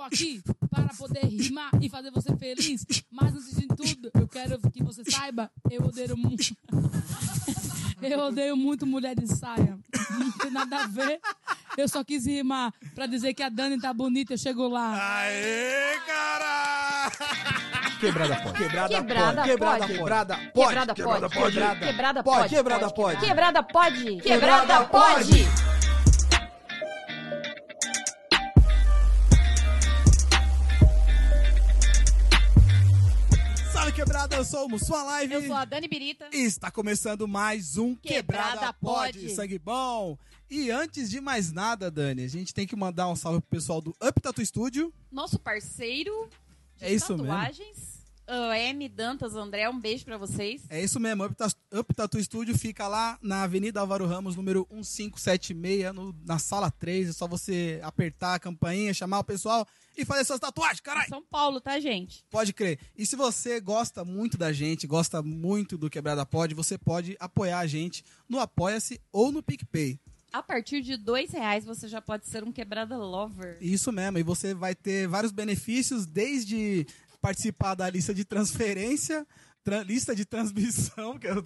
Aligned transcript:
estou 0.00 0.04
aqui 0.04 0.42
para 0.70 0.94
poder 0.94 1.24
rimar 1.26 1.70
e 1.80 1.88
fazer 1.88 2.10
você 2.10 2.34
feliz. 2.36 2.86
Mas 3.10 3.34
antes 3.34 3.56
de 3.56 3.66
tudo, 3.66 4.10
eu 4.14 4.26
quero 4.26 4.58
que 4.70 4.82
você 4.82 5.02
saiba, 5.04 5.50
eu 5.70 5.82
odeio 5.82 6.16
muito. 6.16 6.56
Eu 8.00 8.18
odeio 8.20 8.56
muito 8.56 8.86
mulher 8.86 9.14
de 9.14 9.26
saia. 9.26 9.78
Não 10.18 10.32
tem 10.32 10.50
nada 10.50 10.84
a 10.84 10.86
ver. 10.86 11.20
Eu 11.76 11.86
só 11.88 12.02
quis 12.02 12.24
rimar 12.26 12.72
pra 12.94 13.06
dizer 13.06 13.34
que 13.34 13.42
a 13.42 13.48
Dani 13.48 13.78
tá 13.78 13.92
bonita, 13.92 14.32
eu 14.32 14.38
chego 14.38 14.68
lá. 14.68 14.94
Aê, 15.20 15.98
cara! 16.06 17.10
Quebrada 18.00 18.36
pode. 18.36 18.58
Quebrada 18.58 18.88
Quebrada 18.88 19.36
pode. 19.42 19.48
Quebrada 19.50 19.86
pode. 19.86 19.88
pode. 19.92 19.98
Quebrada 19.98 20.94
Quebrada 20.94 21.28
pode. 21.28 21.34
pode. 21.34 21.52
Quebrada 21.80 22.22
Pode, 22.22 22.38
pode. 22.40 22.54
quebrada 22.54 22.92
pode. 22.92 23.20
Quebrada 23.20 23.62
pode. 23.62 24.16
Quebrada 24.22 24.84
pode. 24.86 25.69
O 34.58 34.78
Sua 34.78 35.02
Live. 35.04 35.32
Eu 35.34 35.46
sou 35.46 35.54
a 35.54 35.64
Dani 35.64 35.86
Birita. 35.86 36.28
E 36.32 36.38
está 36.38 36.70
começando 36.70 37.28
mais 37.28 37.76
um 37.76 37.94
Quebrada, 37.94 38.50
Quebrada 38.50 38.72
Pode. 38.74 39.30
Sangue 39.30 39.58
bom. 39.58 40.18
E 40.50 40.70
antes 40.70 41.08
de 41.08 41.20
mais 41.20 41.52
nada, 41.52 41.90
Dani, 41.90 42.24
a 42.24 42.28
gente 42.28 42.52
tem 42.52 42.66
que 42.66 42.74
mandar 42.74 43.08
um 43.08 43.14
salve 43.14 43.40
pro 43.40 43.50
pessoal 43.50 43.80
do 43.80 43.90
Up 44.02 44.20
Tattoo 44.20 44.44
Studio. 44.44 44.92
Nosso 45.10 45.38
parceiro 45.38 46.28
de 46.76 46.84
É 46.86 46.92
isso 46.92 47.12
mesmo. 47.12 47.28
tatuagens. 47.28 47.99
M. 48.56 48.88
Dantas 48.88 49.34
André, 49.34 49.68
um 49.68 49.78
beijo 49.78 50.04
pra 50.04 50.16
vocês. 50.18 50.62
É 50.68 50.82
isso 50.82 50.98
mesmo, 51.00 51.24
Up, 51.24 51.34
Up 51.74 51.94
Tattoo 51.94 52.22
Studio 52.22 52.56
fica 52.56 52.86
lá 52.88 53.18
na 53.22 53.42
Avenida 53.42 53.80
Álvaro 53.80 54.06
Ramos, 54.06 54.36
número 54.36 54.66
1576, 54.70 55.92
no- 55.94 56.14
na 56.26 56.38
sala 56.38 56.70
3. 56.70 57.08
É 57.08 57.12
só 57.12 57.26
você 57.26 57.80
apertar 57.82 58.34
a 58.34 58.38
campainha, 58.38 58.94
chamar 58.94 59.20
o 59.20 59.24
pessoal 59.24 59.66
e 59.96 60.04
fazer 60.04 60.24
suas 60.24 60.40
tatuagens, 60.40 60.80
caralho! 60.80 61.08
São 61.08 61.22
Paulo, 61.22 61.60
tá, 61.60 61.78
gente? 61.80 62.24
Pode 62.30 62.52
crer. 62.52 62.78
E 62.96 63.04
se 63.04 63.16
você 63.16 63.60
gosta 63.60 64.04
muito 64.04 64.38
da 64.38 64.52
gente, 64.52 64.86
gosta 64.86 65.22
muito 65.22 65.76
do 65.76 65.90
Quebrada 65.90 66.24
Pod, 66.24 66.54
você 66.54 66.78
pode 66.78 67.16
apoiar 67.20 67.58
a 67.58 67.66
gente 67.66 68.04
no 68.28 68.38
Apoia-se 68.38 69.00
ou 69.12 69.30
no 69.32 69.42
PicPay. 69.42 69.98
A 70.32 70.42
partir 70.42 70.80
de 70.80 70.96
dois 70.96 71.32
reais 71.32 71.64
você 71.64 71.88
já 71.88 72.00
pode 72.00 72.28
ser 72.28 72.44
um 72.44 72.52
quebrada 72.52 72.96
lover. 72.96 73.58
Isso 73.60 73.90
mesmo, 73.90 74.16
e 74.16 74.22
você 74.22 74.54
vai 74.54 74.76
ter 74.76 75.08
vários 75.08 75.32
benefícios, 75.32 76.06
desde 76.06 76.86
participar 77.20 77.74
da 77.74 77.88
lista 77.90 78.12
de 78.14 78.24
transferência, 78.24 79.26
tra- 79.62 79.82
lista 79.82 80.14
de 80.14 80.24
transmissão, 80.24 81.16
que 81.20 81.26
eu... 81.26 81.42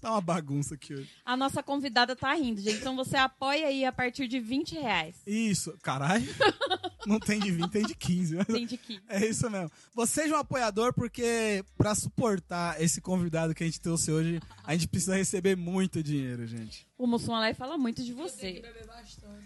tá 0.00 0.10
uma 0.10 0.20
bagunça 0.20 0.74
aqui 0.74 0.94
hoje. 0.94 1.08
A 1.24 1.36
nossa 1.36 1.62
convidada 1.62 2.14
tá 2.14 2.34
rindo, 2.34 2.60
gente. 2.60 2.76
Então 2.78 2.94
você 2.96 3.16
apoia 3.16 3.66
aí 3.68 3.84
a 3.84 3.92
partir 3.92 4.28
de 4.28 4.38
20 4.38 4.74
reais. 4.74 5.16
Isso, 5.26 5.76
caralho. 5.82 6.26
Não 7.06 7.20
tem 7.20 7.38
de 7.38 7.52
20, 7.52 7.70
tem 7.70 7.86
de 7.86 7.94
15. 7.94 8.34
mas- 8.34 8.46
Tem 8.48 8.66
de 8.66 8.76
que. 8.76 9.00
É 9.08 9.24
isso 9.24 9.48
mesmo. 9.48 9.70
Você 9.94 10.22
seja 10.22 10.34
um 10.36 10.40
apoiador, 10.40 10.92
porque 10.92 11.64
pra 11.78 11.94
suportar 11.94 12.82
esse 12.82 13.00
convidado 13.00 13.54
que 13.54 13.62
a 13.62 13.66
gente 13.66 13.80
trouxe 13.80 14.10
hoje, 14.10 14.40
a 14.64 14.72
gente 14.74 14.88
precisa 14.88 15.14
receber 15.16 15.56
muito 15.56 16.02
dinheiro, 16.02 16.44
gente. 16.48 16.84
O 16.98 17.06
Mussum 17.06 17.32
fala 17.54 17.78
muito 17.78 18.02
de 18.02 18.12
você. 18.12 18.60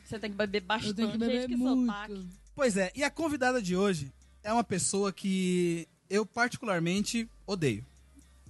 Você 0.05 0.19
tem 0.19 0.31
que 0.31 0.36
beber 0.38 0.62
bastante. 0.62 0.88
Eu 0.88 0.94
tenho 0.94 1.12
que 1.12 1.19
beber 1.19 1.41
gente, 1.42 1.48
que 1.50 1.56
muito. 1.56 1.86
sotaque. 1.92 2.28
Pois 2.55 2.77
é, 2.78 2.91
e 2.94 3.05
a 3.05 3.11
convidada 3.11 3.61
de 3.62 3.77
hoje 3.77 4.11
é 4.42 4.52
uma 4.52 4.64
pessoa 4.64 5.12
que 5.12 5.88
eu 6.08 6.24
particularmente 6.27 7.28
odeio. 7.46 7.84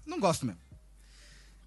Não 0.06 0.18
gosto 0.18 0.46
mesmo. 0.46 0.60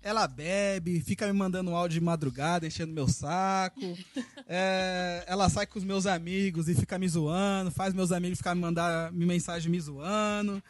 Ela 0.01 0.27
bebe, 0.27 0.99
fica 0.99 1.25
me 1.27 1.31
mandando 1.31 1.71
um 1.71 1.75
áudio 1.75 1.99
de 1.99 2.05
madrugada, 2.05 2.67
enchendo 2.67 2.93
meu 2.93 3.07
saco. 3.07 3.79
É, 4.45 5.23
ela 5.25 5.49
sai 5.49 5.65
com 5.65 5.79
os 5.79 5.85
meus 5.85 6.05
amigos 6.05 6.67
e 6.67 6.75
fica 6.75 6.99
me 6.99 7.07
zoando, 7.07 7.71
faz 7.71 7.93
meus 7.93 8.11
amigos 8.11 8.39
ficar 8.39 8.53
me 8.53 8.59
mandar 8.59 9.09
me 9.13 9.25
mensagem 9.25 9.71
me 9.71 9.79
zoando. 9.79 10.61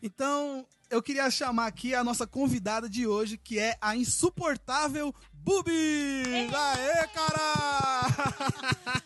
Então, 0.00 0.64
eu 0.88 1.02
queria 1.02 1.28
chamar 1.28 1.66
aqui 1.66 1.92
a 1.92 2.04
nossa 2.04 2.24
convidada 2.24 2.88
de 2.88 3.08
hoje, 3.08 3.36
que 3.36 3.58
é 3.58 3.76
a 3.80 3.96
insuportável 3.96 5.12
Bubi! 5.32 6.22
Aê, 6.54 7.06
cara! 7.08 8.50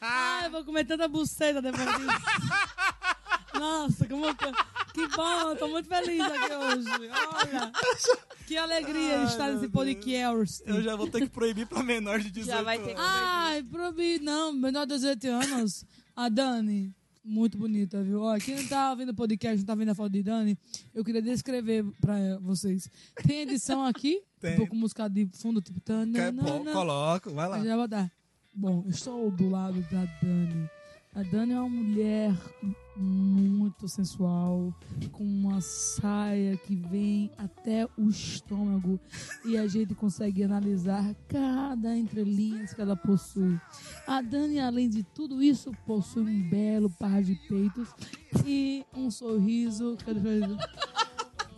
Ah, 0.00 0.40
eu 0.44 0.50
vou 0.50 0.64
comer 0.64 0.84
tanta 0.84 1.08
buceta 1.08 1.62
depois 1.62 1.86
disso. 1.86 2.08
Nossa, 3.64 4.06
como 4.06 4.26
eu 4.26 4.34
tô... 4.34 4.46
que 4.92 5.08
bom, 5.16 5.40
eu 5.50 5.56
tô 5.56 5.68
muito 5.68 5.88
feliz 5.88 6.20
aqui 6.20 6.54
hoje. 6.54 7.10
Olha, 7.32 7.72
que 8.46 8.56
alegria 8.58 9.20
Ai, 9.20 9.24
estar 9.24 9.50
nesse 9.52 9.68
podcast. 9.68 10.62
Eu 10.66 10.82
já 10.82 10.94
vou 10.94 11.08
ter 11.08 11.20
que 11.22 11.28
proibir 11.30 11.66
pra 11.66 11.82
menor 11.82 12.18
de 12.20 12.30
18 12.30 12.56
Já 12.58 12.62
vai 12.62 12.78
ter- 12.78 12.90
anos. 12.90 13.02
Ai, 13.02 13.62
proibi, 13.62 14.18
não, 14.20 14.52
menor 14.52 14.86
de 14.86 14.94
18 14.94 15.26
anos. 15.28 15.84
A 16.14 16.28
Dani, 16.28 16.94
muito 17.24 17.56
bonita, 17.56 18.02
viu? 18.02 18.20
Ó, 18.22 18.36
quem 18.38 18.54
não 18.56 18.66
tá 18.68 18.94
vendo 18.94 19.08
o 19.08 19.14
podcast, 19.14 19.56
não 19.58 19.64
tá 19.66 19.74
vendo 19.74 19.88
a 19.90 19.94
foto 19.94 20.12
de 20.12 20.22
Dani, 20.22 20.58
eu 20.94 21.02
queria 21.02 21.22
descrever 21.22 21.84
pra 22.02 22.38
vocês. 22.40 22.88
Tem 23.26 23.40
edição 23.40 23.84
aqui, 23.84 24.20
Tem. 24.40 24.54
um 24.54 24.56
pouco 24.58 24.76
música 24.76 25.08
de 25.08 25.26
fundo, 25.32 25.62
tipo... 25.62 25.80
Quer, 25.80 25.84
tananana. 25.86 26.70
coloco, 26.72 27.30
vai 27.32 27.48
lá. 27.48 27.58
Eu 27.58 27.64
já 27.64 27.76
vou 27.76 27.88
dar. 27.88 28.12
Bom, 28.54 28.82
eu 28.84 28.90
estou 28.90 29.30
do 29.30 29.48
lado 29.48 29.80
da 29.90 30.04
Dani. 30.22 30.70
A 31.14 31.22
Dani 31.22 31.52
é 31.52 31.58
uma 31.60 31.68
mulher 31.68 32.32
muito 32.96 33.88
sensual, 33.88 34.72
com 35.12 35.24
uma 35.24 35.60
saia 35.60 36.56
que 36.56 36.76
vem 36.76 37.30
até 37.36 37.86
o 37.96 38.08
estômago 38.08 39.00
e 39.44 39.56
a 39.56 39.66
gente 39.66 39.94
consegue 39.94 40.44
analisar 40.44 41.14
cada 41.28 41.96
entrelinha 41.96 42.66
que 42.66 42.80
ela 42.80 42.96
possui. 42.96 43.60
A 44.06 44.20
Dani, 44.20 44.60
além 44.60 44.88
de 44.88 45.02
tudo 45.02 45.42
isso, 45.42 45.72
possui 45.86 46.22
um 46.22 46.48
belo 46.48 46.90
par 46.90 47.22
de 47.22 47.34
peitos 47.48 47.88
e 48.46 48.84
um 48.94 49.10
sorriso 49.10 49.96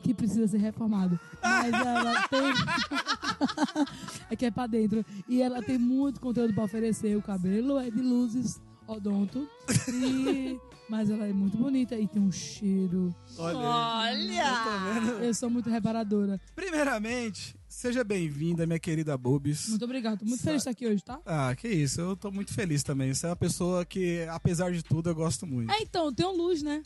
que 0.02 0.14
precisa 0.14 0.46
ser 0.46 0.58
reformado. 0.58 1.18
Mas 1.42 1.72
ela 1.74 2.28
tem. 2.28 2.40
é 4.30 4.36
que 4.36 4.46
é 4.46 4.50
pra 4.50 4.66
dentro. 4.66 5.04
E 5.28 5.42
ela 5.42 5.62
tem 5.62 5.78
muito 5.78 6.20
conteúdo 6.20 6.54
pra 6.54 6.64
oferecer. 6.64 7.16
O 7.16 7.22
cabelo 7.22 7.78
é 7.78 7.90
de 7.90 8.00
luzes 8.00 8.60
odonto. 8.86 9.48
E... 9.92 10.58
Mas 10.88 11.10
ela 11.10 11.26
é 11.26 11.32
muito 11.32 11.56
bonita 11.56 11.96
e 11.96 12.06
tem 12.06 12.22
um 12.22 12.30
cheiro. 12.30 13.14
Olha. 13.36 13.58
Olha! 13.58 14.94
Vendo? 14.94 15.24
Eu 15.24 15.34
sou 15.34 15.50
muito 15.50 15.68
reparadora. 15.68 16.40
Primeiramente, 16.54 17.56
seja 17.68 18.04
bem-vinda, 18.04 18.64
minha 18.66 18.78
querida 18.78 19.18
Bobis. 19.18 19.68
Muito 19.68 19.84
obrigada. 19.84 20.16
Tô 20.16 20.24
muito 20.24 20.42
feliz 20.42 20.62
de 20.62 20.68
estar 20.68 20.70
aqui 20.70 20.86
hoje, 20.86 21.02
tá? 21.02 21.20
Ah, 21.26 21.54
que 21.56 21.66
isso, 21.66 22.00
eu 22.00 22.16
tô 22.16 22.30
muito 22.30 22.54
feliz 22.54 22.84
também. 22.84 23.12
Você 23.12 23.26
é 23.26 23.30
uma 23.30 23.36
pessoa 23.36 23.84
que, 23.84 24.24
apesar 24.30 24.70
de 24.70 24.82
tudo, 24.84 25.10
eu 25.10 25.14
gosto 25.14 25.44
muito. 25.44 25.72
É, 25.72 25.80
então, 25.82 26.14
tem 26.14 26.24
um 26.24 26.36
luz, 26.36 26.62
né? 26.62 26.82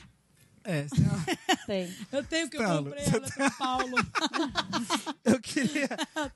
É, 0.64 0.80
é 0.80 0.86
Tem. 1.66 1.94
Eu 2.12 2.24
tenho 2.24 2.48
que 2.50 2.56
eu 2.56 2.62
Paulo, 2.62 2.84
comprei 2.90 3.04
ela 3.06 3.26
São 3.28 3.50
Paulo. 3.58 3.96
eu 5.24 5.40
queria, 5.40 5.88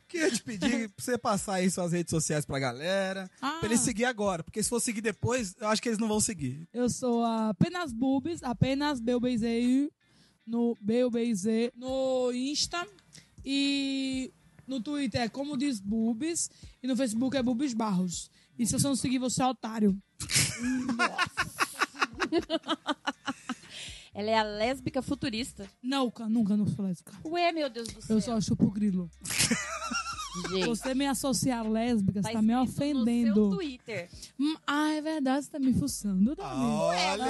queria 0.09 0.31
te 0.31 0.43
pedir 0.43 0.89
pra 0.95 1.05
você 1.05 1.19
passar 1.19 1.55
aí 1.55 1.71
suas 1.71 1.93
redes 1.93 2.11
sociais 2.11 2.45
pra 2.47 2.59
galera, 2.59 3.31
Ah. 3.43 3.59
pra 3.61 3.69
eles 3.69 3.81
seguir 3.81 4.05
agora, 4.07 4.43
porque 4.43 4.63
se 4.63 4.69
for 4.69 4.81
seguir 4.81 5.01
depois, 5.03 5.55
eu 5.61 5.69
acho 5.69 5.83
que 5.83 5.89
eles 5.89 5.99
não 5.99 6.09
vão 6.09 6.21
seguir. 6.21 6.67
Eu 6.73 6.89
sou 6.89 7.25
apenas 7.25 7.93
Bubis, 7.93 8.43
apenas 8.43 9.01
Belbezei 9.01 9.91
no 10.47 10.77
Belbezei 10.81 11.71
no 11.75 12.31
Insta 12.33 12.87
e 13.45 14.33
no 14.67 14.81
Twitter 14.81 15.21
é 15.23 15.29
como 15.29 15.57
diz 15.57 15.81
Bubis 15.81 16.49
e 16.83 16.87
no 16.87 16.97
Facebook 16.97 17.37
é 17.37 17.43
Bubis 17.43 17.75
Barros. 17.75 18.31
E 18.59 18.65
se 18.67 18.73
você 18.73 18.87
não 18.87 18.95
seguir, 18.97 19.19
você 19.19 19.43
é 19.43 19.47
otário. 19.47 19.99
Ela 24.15 24.31
é 24.31 24.39
a 24.39 24.43
lésbica 24.45 25.03
futurista. 25.03 25.67
Nunca, 25.83 26.29
nunca 26.29 26.57
não 26.57 26.67
sou 26.67 26.85
lésbica. 26.85 27.13
Ué, 27.25 27.51
meu 27.53 27.69
Deus 27.69 27.89
do 27.89 28.01
céu. 28.01 28.17
Eu 28.17 28.23
só 28.23 28.41
chupo 28.41 28.71
grilo. 28.71 29.11
Gente, 30.51 30.67
Você 30.67 30.95
me 30.95 31.07
associar 31.07 31.65
lésbica, 31.69 32.21
você 32.21 32.33
tá 32.33 32.43
me 32.43 32.53
escrito 32.53 32.67
No 32.67 32.67
seu 32.67 32.87
ofendendo. 32.87 33.51
Twitter. 33.57 34.09
Hum, 34.39 34.57
ah, 34.67 34.93
é 34.93 35.01
verdade, 35.01 35.45
você 35.45 35.51
tá 35.53 35.59
me 35.61 35.73
fuçando, 35.73 36.35
Dani. 36.35 36.49
Olha! 36.53 37.25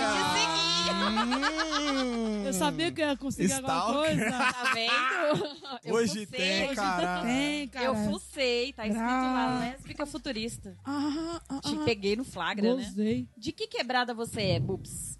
Eu 2.46 2.52
sabia 2.54 2.90
que 2.92 3.02
eu 3.02 3.08
ia 3.08 3.16
conseguir 3.16 3.52
alguma 3.52 3.74
Stalker. 3.78 4.00
coisa. 4.00 4.30
Tá 4.30 4.72
vendo? 4.74 5.78
Eu 5.84 5.94
Hoje 5.94 6.08
fucei, 6.08 6.26
tem, 6.26 6.64
hoje 6.66 6.74
cara. 6.76 7.22
Tem, 7.22 7.68
cara. 7.68 7.84
Eu 7.86 7.94
fucei, 8.10 8.72
tá 8.72 8.86
escrito 8.86 9.04
lá, 9.06 9.58
lésbica 9.60 10.06
futurista. 10.06 10.76
Ah, 10.84 11.40
ah, 11.48 11.60
Te 11.60 11.74
ah. 11.76 11.84
peguei 11.84 12.16
no 12.16 12.24
flagra, 12.24 12.74
né? 12.74 12.84
Gozei. 12.84 13.28
De 13.36 13.52
que 13.52 13.66
quebrada 13.66 14.14
você 14.14 14.40
é, 14.42 14.60
Bubs? 14.60 15.18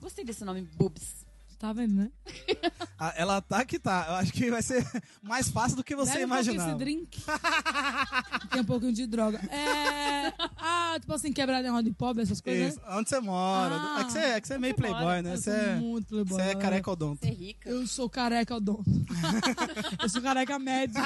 Gostei 0.00 0.24
desse 0.24 0.44
nome, 0.44 0.62
Bubs. 0.76 1.26
Tá 1.58 1.72
vendo, 1.72 1.94
né? 1.94 2.10
Ah, 3.00 3.14
Ela 3.16 3.40
tá 3.40 3.64
que 3.64 3.78
tá. 3.78 4.06
Eu 4.08 4.14
acho 4.14 4.32
que 4.32 4.50
vai 4.50 4.60
ser 4.60 4.84
mais 5.22 5.48
fácil 5.48 5.76
do 5.76 5.84
que 5.84 5.94
você 5.94 6.26
Bebe 6.26 6.32
um 6.32 6.36
esse 6.40 6.74
drink. 6.74 7.20
Tem 8.50 8.60
um 8.60 8.64
pouquinho 8.64 8.92
de 8.92 9.06
droga. 9.06 9.38
É. 9.52 10.32
Ah, 10.56 10.96
tipo 10.98 11.12
assim, 11.12 11.32
quebrar 11.32 11.62
negócio 11.62 11.84
de 11.84 11.92
pobre, 11.92 12.24
essas 12.24 12.40
coisas. 12.40 12.74
Isso. 12.74 12.80
né? 12.80 12.96
Onde 12.96 13.08
você 13.08 13.20
mora? 13.20 13.74
Ah. 13.76 14.00
é, 14.00 14.04
que 14.04 14.10
você, 14.12 14.18
é 14.18 14.40
que 14.40 14.48
você 14.48 14.54
é 14.54 14.58
meio 14.58 14.74
playboy, 14.74 15.00
mora? 15.00 15.22
né? 15.22 15.32
Eu 15.32 15.36
Você 15.36 15.50
sou 15.52 15.60
é, 15.60 15.76
muito 15.76 16.08
playboy. 16.08 16.38
você 16.42 16.50
é 16.50 16.54
careca 16.56 16.90
odonto. 16.90 17.20
Você 17.20 17.28
é 17.28 17.34
rica. 17.34 17.68
Eu 17.70 17.86
sou 17.86 18.10
careca 18.10 18.56
odonto. 18.56 18.90
eu 20.02 20.08
sou 20.08 20.20
careca 20.20 20.58
médio. 20.58 21.00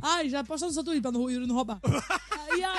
Ai, 0.00 0.28
já 0.28 0.44
postou 0.44 0.68
no 0.68 0.74
seu 0.74 0.84
Twitter 0.84 1.02
pra 1.02 1.10
não, 1.10 1.28
Yuri 1.28 1.46
não 1.46 1.56
roubar. 1.56 1.80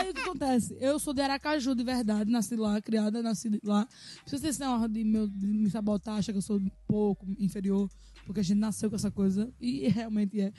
Aí, 0.08 0.12
o 0.12 0.14
que 0.14 0.22
acontece? 0.22 0.78
Eu 0.80 0.98
sou 1.00 1.14
de 1.14 1.22
Aracaju, 1.22 1.76
de 1.76 1.84
verdade, 1.84 2.32
nasci 2.32 2.56
lá, 2.56 2.82
criada, 2.82 3.22
nasci 3.22 3.60
lá. 3.64 3.88
Se 4.26 4.38
vocês 4.38 4.58
têm 4.58 4.66
uma 4.68 4.88
de, 4.88 5.04
meu, 5.04 5.28
de 5.28 5.46
me 5.48 5.70
sabotar, 5.70 6.18
achar 6.18 6.32
que 6.32 6.38
eu 6.38 6.42
sou 6.42 6.62
pouco 6.88 7.26
inferior, 7.38 7.90
porque 8.26 8.40
a 8.40 8.44
gente 8.44 8.58
nasceu 8.60 8.90
com 8.90 8.96
essa 8.96 9.12
coisa, 9.12 9.52
e 9.60 9.88
realmente 9.90 10.40
é. 10.40 10.54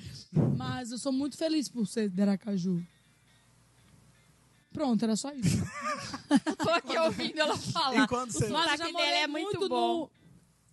Mas 0.56 0.90
eu 0.92 0.98
sou 0.98 1.12
muito 1.12 1.36
feliz 1.38 1.68
por 1.68 1.86
ser 1.86 2.10
de 2.10 2.20
Aracaju. 2.20 2.84
Pronto, 4.72 5.02
era 5.02 5.16
só 5.16 5.32
isso. 5.32 5.56
Tô 6.62 6.70
aqui 6.70 6.96
ouvindo 6.98 7.38
ela 7.40 7.56
falar. 7.56 8.04
Enquanto 8.04 8.32
você- 8.32 8.44
O 8.44 8.48
sotaque 8.48 8.76
já 8.78 8.84
dele 8.84 9.00
é 9.00 9.26
muito, 9.26 9.68
bom. 9.68 10.00
no... 10.02 10.10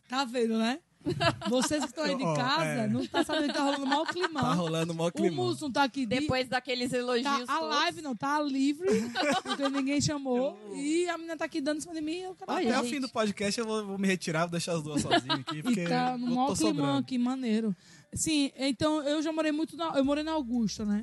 Tá 0.10 0.26
vendo, 0.26 0.58
né? 0.58 0.80
Vocês 1.50 1.82
que 1.84 1.90
estão 1.90 2.04
aí 2.04 2.16
de 2.16 2.24
Ó, 2.24 2.36
casa, 2.36 2.64
é. 2.66 2.88
não 2.88 3.06
tá 3.06 3.24
sabendo 3.24 3.48
que 3.48 3.54
tá 3.54 3.64
rolando 3.64 3.86
mal 3.86 4.06
climão. 4.06 4.42
Tá 4.44 4.54
rolando 4.54 5.02
o 5.02 5.12
clima. 5.12 5.36
Musso 5.44 5.66
não 5.66 5.72
tá 5.72 5.84
aqui. 5.84 6.06
de- 6.06 6.20
Depois 6.20 6.48
daqueles 6.48 6.92
elogios 6.94 7.24
Tá, 7.46 7.56
a 7.56 7.60
todos. 7.60 7.76
live 7.76 8.02
não 8.02 8.16
tá 8.16 8.42
livre, 8.42 8.88
porque 9.44 9.70
ninguém 9.70 10.02
chamou. 10.02 10.58
E 10.74 11.08
a 11.10 11.18
menina 11.18 11.38
tá 11.38 11.46
aqui 11.46 11.62
dando 11.62 11.78
em 11.78 11.82
cima 11.82 11.94
de 11.94 12.02
mim. 12.02 12.18
Eu 12.18 12.36
quero 12.36 12.52
Olha, 12.52 12.78
Até 12.78 12.88
o 12.88 12.90
fim 12.90 13.00
do 13.00 13.10
podcast 13.10 13.60
eu 13.60 13.66
vou, 13.68 13.86
vou 13.86 13.98
me 13.98 14.08
retirar, 14.08 14.42
vou 14.42 14.52
deixar 14.52 14.74
as 14.74 14.84
duas 14.84 15.02
sozinhas 15.02 15.40
aqui, 15.40 15.62
porque 15.62 15.82
E 15.82 15.88
tá 15.88 16.18
no 16.18 16.26
tô 16.28 16.32
climão 16.34 16.56
sobrando. 16.56 16.98
aqui, 17.00 17.18
maneiro. 17.18 17.76
Sim, 18.14 18.52
então 18.58 19.04
eu 19.04 19.22
já 19.22 19.32
morei 19.32 19.52
muito 19.52 19.76
na, 19.76 19.90
Eu 19.98 20.06
morei 20.06 20.24
na 20.24 20.32
Augusta, 20.32 20.86
né? 20.86 21.02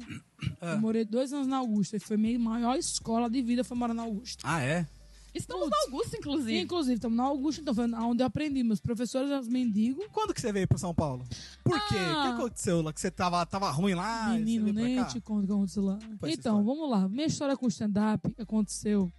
Ah. 0.60 0.72
Eu 0.72 0.80
morei 0.80 1.04
dois 1.04 1.32
anos 1.32 1.46
na 1.46 1.58
Augusta. 1.58 1.96
E 1.96 2.00
foi 2.00 2.16
minha 2.16 2.38
maior 2.38 2.76
escola 2.76 3.28
de 3.28 3.42
vida, 3.42 3.62
foi 3.62 3.76
morar 3.76 3.94
na 3.94 4.02
Augusta. 4.02 4.42
Ah, 4.42 4.60
é? 4.62 4.86
Estamos 5.34 5.68
no 5.68 5.76
Augusto, 5.86 6.16
inclusive. 6.16 6.60
Inclusive, 6.60 6.94
estamos 6.94 7.16
na 7.16 7.24
Augusta, 7.24 7.60
então 7.60 7.74
foi 7.74 7.90
onde 7.90 8.22
eu 8.22 8.26
aprendi. 8.26 8.62
Meus 8.62 8.80
professores 8.80 9.30
eram 9.30 9.40
os 9.40 9.48
mendigos. 9.48 10.04
Quando 10.12 10.34
que 10.34 10.40
você 10.40 10.52
veio 10.52 10.68
pra 10.68 10.76
São 10.78 10.94
Paulo? 10.94 11.24
Por 11.64 11.78
quê? 11.88 11.94
Ah. 11.98 12.18
O 12.18 12.22
que 12.22 12.42
aconteceu 12.42 12.82
lá? 12.82 12.92
Que 12.92 13.00
você 13.00 13.10
tava, 13.10 13.44
tava 13.46 13.70
ruim 13.70 13.94
lá? 13.94 14.30
Menino, 14.34 14.72
nem 14.72 15.02
te 15.04 15.20
conto 15.20 15.44
o 15.44 15.46
que 15.46 15.52
aconteceu 15.52 15.84
lá. 15.84 15.98
Então, 16.24 16.62
vamos 16.62 16.90
lá. 16.90 17.08
Minha 17.08 17.26
história 17.26 17.56
com 17.56 17.66
stand-up 17.68 18.34
aconteceu 18.38 19.10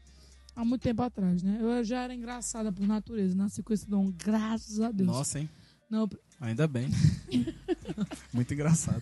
há 0.56 0.64
muito 0.64 0.82
tempo 0.82 1.02
atrás, 1.02 1.42
né? 1.42 1.58
Eu 1.60 1.84
já 1.84 2.04
era 2.04 2.14
engraçada 2.14 2.72
por 2.72 2.86
natureza. 2.86 3.36
Nasci 3.36 3.64
com 3.64 3.74
esse 3.74 3.90
dom, 3.90 4.12
graças 4.12 4.80
a 4.80 4.92
Deus. 4.92 5.08
Nossa, 5.08 5.40
hein? 5.40 5.50
Não, 5.90 6.08
Ainda 6.40 6.68
bem. 6.68 6.90
Muito 8.34 8.54
engraçado. 8.54 9.02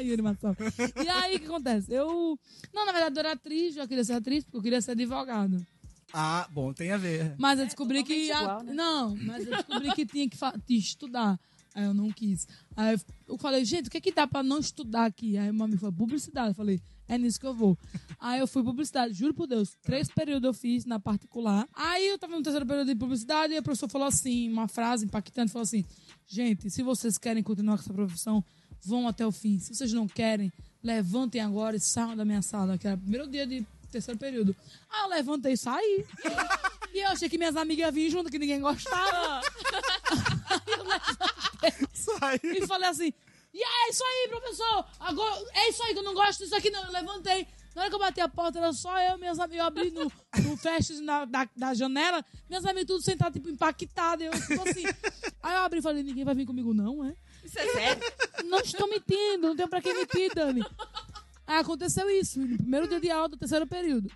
Aí, 0.00 0.12
animação. 0.12 0.56
E 1.04 1.08
aí, 1.08 1.36
o 1.36 1.40
que 1.40 1.46
acontece? 1.46 1.92
Eu. 1.92 2.38
Não, 2.72 2.86
na 2.86 2.92
verdade, 2.92 3.16
eu 3.16 3.20
era 3.20 3.32
atriz, 3.32 3.76
eu 3.76 3.86
queria 3.86 4.04
ser 4.04 4.14
atriz, 4.14 4.44
porque 4.44 4.56
eu 4.56 4.62
queria 4.62 4.80
ser 4.80 4.92
advogada. 4.92 5.60
Ah, 6.12 6.48
bom, 6.50 6.72
tem 6.72 6.90
a 6.90 6.96
ver. 6.96 7.34
Mas 7.38 7.58
eu 7.60 7.66
descobri 7.66 8.02
que. 8.02 8.28
totalmente 8.28 8.42
igual, 8.42 8.62
né? 8.64 8.72
Não, 8.74 9.16
mas 9.16 9.46
eu 9.46 9.54
descobri 9.56 9.92
que 9.94 10.06
tinha 10.06 10.28
que 10.28 10.36
fa- 10.36 10.54
estudar. 10.68 11.38
Aí 11.74 11.84
eu 11.84 11.94
não 11.94 12.10
quis. 12.10 12.48
Aí 12.76 12.98
eu- 13.28 13.38
falei, 13.38 13.64
gente, 13.64 13.86
o 13.86 13.90
que 13.90 13.98
é 13.98 14.00
que 14.00 14.10
dá 14.10 14.26
pra 14.26 14.42
não 14.42 14.58
estudar 14.58 15.04
aqui? 15.04 15.38
Aí 15.38 15.48
uma 15.50 15.66
amiga 15.66 15.78
falou, 15.80 15.94
publicidade. 15.94 16.48
Eu 16.48 16.54
falei, 16.54 16.80
é 17.06 17.16
nisso 17.16 17.38
que 17.38 17.46
eu 17.46 17.54
vou. 17.54 17.78
Aí 18.18 18.40
eu 18.40 18.46
fui 18.48 18.64
publicidade, 18.64 19.14
juro 19.14 19.32
por 19.32 19.46
Deus. 19.46 19.76
Três 19.82 20.08
períodos 20.08 20.48
eu 20.48 20.52
fiz 20.52 20.84
na 20.84 20.98
particular. 20.98 21.68
Aí 21.72 22.08
eu 22.08 22.18
tava 22.18 22.34
no 22.36 22.42
terceiro 22.42 22.66
período 22.66 22.88
de 22.88 22.96
publicidade 22.96 23.54
e 23.54 23.58
o 23.58 23.62
professor 23.62 23.88
falou 23.88 24.08
assim, 24.08 24.50
uma 24.50 24.66
frase 24.66 25.04
impactante, 25.04 25.52
falou 25.52 25.62
assim, 25.62 25.84
gente, 26.26 26.68
se 26.70 26.82
vocês 26.82 27.16
querem 27.18 27.40
continuar 27.42 27.76
com 27.76 27.82
essa 27.84 27.94
profissão, 27.94 28.44
vão 28.84 29.08
até 29.08 29.26
o 29.26 29.32
fim. 29.32 29.58
Se 29.58 29.74
vocês 29.74 29.92
não 29.92 30.08
querem, 30.08 30.52
levantem 30.82 31.40
agora 31.40 31.76
e 31.76 31.80
saiam 31.80 32.16
da 32.16 32.24
minha 32.24 32.42
sala, 32.42 32.78
que 32.78 32.86
era 32.86 32.96
o 32.96 33.00
primeiro 33.00 33.28
dia 33.28 33.46
de 33.46 33.66
terceiro 33.90 34.18
período. 34.18 34.54
Aí 34.88 35.02
eu 35.02 35.08
levantei 35.08 35.52
e 35.52 35.56
saí. 35.56 36.06
E 36.92 36.98
eu 36.98 37.08
achei 37.08 37.28
que 37.28 37.38
minhas 37.38 37.56
amigas 37.56 37.94
vinham 37.94 38.10
junto, 38.10 38.30
que 38.30 38.38
ninguém 38.38 38.60
gostava. 38.60 39.40
Sai. 41.92 42.40
E 42.42 42.66
falei 42.66 42.88
assim: 42.88 43.12
e 43.52 43.62
é 43.62 43.90
isso 43.90 44.02
aí, 44.04 44.28
professor! 44.28 44.84
Agora, 45.00 45.44
é 45.54 45.70
isso 45.70 45.82
aí 45.82 45.92
que 45.92 45.98
eu 45.98 46.04
não 46.04 46.14
gosto 46.14 46.38
disso 46.40 46.54
aqui, 46.54 46.70
não. 46.70 46.84
Eu 46.84 46.92
levantei. 46.92 47.46
Na 47.74 47.82
hora 47.82 47.90
que 47.90 47.94
eu 47.94 48.00
bati 48.00 48.20
a 48.20 48.28
porta, 48.28 48.58
era 48.58 48.72
só 48.72 48.98
eu, 49.00 49.16
minhas 49.18 49.38
amigas, 49.38 49.60
eu 49.60 49.66
abri 49.66 49.90
no, 49.90 50.04
no 50.04 50.56
fest 50.56 50.90
na, 51.00 51.24
da, 51.24 51.48
da 51.56 51.72
janela, 51.72 52.24
minhas 52.48 52.64
amigas 52.64 52.86
tudo 52.86 53.02
sentadas, 53.02 53.34
tipo, 53.34 53.48
impactadas. 53.48 54.26
Eu, 54.26 54.32
tipo 54.32 54.68
assim. 54.68 54.84
Aí 55.42 55.54
eu 55.54 55.60
abri 55.60 55.78
e 55.78 55.82
falei: 55.82 56.02
ninguém 56.02 56.24
vai 56.24 56.34
vir 56.34 56.46
comigo, 56.46 56.72
não, 56.72 57.04
é? 57.04 57.14
Isso 57.44 57.58
é 57.58 57.72
sério? 57.72 58.02
Não 58.44 58.58
estou 58.60 58.88
mentindo, 58.88 59.48
não 59.48 59.56
tenho 59.56 59.68
pra 59.68 59.80
que 59.80 59.92
mentir, 59.92 60.34
Dani. 60.34 60.62
Aí 61.46 61.58
aconteceu 61.58 62.08
isso, 62.10 62.40
no 62.40 62.56
primeiro 62.58 62.88
dia 62.88 63.00
de 63.00 63.10
aula 63.10 63.28
do 63.28 63.36
terceiro 63.36 63.66
período. 63.66 64.10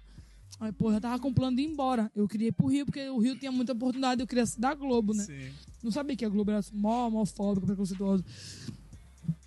Aí, 0.60 0.72
pô, 0.72 0.92
eu 0.92 1.00
tava 1.00 1.18
com 1.18 1.32
plano 1.32 1.56
de 1.56 1.62
ir 1.62 1.66
embora. 1.66 2.10
Eu 2.14 2.28
queria 2.28 2.48
ir 2.48 2.52
pro 2.52 2.68
Rio, 2.68 2.86
porque 2.86 3.08
o 3.08 3.18
Rio 3.18 3.36
tinha 3.36 3.50
muita 3.50 3.72
oportunidade, 3.72 4.20
eu 4.20 4.26
queria 4.26 4.46
ser 4.46 4.60
da 4.60 4.72
Globo, 4.72 5.12
né? 5.12 5.24
Sim. 5.24 5.52
Não 5.82 5.90
sabia 5.90 6.16
que 6.16 6.24
a 6.24 6.28
Globo 6.28 6.50
era 6.50 6.64
mó 6.72 7.08
homofóbica, 7.08 7.66
preconceituosa. 7.66 8.24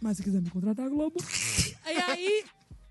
Mas 0.01 0.17
se 0.17 0.23
quiser 0.23 0.41
me 0.41 0.49
contratar, 0.49 0.89
Globo. 0.89 1.15
e 1.87 2.11
aí, 2.11 2.43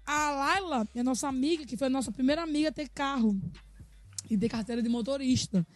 a 0.04 0.30
Laila, 0.30 0.88
é 0.94 1.02
nossa 1.02 1.28
amiga, 1.28 1.66
que 1.66 1.76
foi 1.76 1.88
a 1.88 1.90
nossa 1.90 2.10
primeira 2.10 2.42
amiga 2.42 2.70
a 2.70 2.72
ter 2.72 2.88
carro. 2.88 3.38
E 4.31 4.37
ter 4.37 4.49
carteira 4.49 4.82
de 4.82 4.88
motorista. 4.88 5.67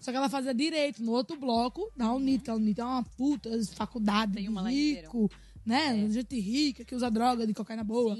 Só 0.00 0.10
que 0.10 0.16
ela 0.16 0.28
fazia 0.28 0.52
direito 0.54 1.02
no 1.02 1.12
outro 1.12 1.38
bloco 1.38 1.90
da 1.96 2.12
Unit, 2.12 2.44
que 2.44 2.50
a 2.50 2.54
Unit 2.54 2.80
é 2.80 2.84
uma 2.84 3.02
puta 3.02 3.50
faculdade 3.74 4.32
Tem 4.34 4.42
de 4.44 4.48
uma 4.48 4.68
rico, 4.68 5.30
né? 5.64 6.08
Gente 6.10 6.38
rica 6.40 6.84
que 6.84 6.94
usa 6.94 7.10
droga 7.10 7.46
de 7.46 7.54
cocaína 7.54 7.84
boa. 7.84 8.16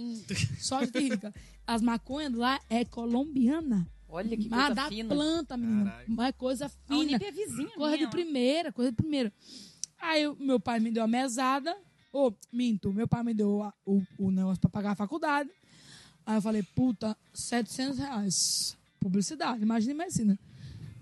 Só 0.61 0.84
gente 0.84 0.99
rica. 0.99 1.34
As 1.67 1.82
maconhas 1.82 2.32
lá 2.32 2.61
é 2.70 2.84
colombiana. 2.84 3.87
Olha 4.08 4.37
que 4.37 4.49
Mas 4.49 4.61
coisa 4.67 4.75
da 4.75 4.88
fina. 4.88 5.14
planta, 5.14 5.56
menina. 5.56 5.85
Caralho. 5.90 6.06
Mas 6.08 6.28
é 6.28 6.32
coisa 6.32 6.67
A 6.67 6.69
fina. 6.69 6.99
Unip 6.99 7.25
é 7.25 7.32
vizinha 7.32 7.70
Coisa 7.70 7.93
de 7.96 7.99
minha, 7.99 8.08
ó. 8.08 8.11
primeira, 8.11 8.73
coisa 8.73 8.90
de 8.90 8.96
primeira. 8.96 9.32
Aí 9.99 10.23
meu 10.38 10.61
pai 10.61 10.81
me 10.81 10.90
deu 10.90 11.02
a 11.02 11.06
mesada. 11.08 11.75
Ô, 12.12 12.31
minto, 12.52 12.93
meu 12.93 13.08
pai 13.08 13.23
me 13.25 13.32
deu 13.32 13.62
a- 13.62 13.73
o, 13.87 14.02
o 14.19 14.31
negócio 14.31 14.61
pra 14.61 14.69
pagar 14.70 14.90
a 14.93 14.94
faculdade. 14.96 15.49
Aí 16.26 16.37
eu 16.37 16.43
falei, 16.43 16.62
puta, 16.62 17.17
700 17.32 17.99
reais. 17.99 18.76
Publicidade, 19.02 19.62
imagina 19.62 19.94
medicina. 19.94 20.38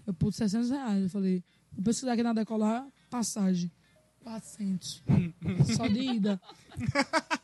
Eu, 0.06 0.14
puta, 0.14 0.38
700 0.38 0.70
reais. 0.70 1.02
Eu 1.04 1.10
falei, 1.10 1.44
vou 1.72 1.84
pesquisar 1.84 2.14
aqui 2.14 2.22
na 2.22 2.32
decolar, 2.32 2.86
passagem. 3.10 3.70
400. 4.24 5.02
Só 5.76 5.86
de 5.86 6.00
ida. 6.00 6.40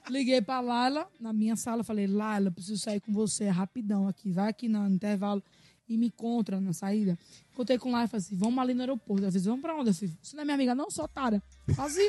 Liguei 0.09 0.41
pra 0.41 0.61
Laila, 0.61 1.09
na 1.21 1.33
minha 1.33 1.57
sala, 1.57 1.83
falei, 1.85 2.07
Laila, 2.07 2.51
preciso 2.51 2.79
sair 2.79 3.01
com 3.01 3.13
você 3.13 3.49
rapidão 3.49 4.09
aqui. 4.09 4.31
Vai 4.33 4.49
aqui 4.49 4.69
no 4.69 4.87
intervalo 4.89 5.43
e 5.89 5.97
me 5.97 6.07
encontra 6.09 6.61
na 6.61 6.73
saída. 6.73 7.19
Contei 7.55 7.79
com 7.79 7.91
Laila 7.91 8.07
e 8.07 8.09
falei 8.09 8.25
assim, 8.25 8.37
vamos 8.37 8.59
ali 8.59 8.75
no 8.75 8.81
aeroporto. 8.81 9.23
Ela 9.25 9.33
disse, 9.33 9.47
vamos 9.47 9.63
pra 9.63 9.75
onde? 9.77 9.91
Eu 9.91 9.95
falei, 9.95 10.15
você 10.23 10.37
não 10.37 10.43
é 10.43 10.45
minha 10.45 10.55
amiga 10.55 10.75
não, 10.75 10.91
sou 10.91 11.05
otária. 11.05 11.43
Assim. 11.79 12.09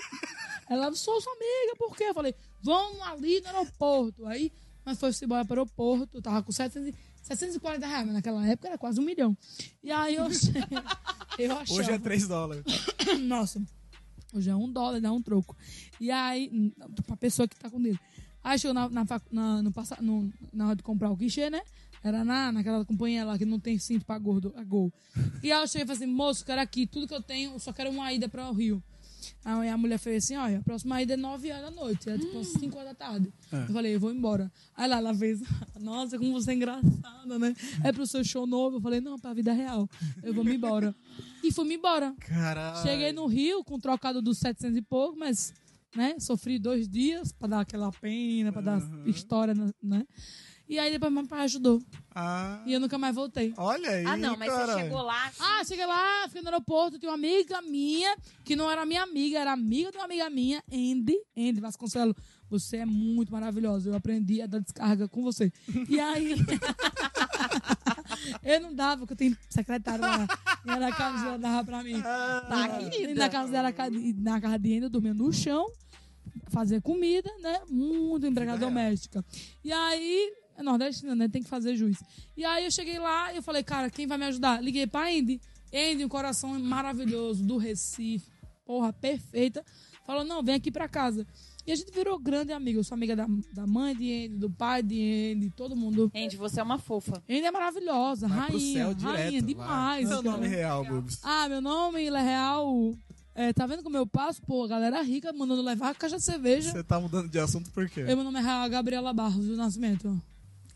Ela, 0.70 0.94
sou 0.96 1.20
sua 1.22 1.34
amiga, 1.34 1.76
por 1.78 1.96
quê? 1.96 2.06
Eu 2.06 2.14
falei, 2.14 2.34
vamos 2.62 3.02
ali 3.02 3.42
no 3.42 3.48
aeroporto. 3.48 4.26
Aí, 4.26 4.52
nós 4.86 5.00
fomos 5.00 5.22
embora 5.22 5.46
pro 5.46 5.54
aeroporto, 5.62 6.22
tava 6.22 6.44
com 6.44 6.52
700, 6.52 6.90
e- 6.90 6.96
740 7.24 7.86
reais, 7.88 8.06
mas 8.06 8.14
naquela 8.16 8.46
época 8.48 8.68
era 8.70 8.78
quase 8.78 9.00
um 9.00 9.04
milhão. 9.04 9.38
E 9.84 9.92
aí 9.92 10.16
eu, 10.16 10.26
eu 11.40 11.52
achava... 11.58 11.80
Hoje 11.80 11.92
é 11.92 11.98
3 12.00 12.28
dólares. 12.28 12.64
Nossa, 13.22 13.62
hoje 14.34 14.50
é 14.50 14.56
um 14.56 14.72
dólar, 14.72 15.02
dá 15.02 15.12
um 15.12 15.22
troco. 15.22 15.56
E 16.00 16.10
aí, 16.12 16.74
pra 17.06 17.18
pessoa 17.18 17.48
que 17.48 17.56
tá 17.56 17.70
com 17.70 17.82
dele. 17.82 18.00
Aí 18.44 18.58
chegou 18.58 18.74
na, 18.74 18.88
na, 18.90 19.06
na, 19.32 19.62
no, 19.62 19.74
no- 20.02 20.34
na 20.54 20.68
hora 20.68 20.76
de 20.76 20.84
comprar 20.84 21.10
o 21.12 21.16
guichê, 21.16 21.50
né? 21.50 21.62
Era 22.04 22.24
na, 22.24 22.52
naquela 22.52 22.86
companhia 22.86 23.26
lá 23.26 23.38
que 23.38 23.44
não 23.46 23.60
tem 23.60 23.78
cinto 23.78 24.06
pra 24.06 24.18
gordo, 24.18 24.54
a 24.56 24.64
Gol. 24.64 24.94
E 25.44 25.52
aí 25.52 25.62
eu 25.62 25.68
cheguei 25.68 25.84
e 25.84 25.88
falei 25.88 26.04
assim, 26.04 26.14
moço, 26.14 26.46
quero 26.46 26.62
aqui, 26.62 26.86
tudo 26.88 27.08
que 27.08 27.14
eu 27.14 27.22
tenho, 27.22 27.54
eu 27.54 27.60
só 27.60 27.74
quero 27.74 27.90
uma 27.90 28.14
ida 28.14 28.30
para 28.30 28.50
o 28.50 28.54
Rio. 28.54 28.82
Aí 29.44 29.70
a 29.70 29.78
mulher 29.78 29.98
fez 29.98 30.24
assim, 30.24 30.36
olha, 30.36 30.60
a 30.60 30.62
próxima 30.62 31.02
ida 31.02 31.14
é 31.14 31.18
9 31.18 31.52
horas 31.52 31.64
da 31.64 31.72
noite, 31.72 32.10
era 32.10 32.18
tipo 32.18 32.44
5 32.44 32.78
horas 32.78 32.90
da 32.90 32.96
tarde. 32.96 33.32
Eu 33.52 33.74
falei, 33.74 33.96
eu 33.96 34.00
vou 34.00 34.12
embora. 34.14 34.52
Aí 34.76 34.88
lá 34.88 34.98
ela 34.98 35.14
fez, 35.14 35.42
nossa, 35.80 36.18
como 36.18 36.34
você 36.34 36.52
é 36.52 36.54
engraçada, 36.56 37.40
né? 37.40 37.54
É 37.84 37.92
pro 37.92 38.06
seu 38.06 38.24
show 38.24 38.46
novo. 38.46 38.78
Eu 38.78 38.82
falei, 38.82 39.00
não, 39.02 39.18
pra 39.18 39.34
vida 39.34 39.54
real. 39.54 39.90
Eu 40.24 40.34
vou 40.34 40.44
me 40.44 40.56
embora. 40.56 40.96
E 41.44 41.52
fui-me 41.52 41.76
embora. 41.76 42.14
Caralho. 42.20 42.82
Cheguei 42.84 43.12
no 43.12 43.26
Rio 43.28 43.64
com 43.64 43.80
trocado 43.80 44.22
dos 44.22 44.38
700 44.40 44.78
e 44.78 44.82
pouco, 44.82 45.18
mas, 45.18 45.54
né, 45.96 46.20
sofri 46.20 46.60
dois 46.60 46.88
dias 46.88 47.32
pra 47.32 47.48
dar 47.48 47.60
aquela 47.62 47.92
pena, 47.92 48.52
pra 48.52 48.62
dar 48.62 48.82
história, 49.06 49.54
né? 49.82 50.06
E 50.70 50.78
aí 50.78 50.92
depois 50.92 51.12
meu 51.14 51.26
pai 51.26 51.42
ajudou. 51.46 51.82
Ah, 52.14 52.62
E 52.66 52.74
eu 52.74 52.80
nunca 52.80 52.98
mais 52.98 53.16
voltei. 53.16 53.54
olha 53.58 53.90
aí, 53.90 54.06
Ah, 54.06 54.18
não, 54.18 54.36
mas 54.36 54.50
cara. 54.52 54.74
você 54.74 54.80
chegou 54.82 55.02
lá. 55.02 55.28
assim, 55.28 55.38
Ah, 55.42 55.64
cheguei 55.64 55.86
lá, 55.86 56.24
fiquei 56.28 56.42
no 56.42 56.50
aeroporto, 56.50 57.00
tinha 57.00 57.10
uma 57.12 57.16
amiga 57.18 57.62
minha, 57.62 58.18
que 58.44 58.56
não 58.56 58.70
era 58.70 58.86
minha 58.86 59.04
amiga, 59.04 59.40
era 59.40 59.54
amiga 59.54 59.92
de 59.92 59.98
uma 59.98 60.06
amiga 60.06 60.30
minha, 60.30 60.62
Andy, 60.72 61.16
Andy 61.38 61.62
Vasconcelos. 61.62 62.16
Você 62.50 62.78
é 62.78 62.86
muito 62.86 63.32
maravilhosa, 63.32 63.90
eu 63.90 63.96
aprendi 63.96 64.42
a 64.42 64.48
dar 64.48 64.60
descarga 64.60 65.08
com 65.08 65.22
você. 65.24 65.52
E 65.90 66.00
aí... 66.00 66.36
eu 68.44 68.62
não 68.62 68.74
dava, 68.74 69.00
porque 69.00 69.14
eu 69.14 69.18
tenho 69.18 69.38
secretário 69.50 70.02
lá. 70.02 70.28
E 70.66 70.70
ela, 70.70 70.92
casa, 70.92 71.28
ela 71.28 71.38
dava 71.38 71.64
pra 71.66 71.84
mim. 71.84 72.02
Tá, 72.02 72.80
E 72.82 72.90
querida. 72.90 73.20
na 73.20 73.30
casa 73.30 73.52
dela, 73.52 73.74
na 74.18 74.42
casa 74.42 74.60
de 74.60 74.74
Andy, 74.74 74.84
eu 74.84 74.90
dormia 74.90 75.14
no 75.14 75.32
chão, 75.32 75.66
fazia 76.50 76.82
comida, 76.82 77.30
né? 77.42 77.62
Muito 77.70 78.26
empregada 78.26 78.60
doméstica. 78.60 79.24
E 79.64 79.72
aí, 79.72 80.32
é 80.58 80.64
nordestina, 80.64 81.16
né? 81.16 81.28
Tem 81.30 81.42
que 81.44 81.50
fazer 81.50 81.76
juiz. 81.76 82.00
E 82.36 82.44
aí 82.44 82.66
eu 82.66 82.72
cheguei 82.72 82.98
lá 83.00 83.32
e 83.32 83.38
eu 83.38 83.44
falei, 83.44 83.64
cara, 83.64 83.90
quem 83.90 84.08
vai 84.08 84.18
me 84.18 84.26
ajudar? 84.26 84.62
Liguei 84.62 84.88
pra 84.88 85.08
Andy. 85.08 85.40
Andy, 85.74 86.04
um 86.04 86.10
coração 86.10 86.60
maravilhoso 86.60 87.44
do 87.44 87.58
Recife. 87.58 88.30
Porra, 88.66 88.92
perfeita. 88.92 89.64
Falou, 90.06 90.24
não, 90.24 90.42
vem 90.44 90.56
aqui 90.56 90.72
pra 90.72 90.88
casa. 90.88 91.26
E 91.66 91.72
a 91.72 91.76
gente 91.76 91.92
virou 91.92 92.18
grande 92.18 92.54
amigo. 92.54 92.80
Eu 92.80 92.84
sou 92.84 92.96
amiga 92.96 93.16
da, 93.16 93.28
da 93.54 93.68
mãe 93.68 93.94
de 93.96 94.26
Andy, 94.26 94.38
do 94.38 94.50
pai 94.50 94.82
de 94.82 95.34
Andy, 95.36 95.50
todo 95.50 95.76
mundo. 95.76 96.10
Andy, 96.16 96.38
você 96.38 96.62
é 96.62 96.64
uma 96.64 96.80
fofa. 96.80 97.22
Andy 97.30 97.46
é 97.46 97.52
maravilhosa, 97.52 98.28
Vai 98.28 98.48
pro 98.48 98.58
rainha, 98.58 98.84
céu 98.86 98.94
direto. 98.94 99.16
rainha, 99.16 99.42
demais. 99.42 100.08
Seu 100.08 100.24
nome 100.24 100.48
real, 100.48 100.86
Bubs. 100.86 101.20
Ah, 101.24 101.48
meu 101.50 101.62
nome 101.62 102.06
é 102.06 102.22
real. 102.22 102.94
É, 103.36 103.54
tá 103.54 103.68
vendo 103.68 103.84
como 103.84 103.98
eu 103.98 104.08
passo? 104.08 104.42
Pô, 104.42 104.64
a 104.64 104.68
galera 104.68 105.02
rica 105.04 105.32
mandando 105.34 105.62
levar 105.62 105.90
a 105.90 105.94
caixa 105.94 106.16
de 106.16 106.24
cerveja. 106.24 106.72
Você 106.72 106.84
tá 106.84 107.00
mudando 107.00 107.30
de 107.30 107.38
assunto 107.38 107.70
por 107.72 107.88
quê? 107.90 108.00
Eu, 108.08 108.16
meu 108.16 108.24
nome 108.24 108.40
é 108.40 108.42
real 108.42 108.70
Gabriela 108.70 109.14
Barros 109.14 109.46
do 109.46 109.56
Nascimento. 109.58 110.20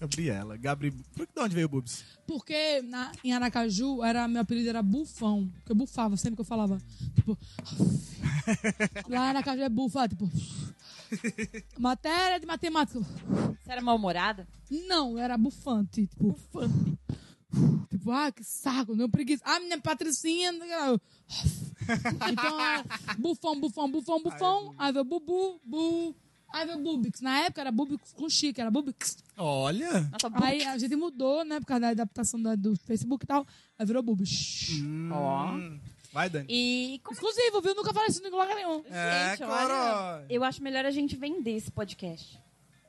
Gabriela. 0.01 0.57
Gabri... 0.57 0.91
Por 0.91 1.27
que 1.27 1.33
de 1.33 1.39
onde 1.39 1.53
veio 1.53 1.67
o 1.67 1.69
Bubs? 1.69 2.03
Porque 2.25 2.81
na, 2.81 3.11
em 3.23 3.33
Aracaju, 3.33 4.03
era, 4.03 4.27
meu 4.27 4.41
apelido 4.41 4.67
era 4.67 4.81
Bufão. 4.81 5.47
Porque 5.57 5.71
eu 5.71 5.75
bufava 5.75 6.17
sempre 6.17 6.37
que 6.37 6.41
eu 6.41 6.45
falava. 6.45 6.81
Tipo. 7.13 7.37
lá 9.07 9.27
em 9.27 9.29
Aracaju 9.29 9.61
é 9.61 9.69
bufa, 9.69 10.09
tipo. 10.09 10.27
Matéria 11.77 12.39
de 12.39 12.47
matemática. 12.47 12.99
Você 12.99 13.71
era 13.71 13.81
mal-humorada? 13.81 14.47
Não, 14.87 15.19
era 15.19 15.37
bufante. 15.37 16.07
Tipo, 16.07 16.29
bufante. 16.29 16.99
Tipo, 17.91 18.11
ah, 18.11 18.31
que 18.31 18.45
saco, 18.45 18.95
não 18.95 19.09
preguiça. 19.09 19.43
Ah, 19.45 19.59
minha 19.59 19.77
patricinha. 19.77 20.53
Então, 22.31 22.61
é 22.61 22.83
bufão, 23.19 23.59
bufão, 23.59 23.91
bufão, 23.91 24.23
bufão. 24.23 24.73
Aí 24.77 24.93
veio 24.93 25.03
bubu, 25.03 25.59
bu. 25.65 26.15
Aí 26.53 26.65
veio 26.65 26.79
bubix. 26.79 27.21
Na 27.21 27.39
época 27.41 27.61
era 27.61 27.71
bubix 27.71 28.13
com 28.13 28.29
chique, 28.29 28.59
era 28.59 28.69
bubix. 28.71 29.17
Olha. 29.37 30.01
Nossa, 30.11 30.29
Aí 30.45 30.63
a 30.63 30.77
gente 30.77 30.95
mudou, 30.95 31.43
né, 31.45 31.59
por 31.59 31.65
causa 31.65 31.81
da 31.81 31.89
adaptação 31.89 32.41
da- 32.41 32.55
do 32.55 32.75
Facebook 32.85 33.23
e 33.23 33.27
tal. 33.27 33.45
Aí 33.79 33.85
virou 33.85 34.03
bubix. 34.03 34.69
Ó. 35.11 35.51
Hum. 35.53 35.79
Vai, 36.13 36.29
Dani. 36.29 36.45
E 36.49 36.99
como 37.03 37.13
Exclusivo, 37.15 37.61
viu? 37.61 37.73
Nunca 37.73 37.93
falei 37.93 38.09
isso 38.09 38.21
em 38.21 38.29
lugar 38.29 38.53
nenhum. 38.53 38.83
É, 38.89 39.29
Gente, 39.29 39.45
claro. 39.45 39.73
olha, 39.73 40.25
eu 40.29 40.43
acho 40.43 40.61
melhor 40.61 40.85
a 40.85 40.91
gente 40.91 41.15
vender 41.15 41.51
esse 41.55 41.71
podcast. 41.71 42.37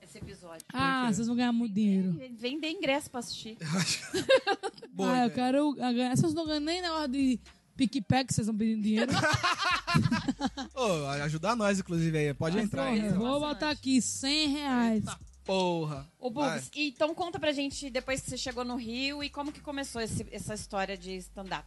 Esse 0.03 0.19
episódio. 0.19 0.67
Ah, 0.73 1.07
vocês 1.13 1.29
vão 1.29 1.37
ganhar 1.37 1.53
muito 1.53 1.73
dinheiro. 1.73 2.13
Vender 2.37 2.69
ingresso 2.71 3.09
pra 3.11 3.21
assistir. 3.21 3.57
Boa 4.93 5.11
ah, 5.13 5.19
eu 5.21 5.27
ideia. 5.27 5.31
quero 5.31 5.73
ganhar. 5.75 6.17
Vocês 6.17 6.35
não 6.35 6.45
ganham 6.45 6.61
nem 6.61 6.83
na 6.83 6.95
hora 6.95 7.09
de 7.09 7.39
pique-pack, 7.77 8.35
vocês 8.35 8.47
estão 8.47 8.59
pedindo 8.59 8.83
dinheiro. 8.83 9.13
Ô, 10.75 11.07
ajudar 11.25 11.55
nós, 11.57 11.79
inclusive, 11.79 12.17
aí. 12.19 12.35
Pode 12.35 12.59
entrar 12.59 12.85
aí. 12.85 13.01
Porra, 13.01 13.15
vou 13.19 13.41
botar 13.41 13.71
aqui 13.71 14.01
100 14.01 14.49
reais. 14.49 15.05
Porra. 15.45 16.09
Ô, 16.21 16.31
Vai. 16.31 16.59
Bugs, 16.61 16.71
então 16.77 17.15
conta 17.15 17.39
pra 17.41 17.53
gente 17.53 17.91
depois 17.91 18.21
que 18.21 18.31
você 18.31 18.37
chegou 18.39 18.65
no 18.65 18.77
Rio 18.77 19.23
e 19.25 19.29
como 19.31 19.51
que 19.53 19.61
começou 19.61 20.01
esse- 20.01 20.27
essa 20.31 20.55
história 20.55 20.97
de 20.97 21.17
stand-up. 21.17 21.67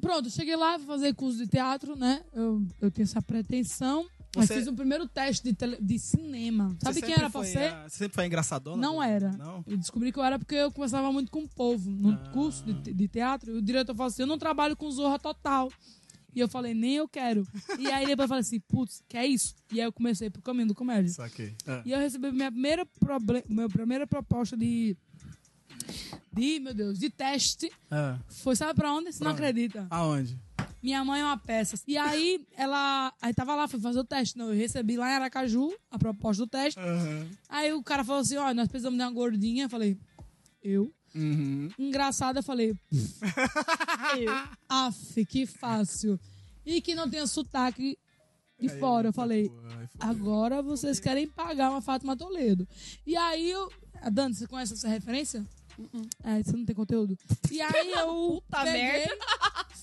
Pronto, 0.00 0.30
cheguei 0.30 0.54
lá, 0.54 0.78
fui 0.78 0.86
fazer 0.86 1.14
curso 1.14 1.38
de 1.38 1.46
teatro, 1.48 1.96
né? 1.96 2.22
Eu, 2.32 2.62
eu 2.80 2.90
tinha 2.90 3.02
essa 3.04 3.20
pretensão. 3.20 4.06
Mas 4.36 4.48
Você- 4.48 4.56
fiz 4.58 4.66
o 4.66 4.74
primeiro 4.74 5.08
teste 5.08 5.42
de, 5.44 5.54
tele- 5.54 5.78
de 5.80 5.98
cinema. 5.98 6.76
Sabe 6.82 6.96
Você 7.00 7.06
quem 7.06 7.12
era 7.14 7.22
pra 7.22 7.30
foi, 7.30 7.46
ser? 7.46 7.72
ah, 7.72 7.88
Você 7.88 7.96
sempre 7.96 8.14
foi 8.14 8.26
engraçadona? 8.26 8.76
Não 8.76 9.02
era. 9.02 9.32
Não? 9.32 9.64
Eu 9.66 9.78
descobri 9.78 10.12
que 10.12 10.18
eu 10.18 10.22
era 10.24 10.38
porque 10.38 10.54
eu 10.54 10.70
conversava 10.70 11.10
muito 11.10 11.32
com 11.32 11.42
o 11.44 11.48
povo 11.48 11.90
no 11.90 12.10
Ah. 12.12 12.30
curso 12.32 12.62
de, 12.64 12.92
de 12.92 13.08
teatro. 13.08 13.50
E 13.54 13.58
o 13.58 13.62
diretor 13.62 13.94
falou 13.96 14.08
assim: 14.08 14.22
Eu 14.22 14.26
não 14.26 14.36
trabalho 14.38 14.76
com 14.76 14.90
Zorra 14.90 15.18
Total. 15.18 15.72
E 16.36 16.40
eu 16.40 16.48
falei: 16.48 16.74
Nem 16.74 16.96
eu 16.96 17.08
quero. 17.08 17.48
E 17.78 17.86
aí 17.90 18.04
depois 18.06 18.24
eu 18.26 18.28
falei 18.28 18.40
assim: 18.42 18.60
Putz, 18.60 19.02
que 19.08 19.16
é 19.16 19.26
isso? 19.26 19.54
E 19.72 19.80
aí 19.80 19.86
eu 19.86 19.92
comecei 19.92 20.28
pro 20.28 20.42
caminho 20.42 20.68
do 20.68 20.74
comédia. 20.74 21.10
Saquei. 21.10 21.54
Ah. 21.66 21.80
E 21.84 21.90
eu 21.92 21.98
recebi 21.98 22.30
minha 22.30 22.52
primeira, 22.52 22.86
minha 23.48 23.68
primeira 23.70 24.06
proposta 24.06 24.54
de. 24.54 24.94
De, 26.32 26.60
meu 26.60 26.74
Deus, 26.74 26.98
de 26.98 27.08
teste. 27.08 27.72
Ah. 27.90 28.18
Foi, 28.28 28.54
sabe 28.54 28.74
pra 28.74 28.92
onde? 28.92 29.12
Você 29.12 29.24
não 29.24 29.34
Pra 29.34 29.46
onde? 29.46 29.50
acredita. 29.50 29.86
Aonde? 29.88 30.38
Minha 30.82 31.02
mãe 31.04 31.20
é 31.20 31.24
uma 31.24 31.38
peça. 31.38 31.80
E 31.86 31.96
aí, 31.96 32.46
ela. 32.56 33.12
Aí 33.22 33.32
tava 33.32 33.54
lá, 33.54 33.66
fui 33.66 33.80
fazer 33.80 33.98
o 33.98 34.04
teste. 34.04 34.36
Não, 34.36 34.48
eu 34.52 34.54
recebi 34.54 34.96
lá 34.96 35.10
em 35.10 35.14
Aracaju 35.14 35.72
a 35.90 35.98
proposta 35.98 36.44
do 36.44 36.48
teste. 36.48 36.78
Aham. 36.78 37.26
Aí 37.48 37.72
o 37.72 37.82
cara 37.82 38.04
falou 38.04 38.20
assim: 38.20 38.36
ó, 38.36 38.52
nós 38.52 38.68
precisamos 38.68 38.98
de 38.98 39.04
uma 39.04 39.10
gordinha. 39.10 39.64
Eu 39.64 39.70
falei, 39.70 39.96
eu? 40.62 40.92
Uhum. 41.16 41.70
Engraçado, 41.78 42.36
eu 42.36 42.42
falei, 42.42 42.74
eu. 44.20 44.32
Aff, 44.68 45.24
que 45.24 45.46
fácil. 45.46 46.20
E 46.64 46.80
que 46.80 46.94
não 46.94 47.08
tenha 47.08 47.26
sotaque 47.26 47.96
de 48.60 48.68
fora. 48.68 49.08
Eu 49.08 49.12
falei, 49.12 49.48
fodeu. 49.48 49.88
agora 49.98 50.62
vocês 50.62 51.00
querem 51.00 51.26
pagar 51.26 51.70
uma 51.70 51.80
Fátima 51.80 52.16
Toledo. 52.16 52.68
E 53.06 53.16
aí 53.16 53.50
eu. 53.50 53.70
Dani, 54.12 54.34
você 54.34 54.46
conhece 54.46 54.74
essa 54.74 54.88
referência? 54.88 55.44
É, 56.24 56.42
você 56.42 56.56
não 56.56 56.64
tem 56.64 56.74
conteúdo. 56.74 57.16
E 57.50 57.60
aí 57.60 57.92
eu. 57.92 58.42
Puta 58.42 58.64
peguei, 58.64 58.82
merda. 58.82 59.16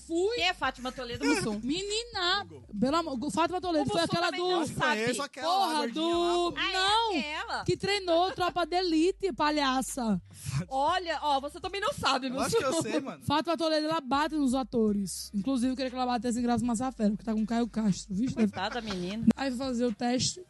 Fui. 0.06 0.36
Quem 0.36 0.44
é 0.44 0.54
Fátima 0.54 0.92
Toledo 0.92 1.24
Mussum? 1.24 1.60
Menina! 1.62 2.46
Pelo 2.78 2.96
amor. 2.96 3.30
Fátima 3.30 3.60
Toledo 3.60 3.88
O 3.88 3.92
foi 3.92 4.02
aquela 4.02 4.30
do. 4.30 4.36
não 4.36 4.66
sabe. 4.66 5.20
Aquela 5.20 5.46
Porra, 5.48 5.88
do. 5.88 6.50
lá. 6.50 6.60
Ah, 6.60 6.72
não! 6.72 7.14
é? 7.14 7.64
Que 7.64 7.76
treinou 7.76 8.30
Tropa 8.34 8.66
de 8.66 8.76
Elite, 8.76 9.32
palhaça. 9.32 10.20
Olha, 10.68 11.18
ó, 11.22 11.40
você 11.40 11.58
também 11.60 11.80
não 11.80 11.92
sabe, 11.94 12.28
Eu 12.28 12.40
acho 12.40 12.56
que 12.56 12.64
eu 12.64 12.82
sei, 12.82 13.00
mano. 13.00 13.22
Fátima 13.24 13.56
Toledo, 13.56 13.86
ela 13.86 14.00
bate 14.00 14.34
nos 14.34 14.54
atores. 14.54 15.30
Inclusive, 15.34 15.72
eu 15.72 15.76
queria 15.76 15.90
que 15.90 15.96
ela 15.96 16.06
batesse 16.06 16.38
em 16.38 16.42
Graça 16.42 16.64
Massafera, 16.64 17.16
que 17.16 17.24
tá 17.24 17.32
com 17.32 17.46
Caio 17.46 17.68
Castro, 17.68 18.14
viu? 18.14 18.32
Coitada, 18.32 18.80
menina. 18.80 19.26
Aí 19.36 19.50
fui 19.50 19.58
fazer 19.58 19.86
o 19.86 19.94
teste. 19.94 20.44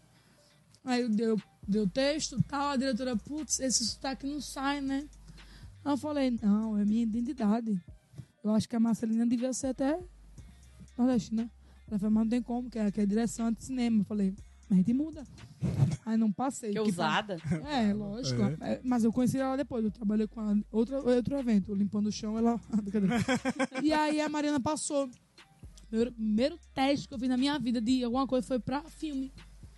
Aí 0.84 1.08
deu, 1.08 1.40
deu 1.66 1.84
o 1.84 1.88
texto 1.88 2.42
tal. 2.48 2.70
A 2.70 2.76
diretora, 2.76 3.16
putz, 3.16 3.60
esse 3.60 3.84
sotaque 3.86 4.26
não 4.26 4.40
sai, 4.40 4.80
né? 4.80 5.06
Aí 5.84 5.92
eu 5.92 5.96
falei, 5.96 6.38
não, 6.42 6.78
é 6.78 6.84
minha 6.84 7.02
identidade. 7.02 7.80
Eu 8.42 8.52
acho 8.52 8.68
que 8.68 8.76
a 8.76 8.80
Marcelina 8.80 9.26
devia 9.26 9.52
ser 9.52 9.68
até 9.68 9.98
nordestina. 10.96 11.50
Ela 11.88 11.98
falou, 11.98 12.14
mas 12.14 12.24
não 12.24 12.30
tem 12.30 12.42
como, 12.42 12.70
que 12.70 12.78
é, 12.78 12.90
que 12.90 13.00
é 13.00 13.06
direção 13.06 13.52
de 13.52 13.62
cinema. 13.62 14.00
Eu 14.00 14.04
falei, 14.04 14.34
mas 14.68 14.72
a 14.72 14.74
gente 14.76 14.92
muda. 14.94 15.24
Aí 16.06 16.16
não 16.16 16.32
passei. 16.32 16.70
Que 16.70 16.76
porque 16.76 16.90
ousada. 16.90 17.36
é, 17.68 17.92
lógico. 17.92 18.42
É, 18.60 18.80
Mas 18.82 19.04
eu 19.04 19.12
conheci 19.12 19.38
ela 19.38 19.56
depois. 19.56 19.84
Eu 19.84 19.90
trabalhei 19.90 20.26
com 20.26 20.40
ela 20.40 20.54
em 20.54 20.64
outro, 20.70 20.96
outro 21.06 21.38
evento, 21.38 21.74
limpando 21.74 22.06
o 22.06 22.12
chão, 22.12 22.38
ela. 22.38 22.58
Brincadeira. 22.82 23.16
e 23.82 23.92
aí 23.92 24.20
a 24.20 24.28
Mariana 24.28 24.60
passou. 24.60 25.08
Meu 25.90 26.10
primeiro 26.10 26.58
teste 26.74 27.06
que 27.06 27.14
eu 27.14 27.18
fiz 27.18 27.28
na 27.28 27.36
minha 27.36 27.58
vida 27.58 27.80
de 27.80 28.02
alguma 28.02 28.26
coisa 28.26 28.46
foi 28.46 28.58
pra 28.58 28.82
filme. 28.82 29.32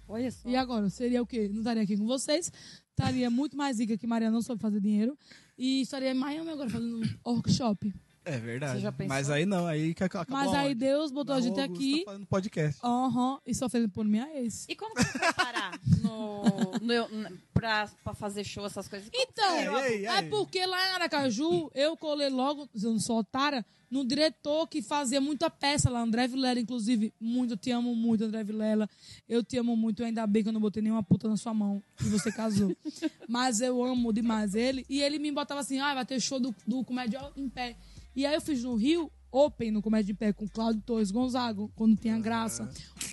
Olha 0.08 0.30
só. 0.30 0.48
E 0.48 0.56
agora, 0.56 0.88
seria 0.88 1.20
o 1.20 1.26
quê? 1.26 1.48
Não 1.48 1.58
estaria 1.58 1.82
aqui 1.82 1.96
com 1.96 2.06
vocês. 2.06 2.50
Estaria 2.90 3.28
muito 3.28 3.56
mais 3.56 3.78
rica 3.78 3.98
que 3.98 4.06
Mariana 4.06 4.34
não 4.34 4.42
soube 4.42 4.62
fazer 4.62 4.80
dinheiro. 4.80 5.18
E 5.58 5.80
estaria 5.80 6.10
em 6.10 6.14
Miami 6.14 6.50
agora 6.50 6.68
fazendo 6.68 6.98
um 6.98 7.30
workshop. 7.32 7.94
É 8.26 8.38
verdade. 8.38 8.74
Você 8.74 8.80
já 8.80 8.90
pensou? 8.92 9.08
Mas 9.08 9.30
aí 9.30 9.46
não, 9.46 9.66
aí 9.66 9.94
que 9.94 10.02
acabou 10.02 10.26
Mas 10.36 10.52
aí? 10.52 10.74
Deus 10.74 11.12
botou 11.12 11.32
Na 11.34 11.38
a 11.38 11.40
gente 11.40 11.60
Augusta 11.60 11.80
aqui. 11.82 12.02
fazendo 12.04 12.26
podcast. 12.26 12.80
Aham. 12.82 13.38
e 13.46 13.54
sofrendo 13.54 13.88
por 13.88 14.04
minha 14.04 14.28
ex. 14.36 14.66
E 14.68 14.74
como 14.74 14.94
que 14.96 15.04
você 15.04 15.32
parar 15.32 15.78
no, 16.02 16.42
no, 16.82 17.38
pra, 17.54 17.88
pra 18.02 18.14
fazer 18.14 18.42
show, 18.42 18.66
essas 18.66 18.88
coisas? 18.88 19.08
Então, 19.14 19.56
É, 19.56 19.68
aí, 19.68 20.04
é 20.04 20.08
aí? 20.08 20.28
porque 20.28 20.66
lá 20.66 20.88
em 20.88 20.92
Aracaju, 20.94 21.70
eu 21.72 21.96
colei 21.96 22.28
logo, 22.28 22.68
eu 22.74 22.90
não 22.92 22.98
sou 22.98 23.18
otária, 23.18 23.64
no 23.88 24.04
diretor 24.04 24.66
que 24.66 24.82
fazia 24.82 25.20
muita 25.20 25.48
peça 25.48 25.88
lá, 25.88 26.00
André 26.00 26.26
Vilela, 26.26 26.58
inclusive, 26.58 27.14
muito, 27.20 27.52
eu 27.52 27.56
te 27.56 27.70
amo 27.70 27.94
muito, 27.94 28.24
André 28.24 28.42
Vilela. 28.42 28.90
Eu 29.28 29.44
te 29.44 29.56
amo 29.56 29.76
muito, 29.76 30.02
ainda 30.02 30.26
bem 30.26 30.42
que 30.42 30.48
eu 30.48 30.52
não 30.52 30.60
botei 30.60 30.82
nenhuma 30.82 31.04
puta 31.04 31.28
na 31.28 31.36
sua 31.36 31.54
mão 31.54 31.80
e 32.00 32.08
você 32.08 32.32
casou. 32.32 32.76
Mas 33.28 33.60
eu 33.60 33.80
amo 33.84 34.12
demais 34.12 34.56
ele. 34.56 34.84
E 34.88 35.00
ele 35.00 35.20
me 35.20 35.30
botava 35.30 35.60
assim, 35.60 35.78
ah, 35.78 35.94
vai 35.94 36.04
ter 36.04 36.18
show 36.20 36.40
do, 36.40 36.52
do 36.66 36.82
Comédia 36.84 37.20
em 37.36 37.48
Pé. 37.48 37.76
E 38.16 38.24
aí 38.24 38.34
eu 38.34 38.40
fiz 38.40 38.64
no 38.64 38.74
Rio, 38.74 39.12
Open 39.30 39.70
no 39.70 39.82
Comédia 39.82 40.10
em 40.10 40.14
Pé, 40.14 40.32
com 40.32 40.48
Cláudio 40.48 40.80
Torres 40.80 41.10
Gonzaga, 41.10 41.68
quando 41.76 41.94
tinha 41.94 42.18
graça. 42.18 42.66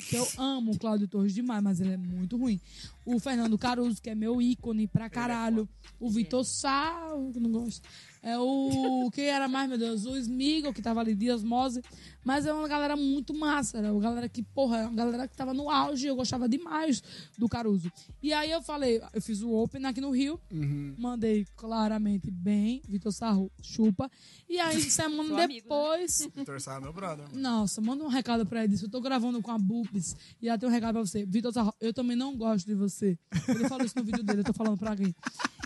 Que 0.09 0.15
eu 0.15 0.25
amo 0.37 0.71
o 0.71 0.79
Cláudio 0.79 1.09
Torres 1.09 1.33
demais, 1.33 1.61
mas 1.61 1.81
ele 1.81 1.91
é 1.91 1.97
muito 1.97 2.37
ruim. 2.37 2.61
O 3.05 3.19
Fernando 3.19 3.57
Caruso, 3.57 4.01
que 4.01 4.09
é 4.09 4.15
meu 4.15 4.41
ícone 4.41 4.87
pra 4.87 5.09
caralho. 5.09 5.67
O 5.99 6.09
Vitor 6.09 6.45
Sá, 6.45 7.09
que 7.33 7.39
não 7.41 7.51
gosto. 7.51 7.85
É 8.23 8.39
o. 8.39 9.11
Quem 9.11 9.25
era 9.25 9.49
mais, 9.49 9.67
meu 9.67 9.77
Deus? 9.77 10.05
O 10.05 10.15
Smigol, 10.15 10.73
que 10.73 10.81
tava 10.81 11.01
ali, 11.01 11.13
Dias 11.13 11.43
Mose. 11.43 11.81
Mas 12.23 12.45
é 12.45 12.53
uma 12.53 12.69
galera 12.69 12.95
muito 12.95 13.33
massa. 13.33 13.79
Era 13.79 13.91
uma 13.91 14.01
galera 14.01 14.29
que, 14.29 14.41
porra, 14.41 14.77
é 14.77 14.87
uma 14.87 14.95
galera 14.95 15.27
que 15.27 15.35
tava 15.35 15.53
no 15.53 15.69
auge. 15.69 16.07
Eu 16.07 16.15
gostava 16.15 16.47
demais 16.47 17.03
do 17.37 17.49
Caruso. 17.49 17.91
E 18.21 18.31
aí 18.31 18.49
eu 18.49 18.61
falei, 18.61 19.01
eu 19.13 19.21
fiz 19.21 19.41
o 19.41 19.51
Open 19.51 19.85
aqui 19.85 19.99
no 19.99 20.09
Rio. 20.09 20.39
Uhum. 20.49 20.95
Mandei 20.97 21.45
claramente 21.57 22.31
bem. 22.31 22.81
Vitor 22.87 23.11
Sarro, 23.11 23.51
chupa. 23.61 24.09
E 24.47 24.57
aí, 24.57 24.79
semana 24.89 25.27
Seu 25.27 25.37
amigo, 25.37 25.51
né? 25.53 25.61
depois. 25.61 26.29
Torçar 26.45 26.79
meu 26.79 26.93
brother. 26.93 27.27
mano. 27.27 27.41
Nossa, 27.41 27.81
manda 27.81 28.05
um 28.05 28.07
recado 28.07 28.45
pra 28.45 28.63
ele. 28.63 28.77
Eu 28.81 28.89
tô 28.89 29.01
gravando 29.01 29.41
com 29.41 29.51
a 29.51 29.57
Bubis 29.59 30.15
e 30.41 30.47
ela 30.47 30.57
tem 30.57 30.69
um 30.69 30.71
recado 30.71 30.93
pra 30.93 31.01
você. 31.05 31.25
Vitor 31.25 31.51
Sarro, 31.51 31.73
eu 31.81 31.93
também 31.93 32.15
não 32.15 32.37
gosto 32.37 32.65
de 32.65 32.73
você. 32.73 33.19
Ele 33.49 33.67
falou 33.67 33.85
isso 33.85 33.97
no 33.97 34.03
vídeo 34.05 34.23
dele, 34.23 34.39
eu 34.39 34.45
tô 34.45 34.53
falando 34.53 34.77
pra 34.77 34.91
alguém. 34.91 35.13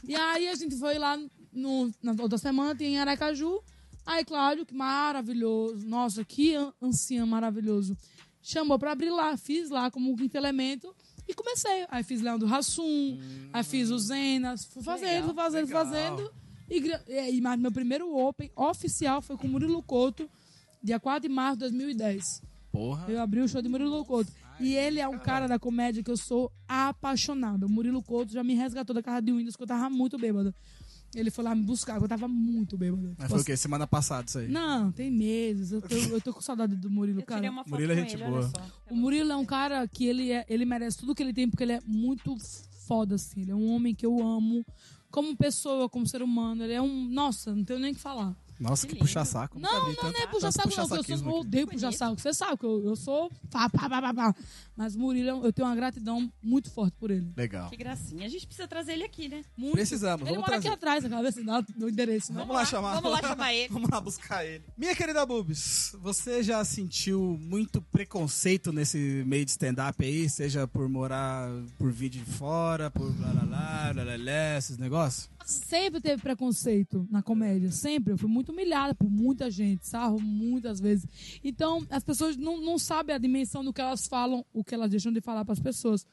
E 0.08 0.16
aí 0.16 0.48
a 0.48 0.56
gente 0.56 0.76
foi 0.76 0.98
lá 0.98 1.20
no, 1.58 1.92
na 2.02 2.14
outra 2.22 2.38
semana, 2.38 2.76
tem 2.76 2.94
em 2.96 3.00
Aracaju. 3.00 3.62
Aí, 4.06 4.24
Cláudio, 4.24 4.66
que 4.66 4.74
maravilhoso. 4.74 5.86
Nossa, 5.86 6.24
que 6.24 6.56
an- 6.56 6.74
ancião 6.82 7.28
maravilhoso. 7.28 7.98
Chamou 8.42 8.80
pra 8.80 8.92
abrir 8.94 9.10
lá. 9.10 9.36
Fiz 9.36 9.70
lá 9.70 9.92
como 9.92 10.16
quinto 10.16 10.38
elemento. 10.38 10.96
E 11.28 11.34
comecei. 11.34 11.86
Aí 11.90 12.04
fiz 12.04 12.22
Leandro 12.22 12.48
Hassum, 12.48 13.20
aí 13.52 13.62
fiz 13.64 13.90
o 13.90 14.00
Zenas. 14.00 14.64
Fui 14.64 14.82
fazendo, 14.82 15.10
legal, 15.10 15.26
fui 15.26 15.34
fazendo, 15.36 15.66
legal. 15.68 15.86
fazendo. 15.86 16.32
E, 16.70 17.36
e, 17.38 17.42
mas 17.42 17.60
meu 17.60 17.72
primeiro 17.72 18.16
Open 18.16 18.50
oficial 18.56 19.22
foi 19.22 19.36
com 19.36 19.46
o 19.46 19.50
Murilo 19.50 19.84
Couto, 19.84 20.30
dia 20.82 21.00
4 21.02 21.28
de 21.28 21.34
março 21.34 21.56
de 21.58 21.60
2010. 21.62 22.42
Porra. 22.72 23.12
Eu 23.12 23.22
abri 23.22 23.42
o 23.42 23.48
show 23.48 23.62
de 23.62 23.68
Murilo 23.68 24.06
Couto. 24.06 24.32
E 24.60 24.74
ele 24.74 25.00
é 25.02 25.08
um 25.08 25.20
cara 25.20 25.48
da 25.48 25.60
comédia 25.60 26.02
que 26.02 26.10
eu 26.10 26.16
sou 26.18 26.50
apaixonada. 26.68 27.66
O 27.66 27.70
Murilo 27.70 28.02
Couto 28.02 28.32
já 28.32 28.44
me 28.44 28.54
resgatou 28.56 28.94
da 28.94 29.04
casa 29.04 29.22
de 29.22 29.32
Windows, 29.34 29.56
que 29.58 29.64
eu 29.64 29.68
tava 29.68 29.90
muito 29.90 30.18
bêbada. 30.18 30.54
Ele 31.16 31.32
foi 31.32 31.44
lá 31.44 31.56
me 31.56 31.64
buscar, 31.64 31.98
que 31.98 32.04
eu 32.04 32.08
tava 32.08 32.28
muito 32.28 32.78
bêbada. 32.78 33.14
Mas 33.18 33.30
foi 33.30 33.42
o 33.42 33.44
quê? 33.46 33.56
Semana 33.58 33.88
passada 33.88 34.26
isso 34.28 34.40
aí. 34.40 34.48
Não, 34.48 34.92
tem 34.92 35.10
meses. 35.10 35.72
Eu 35.72 35.82
tô, 35.82 35.96
eu 35.96 36.22
tô 36.22 36.34
com 36.34 36.42
saudade 36.42 36.76
do 36.76 36.90
Murilo, 36.90 37.22
Eu 37.22 37.26
cara. 37.26 37.40
tirei 37.40 37.50
uma 37.50 37.64
foto 37.64 37.72
Murilo 37.72 37.92
é 37.94 37.96
gente 37.96 38.16
ele, 38.16 38.26
boa. 38.26 38.52
O 38.90 38.96
Murilo 38.96 39.32
é 39.32 39.36
um 39.36 39.46
cara 39.46 39.88
que 39.88 40.06
ele, 40.06 40.32
é, 40.32 40.46
ele 40.50 40.66
merece 40.66 40.98
tudo 40.98 41.16
que 41.16 41.24
ele 41.24 41.34
tem, 41.34 41.50
porque 41.50 41.64
ele 41.64 41.74
é 41.74 41.82
muito 41.86 42.36
foda, 42.86 43.16
assim. 43.16 43.42
Ele 43.42 43.52
é 43.52 43.56
um 43.56 43.74
homem 43.74 43.96
que 43.96 44.06
eu 44.06 44.22
amo. 44.26 44.66
Como 45.10 45.36
pessoa, 45.36 45.90
como 45.90 46.06
ser 46.06 46.22
humano. 46.22 46.64
Ele 46.64 46.74
é 46.74 46.82
um. 46.82 47.10
Nossa, 47.10 47.56
não 47.56 47.64
tenho 47.64 47.80
nem 47.80 47.92
o 47.92 47.96
que 47.96 48.02
falar. 48.02 48.36
Nossa, 48.60 48.88
Que 48.88 48.94
que, 48.94 49.00
puxa 49.00 49.20
lindo. 49.20 49.32
saco. 49.32 49.60
Não, 49.60 49.72
não, 49.72 50.12
não 50.12 50.20
é 50.20 50.28
puxa 50.28 50.52
saco, 50.52 50.70
não. 50.76 50.84
Eu, 50.84 50.88
sou, 51.18 51.28
eu 51.28 51.34
odeio 51.40 51.68
puxar 51.68 51.88
Bonito. 51.88 51.98
saco. 52.00 52.20
Você 52.22 52.34
sabe 52.34 52.58
que 52.58 52.66
eu, 52.66 52.84
eu 52.86 52.96
sou. 52.96 53.30
Pá, 53.52 53.70
pá, 53.70 53.90
pá, 53.90 54.02
pá, 54.02 54.14
pá. 54.14 54.36
Mas 54.76 54.96
o 54.96 55.00
Murilo, 55.00 55.44
é 55.44 55.48
eu 55.48 55.54
tenho 55.54 55.68
uma 55.68 55.76
gratidão 55.76 56.32
muito 56.42 56.70
forte 56.72 56.96
por 57.00 57.10
ele. 57.12 57.32
Legal. 57.36 57.70
Que 57.70 57.78
gracinha. 57.78 58.26
A 58.26 58.30
gente 58.30 58.46
precisa 58.46 58.68
trazer 58.68 58.94
ele 58.94 59.04
aqui, 59.04 59.28
né? 59.30 59.44
Muito. 59.56 59.74
Precisamos, 59.74 60.22
Ele 60.28 60.36
vamos 60.36 60.42
mora 60.48 60.52
trazer. 60.54 60.68
aqui 60.68 60.76
atrás, 60.76 61.04
na 61.04 61.10
cabeça 61.10 61.42
do 61.78 61.90
endereço, 61.90 62.32
né? 62.34 62.40
Vamos 62.40 62.56
lá 62.56 62.66
chamar. 62.66 62.96
Vamos 62.96 63.12
lá 63.12 63.22
chamar 63.22 63.54
ele. 63.56 63.70
Vamos 63.74 63.90
lá 63.90 64.02
buscar 64.02 64.46
ele. 64.46 64.64
Minha 64.78 64.96
querida 64.96 65.26
Bubs, 65.26 65.96
você 66.02 66.44
já 66.44 66.64
sentiu 66.64 67.38
muito 67.42 67.82
preconceito 67.82 68.72
nesse 68.72 69.24
meio 69.26 69.46
de 69.46 69.52
stand-up 69.52 70.04
aí? 70.04 70.30
Seja 70.30 70.68
por 70.68 70.88
morar, 70.90 71.50
por 71.78 71.92
vir 71.92 72.10
de 72.10 72.24
fora, 72.24 72.90
por 72.92 73.12
blá 73.14 73.28
blá 73.30 73.42
blá, 73.46 73.94
blá, 73.94 74.04
blá, 74.06 74.18
blá, 74.18 74.58
esses 74.58 74.78
negócios? 74.78 75.30
Sempre 75.48 76.02
teve 76.02 76.22
preconceito 76.22 77.08
na 77.10 77.24
comédia, 77.24 77.72
sempre. 77.72 78.12
Eu 78.12 78.18
fui 78.18 78.28
muito 78.28 78.52
humilhada 78.52 78.94
por 78.94 79.10
muita 79.10 79.50
gente, 79.50 79.88
sarro 79.88 80.20
muitas 80.20 80.78
vezes. 80.82 81.08
Então, 81.42 81.88
as 81.90 82.04
pessoas 82.04 82.36
não, 82.36 82.60
não 82.60 82.78
sabem 82.78 83.16
a 83.16 83.18
dimensão 83.18 83.64
do 83.64 83.72
que 83.72 83.80
elas 83.80 84.08
falam, 84.08 84.46
o 84.52 84.62
que 84.62 84.76
elas 84.76 84.90
deixam 84.92 85.10
de 85.10 85.22
falar 85.22 85.46
para 85.46 85.54
as 85.54 85.60
pessoas. 85.62 86.06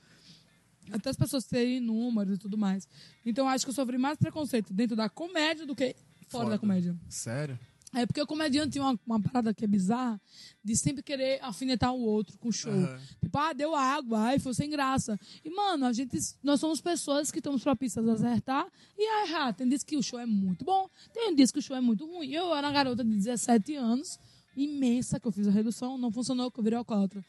Até 0.92 1.10
as 1.10 1.16
pessoas 1.16 1.44
terem 1.46 1.80
números 1.80 2.36
e 2.36 2.38
tudo 2.38 2.56
mais. 2.56 2.86
Então, 3.26 3.48
acho 3.48 3.64
que 3.64 3.70
eu 3.70 3.74
sofri 3.74 3.98
mais 3.98 4.16
preconceito 4.16 4.72
dentro 4.72 4.94
da 4.94 5.08
comédia 5.08 5.66
do 5.66 5.74
que 5.74 5.96
fora, 6.28 6.44
Fora. 6.44 6.50
da 6.50 6.58
comédia. 6.58 6.96
Sério? 7.08 7.58
É 7.94 8.06
porque 8.06 8.20
o 8.20 8.26
comediante 8.26 8.72
tem 8.72 8.82
uma, 8.82 8.98
uma 9.06 9.20
parada 9.20 9.54
que 9.54 9.64
é 9.64 9.68
bizarra 9.68 10.20
de 10.62 10.76
sempre 10.76 11.02
querer 11.02 11.38
alfinetar 11.42 11.94
o 11.94 12.00
outro 12.00 12.36
com 12.38 12.48
o 12.48 12.52
show. 12.52 12.72
Aham. 12.72 13.00
Tipo, 13.20 13.38
ah, 13.38 13.52
deu 13.52 13.74
água, 13.74 14.18
ai, 14.18 14.38
foi 14.38 14.54
sem 14.54 14.68
graça. 14.68 15.18
E, 15.44 15.50
mano, 15.50 15.86
a 15.86 15.92
gente, 15.92 16.18
nós 16.42 16.60
somos 16.60 16.80
pessoas 16.80 17.30
que 17.30 17.38
estamos 17.38 17.62
propícias 17.62 18.08
a 18.08 18.12
acertar 18.12 18.66
e 18.98 19.02
a 19.02 19.26
errar. 19.26 19.52
Tem 19.52 19.68
dias 19.68 19.82
que 19.82 19.96
o 19.96 20.02
show 20.02 20.18
é 20.18 20.26
muito 20.26 20.64
bom, 20.64 20.88
tem 21.12 21.34
dias 21.34 21.50
que 21.50 21.58
o 21.58 21.62
show 21.62 21.76
é 21.76 21.80
muito 21.80 22.06
ruim. 22.06 22.30
Eu 22.30 22.54
era 22.54 22.66
uma 22.66 22.72
garota 22.72 23.04
de 23.04 23.10
17 23.10 23.74
anos, 23.76 24.18
imensa, 24.56 25.20
que 25.20 25.26
eu 25.26 25.32
fiz 25.32 25.46
a 25.46 25.50
redução, 25.50 25.98
não 25.98 26.10
funcionou, 26.10 26.50
que 26.50 26.58
eu 26.58 26.64
virei 26.64 26.78
alcoólatra. 26.78 27.24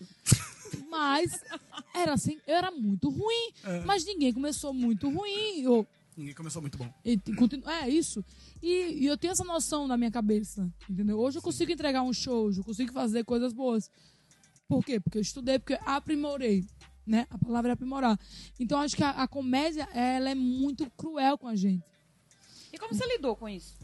Mas 0.89 1.43
era 1.93 2.13
assim, 2.13 2.37
eu 2.47 2.55
era 2.55 2.71
muito 2.71 3.09
ruim. 3.09 3.51
Mas 3.85 4.05
ninguém 4.05 4.33
começou 4.33 4.73
muito 4.73 5.09
ruim. 5.09 5.61
Eu, 5.61 5.85
Ninguém 6.17 6.33
começou 6.33 6.61
muito 6.61 6.77
bom. 6.77 6.89
e 7.03 7.17
continu- 7.35 7.67
É 7.69 7.89
isso. 7.89 8.23
E, 8.61 9.03
e 9.03 9.05
eu 9.05 9.17
tenho 9.17 9.31
essa 9.31 9.43
noção 9.43 9.85
na 9.87 9.97
minha 9.97 10.11
cabeça, 10.11 10.71
entendeu? 10.89 11.19
Hoje 11.19 11.37
eu 11.37 11.41
consigo 11.41 11.71
entregar 11.71 12.03
um 12.03 12.13
show, 12.13 12.45
hoje 12.45 12.59
eu 12.61 12.63
consigo 12.63 12.93
fazer 12.93 13.23
coisas 13.25 13.51
boas. 13.51 13.89
Por 14.67 14.83
quê? 14.83 14.99
Porque 14.99 15.17
eu 15.17 15.21
estudei, 15.21 15.59
porque 15.59 15.73
eu 15.73 15.79
aprimorei, 15.85 16.65
né? 17.05 17.27
A 17.29 17.37
palavra 17.37 17.71
é 17.71 17.73
aprimorar. 17.73 18.17
Então 18.59 18.79
acho 18.79 18.95
que 18.95 19.03
a, 19.03 19.09
a 19.11 19.27
comédia, 19.27 19.87
ela 19.93 20.29
é 20.29 20.35
muito 20.35 20.89
cruel 20.91 21.37
com 21.37 21.47
a 21.47 21.55
gente. 21.55 21.83
E 22.71 22.77
como 22.77 22.93
você 22.93 23.05
lidou 23.07 23.35
com 23.35 23.47
isso? 23.49 23.75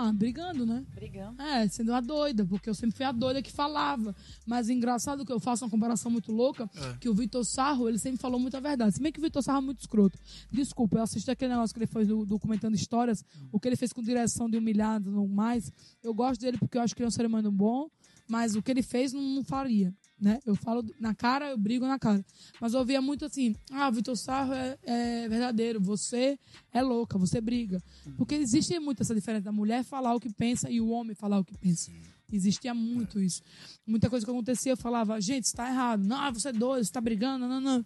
Ah, 0.00 0.12
brigando, 0.12 0.64
né? 0.64 0.84
Brigando. 0.94 1.42
É, 1.42 1.66
sendo 1.66 1.92
a 1.92 2.00
doida, 2.00 2.46
porque 2.46 2.70
eu 2.70 2.74
sempre 2.74 2.96
fui 2.96 3.04
a 3.04 3.10
doida 3.10 3.42
que 3.42 3.50
falava. 3.50 4.14
Mas 4.46 4.68
engraçado 4.68 5.24
que 5.26 5.32
eu 5.32 5.40
faço 5.40 5.64
uma 5.64 5.70
comparação 5.70 6.08
muito 6.10 6.30
louca, 6.30 6.70
É. 6.76 6.96
que 7.00 7.08
o 7.08 7.14
Vitor 7.14 7.44
Sarro, 7.44 7.88
ele 7.88 7.98
sempre 7.98 8.20
falou 8.20 8.38
muita 8.38 8.60
verdade. 8.60 8.94
Se 8.94 9.02
bem 9.02 9.10
que 9.10 9.18
o 9.18 9.22
Vitor 9.22 9.42
Sarro 9.42 9.58
é 9.58 9.62
muito 9.62 9.80
escroto. 9.80 10.16
Desculpa, 10.52 10.98
eu 10.98 11.02
assisti 11.02 11.30
aquele 11.30 11.52
negócio 11.52 11.74
que 11.74 11.80
ele 11.80 11.86
fez 11.88 12.06
do, 12.06 12.24
do 12.24 12.38
Comentando 12.38 12.76
Histórias, 12.76 13.24
o 13.50 13.58
que 13.58 13.66
ele 13.68 13.76
fez 13.76 13.92
com 13.92 14.00
direção 14.02 14.48
de 14.48 14.56
humilhado 14.56 15.10
no 15.10 15.26
mais. 15.26 15.72
Eu 16.02 16.14
gosto 16.14 16.40
dele 16.40 16.58
porque 16.58 16.78
eu 16.78 16.82
acho 16.82 16.94
que 16.94 17.02
ele 17.02 17.06
é 17.06 17.08
um 17.08 17.10
ser 17.10 17.26
humano 17.26 17.50
bom, 17.50 17.88
mas 18.28 18.54
o 18.54 18.62
que 18.62 18.70
ele 18.70 18.82
fez 18.82 19.12
não, 19.12 19.20
não 19.22 19.42
faria. 19.42 19.92
Né? 20.20 20.40
Eu 20.44 20.56
falo 20.56 20.84
na 20.98 21.14
cara, 21.14 21.50
eu 21.50 21.56
brigo 21.56 21.86
na 21.86 21.98
cara. 21.98 22.24
Mas 22.60 22.74
eu 22.74 22.80
ouvia 22.80 23.00
muito 23.00 23.24
assim: 23.24 23.54
ah, 23.70 23.88
Vitor 23.90 24.16
Sarro 24.16 24.52
é, 24.52 24.76
é 24.82 25.28
verdadeiro, 25.28 25.80
você 25.80 26.38
é 26.72 26.82
louca, 26.82 27.16
você 27.16 27.40
briga. 27.40 27.80
Porque 28.16 28.34
existe 28.34 28.76
muito 28.80 29.02
essa 29.02 29.14
diferença 29.14 29.44
da 29.44 29.52
mulher 29.52 29.84
falar 29.84 30.14
o 30.14 30.20
que 30.20 30.32
pensa 30.32 30.68
e 30.68 30.80
o 30.80 30.88
homem 30.88 31.14
falar 31.14 31.38
o 31.38 31.44
que 31.44 31.56
pensa. 31.56 31.92
Existia 32.32 32.74
muito 32.74 33.20
isso. 33.20 33.42
Muita 33.86 34.10
coisa 34.10 34.26
que 34.26 34.30
acontecia, 34.30 34.72
eu 34.72 34.76
falava, 34.76 35.20
gente, 35.20 35.44
isso 35.44 35.56
tá 35.56 35.68
errado. 35.68 36.04
Não, 36.04 36.32
você 36.32 36.48
é 36.48 36.52
doido, 36.52 36.84
você 36.84 36.92
tá 36.92 37.00
brigando, 37.00 37.46
não, 37.46 37.60
não. 37.60 37.84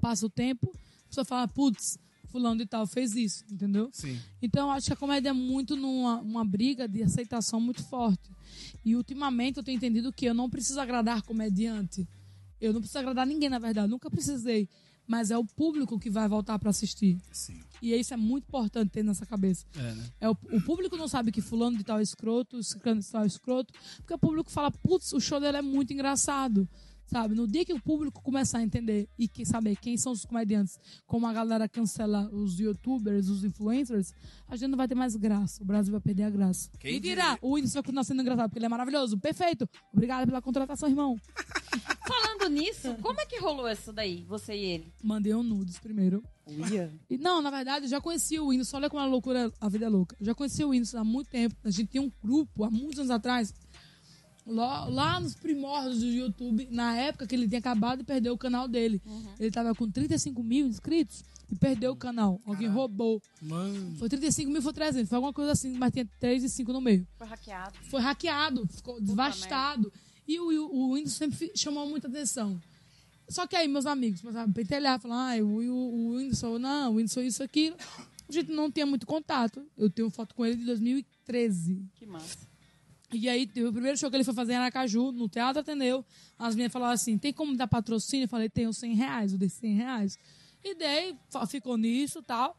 Passa 0.00 0.26
o 0.26 0.30
tempo, 0.30 0.70
a 1.04 1.08
pessoa 1.08 1.24
fala, 1.24 1.48
putz, 1.48 1.98
fulano 2.28 2.58
de 2.58 2.66
tal 2.66 2.86
fez 2.86 3.14
isso, 3.14 3.44
entendeu? 3.50 3.88
Sim. 3.92 4.18
Então, 4.40 4.70
acho 4.70 4.86
que 4.86 4.92
a 4.92 4.96
comédia 4.96 5.30
é 5.30 5.32
muito 5.32 5.76
numa 5.76 6.20
uma 6.20 6.44
briga 6.44 6.88
de 6.88 7.02
aceitação 7.02 7.60
muito 7.60 7.82
forte. 7.82 8.30
E 8.84 8.94
ultimamente 8.94 9.58
eu 9.58 9.62
tenho 9.62 9.76
entendido 9.76 10.12
que 10.12 10.26
eu 10.26 10.34
não 10.34 10.48
preciso 10.48 10.80
agradar 10.80 11.22
comediante. 11.22 12.06
Eu 12.60 12.72
não 12.72 12.80
preciso 12.80 12.98
agradar 12.98 13.26
ninguém, 13.26 13.48
na 13.48 13.58
verdade. 13.58 13.88
Nunca 13.88 14.10
precisei. 14.10 14.68
Mas 15.06 15.30
é 15.30 15.38
o 15.38 15.44
público 15.44 15.98
que 15.98 16.10
vai 16.10 16.28
voltar 16.28 16.58
para 16.58 16.70
assistir. 16.70 17.18
Sim. 17.32 17.60
E 17.80 17.94
isso 17.94 18.12
é 18.12 18.16
muito 18.16 18.44
importante 18.44 18.90
ter 18.90 19.02
nessa 19.02 19.24
cabeça. 19.24 19.64
É, 19.74 19.94
né? 19.94 20.04
É, 20.20 20.28
o, 20.28 20.32
o 20.32 20.60
público 20.62 20.96
não 20.96 21.08
sabe 21.08 21.32
que 21.32 21.40
fulano 21.40 21.78
de 21.78 21.84
tal 21.84 21.98
é 21.98 22.02
escroto, 22.02 22.62
ciclano 22.62 23.00
de 23.00 23.10
tal 23.10 23.24
é 23.24 23.26
escroto, 23.26 23.72
porque 23.98 24.12
o 24.12 24.18
público 24.18 24.50
fala, 24.50 24.70
putz, 24.70 25.12
o 25.12 25.20
show 25.20 25.40
dele 25.40 25.58
é 25.58 25.62
muito 25.62 25.92
engraçado. 25.92 26.68
Sabe? 27.08 27.34
No 27.34 27.46
dia 27.46 27.64
que 27.64 27.72
o 27.72 27.80
público 27.80 28.22
começar 28.22 28.58
a 28.58 28.62
entender 28.62 29.08
e 29.18 29.26
que 29.26 29.44
saber 29.46 29.76
quem 29.76 29.96
são 29.96 30.12
os 30.12 30.26
comediantes, 30.26 30.78
como 31.06 31.26
a 31.26 31.32
galera 31.32 31.66
cancela 31.66 32.28
os 32.30 32.60
youtubers, 32.60 33.28
os 33.28 33.44
influencers, 33.44 34.12
a 34.46 34.56
gente 34.56 34.70
não 34.70 34.76
vai 34.76 34.86
ter 34.86 34.94
mais 34.94 35.16
graça. 35.16 35.62
O 35.62 35.66
Brasil 35.66 35.90
vai 35.90 36.00
perder 36.00 36.24
a 36.24 36.30
graça. 36.30 36.70
Quem 36.78 36.92
Mentira! 36.94 37.22
diria? 37.22 37.38
O 37.40 37.54
Whindersson 37.54 37.74
vai 37.74 37.82
continuar 37.82 38.04
sendo 38.04 38.20
engraçado, 38.20 38.50
porque 38.50 38.58
ele 38.58 38.66
é 38.66 38.68
maravilhoso. 38.68 39.18
Perfeito! 39.18 39.66
Obrigada 39.92 40.26
pela 40.26 40.42
contratação, 40.42 40.88
irmão. 40.88 41.16
Falando 42.06 42.48
nisso, 42.50 42.94
como 43.02 43.20
é 43.20 43.26
que 43.26 43.38
rolou 43.38 43.70
isso 43.70 43.92
daí, 43.92 44.24
você 44.26 44.54
e 44.54 44.64
ele? 44.64 44.92
Mandei 45.02 45.34
um 45.34 45.42
nudes 45.42 45.78
primeiro. 45.78 46.22
E, 47.10 47.18
não, 47.18 47.42
na 47.42 47.50
verdade, 47.50 47.84
eu 47.84 47.90
já 47.90 48.00
conhecia 48.00 48.42
o 48.42 48.48
Whindersson. 48.48 48.78
Olha 48.78 48.88
como 48.88 49.02
a 49.02 49.06
loucura, 49.06 49.52
a 49.60 49.68
vida 49.68 49.84
é 49.84 49.88
louca. 49.88 50.16
Eu 50.18 50.26
já 50.26 50.34
conhecia 50.34 50.66
o 50.66 50.70
Whindersson 50.70 50.98
há 50.98 51.04
muito 51.04 51.28
tempo. 51.28 51.54
A 51.62 51.70
gente 51.70 51.90
tinha 51.90 52.02
um 52.02 52.10
grupo, 52.22 52.64
há 52.64 52.70
muitos 52.70 52.98
anos 52.98 53.10
atrás, 53.10 53.52
lá, 54.48 54.84
lá 54.86 55.20
nos 55.20 55.34
primórdios 55.34 56.00
do 56.00 56.06
YouTube, 56.06 56.68
na 56.70 56.94
época 56.96 57.26
que 57.26 57.34
ele 57.34 57.46
tinha 57.46 57.58
acabado 57.58 57.98
de 57.98 58.04
perder 58.04 58.30
o 58.30 58.38
canal 58.38 58.66
dele. 58.66 59.00
Ele 59.38 59.50
tava 59.50 59.74
com 59.74 59.90
35 59.90 60.42
mil 60.42 60.66
inscritos 60.66 61.24
e 61.50 61.56
perdeu 61.56 61.92
o 61.92 61.96
canal. 61.96 62.40
Alguém 62.44 62.68
roubou. 62.68 63.22
Mano. 63.40 63.96
Foi 63.96 64.08
35 64.08 64.50
mil, 64.50 64.62
foi 64.62 64.72
300. 64.72 65.08
Foi 65.08 65.16
alguma 65.16 65.32
coisa 65.32 65.52
assim, 65.52 65.72
mas 65.76 65.92
tinha 65.92 66.08
3 66.18 66.44
e 66.44 66.48
5 66.48 66.72
no 66.72 66.80
meio. 66.80 67.06
Foi 67.16 67.26
hackeado. 67.26 67.78
Foi 67.84 68.00
hackeado, 68.00 68.66
ficou 68.68 69.00
devastado. 69.00 69.92
E 70.26 70.38
o, 70.38 70.44
o, 70.44 70.74
o 70.74 70.92
Whindersson 70.92 71.18
sempre 71.18 71.52
chamou 71.54 71.88
muita 71.88 72.08
atenção. 72.08 72.60
Só 73.28 73.46
que 73.46 73.56
aí, 73.56 73.68
meus 73.68 73.86
amigos 73.86 74.20
começaram 74.20 74.50
a 74.50 74.54
pentelhar, 74.54 75.00
falar, 75.00 75.36
ah, 75.36 75.42
o, 75.42 75.58
o, 75.58 75.94
o 76.10 76.16
Whindersson, 76.16 76.58
não, 76.58 76.92
o 76.92 76.94
Whindersson 76.96 77.20
isso, 77.20 77.42
aquilo. 77.42 77.76
A 78.28 78.32
gente 78.32 78.50
não 78.50 78.70
tinha 78.70 78.84
muito 78.84 79.06
contato. 79.06 79.66
Eu 79.76 79.88
tenho 79.88 80.10
foto 80.10 80.34
com 80.34 80.44
ele 80.44 80.56
de 80.56 80.64
2013. 80.66 81.82
Que 81.94 82.06
massa. 82.06 82.46
E 83.12 83.28
aí, 83.28 83.44
o 83.66 83.72
primeiro 83.72 83.96
show 83.96 84.10
que 84.10 84.16
ele 84.16 84.24
foi 84.24 84.34
fazer 84.34 84.52
em 84.52 84.56
Aracaju, 84.56 85.12
no 85.12 85.28
Teatro 85.28 85.60
Ateneu. 85.60 86.04
As 86.38 86.54
meninas 86.54 86.72
falaram 86.72 86.92
assim, 86.92 87.16
tem 87.16 87.32
como 87.32 87.56
dar 87.56 87.66
patrocínio? 87.66 88.24
Eu 88.24 88.28
falei, 88.28 88.50
tenho 88.50 88.72
100 88.72 88.94
reais, 88.94 89.32
eu 89.32 89.38
dei 89.38 89.48
100 89.48 89.74
reais. 89.74 90.18
E 90.62 90.76
fa- 91.30 91.46
ficou 91.46 91.76
nisso 91.78 92.22
tal. 92.22 92.56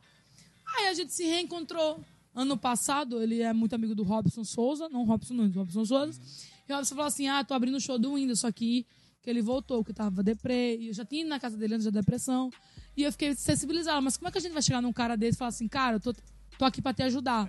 Aí 0.78 0.88
a 0.88 0.94
gente 0.94 1.14
se 1.14 1.24
reencontrou. 1.24 2.04
Ano 2.34 2.58
passado, 2.58 3.22
ele 3.22 3.42
é 3.42 3.52
muito 3.54 3.74
amigo 3.74 3.94
do 3.94 4.04
Robson 4.04 4.44
Souza, 4.44 4.88
não 4.90 5.04
Robson 5.04 5.34
Nunes, 5.34 5.56
Robson 5.56 5.86
Souza. 5.86 6.20
E 6.68 6.72
o 6.72 6.76
Robson 6.76 6.96
falou 6.96 7.08
assim, 7.08 7.28
ah, 7.28 7.44
tô 7.44 7.54
abrindo 7.54 7.76
o 7.76 7.82
show 7.82 7.98
do 8.00 8.14
Whindersson 8.14 8.48
aqui, 8.48 8.86
que 9.22 9.30
ele 9.30 9.42
voltou, 9.42 9.84
que 9.84 9.94
tava 9.94 10.24
deprê. 10.24 10.78
E 10.78 10.88
eu 10.88 10.94
já 10.94 11.04
tinha 11.06 11.22
ido 11.22 11.30
na 11.30 11.40
casa 11.40 11.58
dele 11.58 11.76
antes 11.76 11.86
da 11.86 11.92
depressão. 12.00 12.50
E 12.96 13.04
eu 13.04 13.12
fiquei 13.12 13.36
sensibilizada. 13.36 14.00
Mas 14.02 14.16
como 14.18 14.30
é 14.30 14.32
que 14.32 14.38
a 14.38 14.42
gente 14.42 14.54
vai 14.54 14.62
chegar 14.62 14.82
num 14.82 14.94
cara 14.94 15.16
desse 15.16 15.36
e 15.36 15.38
falar 15.38 15.50
assim, 15.50 15.68
cara, 15.68 15.98
eu 15.98 16.00
tô, 16.00 16.14
tô 16.58 16.66
aqui 16.66 16.82
pra 16.82 16.94
te 16.94 17.04
ajudar? 17.04 17.48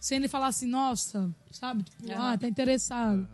Sem 0.00 0.18
ele 0.18 0.28
falar 0.28 0.48
assim, 0.48 0.66
nossa, 0.66 1.30
sabe? 1.50 1.82
Tipo, 1.82 2.12
ah, 2.16 2.36
tá 2.38 2.46
interessado. 2.48 3.28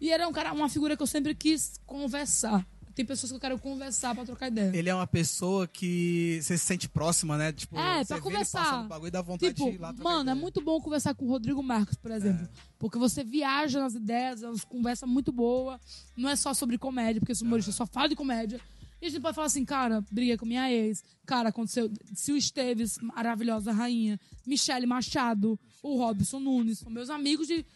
E 0.00 0.10
era 0.10 0.28
um 0.28 0.32
cara, 0.32 0.52
uma 0.52 0.68
figura 0.68 0.96
que 0.96 1.02
eu 1.02 1.06
sempre 1.06 1.34
quis 1.34 1.80
conversar. 1.86 2.66
Tem 2.94 3.04
pessoas 3.04 3.32
que 3.32 3.36
eu 3.36 3.40
quero 3.40 3.58
conversar 3.58 4.14
pra 4.14 4.24
trocar 4.24 4.46
ideia. 4.46 4.70
Ele 4.72 4.88
é 4.88 4.94
uma 4.94 5.06
pessoa 5.06 5.66
que 5.66 6.38
você 6.40 6.56
se 6.56 6.64
sente 6.64 6.88
próxima, 6.88 7.36
né? 7.36 7.52
Tipo, 7.52 7.76
É, 7.76 8.04
você 8.04 8.14
pra 8.14 8.22
conversar. 8.22 8.84
bagulho 8.86 9.08
e 9.08 9.10
dá 9.10 9.20
vontade 9.20 9.52
Tipo, 9.52 9.68
de 9.68 9.74
ir 9.76 9.80
lá 9.80 9.92
trocar 9.92 10.04
mano, 10.08 10.20
é 10.20 10.32
ideia. 10.32 10.34
muito 10.36 10.60
bom 10.60 10.80
conversar 10.80 11.12
com 11.12 11.24
o 11.24 11.28
Rodrigo 11.28 11.60
Marcos, 11.60 11.96
por 11.96 12.12
exemplo. 12.12 12.48
Porque 12.78 12.96
você 12.96 13.24
viaja 13.24 13.80
nas 13.80 13.94
ideias, 13.96 14.44
é 14.44 14.48
uma 14.48 14.56
conversa 14.68 15.08
muito 15.08 15.32
boa. 15.32 15.80
Não 16.16 16.28
é 16.30 16.36
só 16.36 16.54
sobre 16.54 16.78
comédia, 16.78 17.20
porque 17.20 17.32
esse 17.32 17.42
humorista 17.42 17.72
só 17.72 17.84
fala 17.84 18.08
de 18.08 18.14
comédia. 18.14 18.60
E 19.04 19.06
a 19.06 19.10
gente 19.10 19.20
pode 19.20 19.34
falar 19.34 19.48
assim, 19.48 19.66
cara, 19.66 20.02
briga 20.10 20.38
com 20.38 20.46
minha 20.46 20.72
ex. 20.72 21.04
Cara, 21.26 21.50
aconteceu. 21.50 21.92
Sil 22.16 22.36
Esteves, 22.38 22.96
maravilhosa 23.02 23.70
rainha. 23.70 24.18
Michele 24.46 24.86
Machado, 24.86 25.60
o 25.82 25.98
Robson 25.98 26.40
Nunes. 26.40 26.78
São 26.78 26.90
meus 26.90 27.10
amigos 27.10 27.46
de 27.46 27.66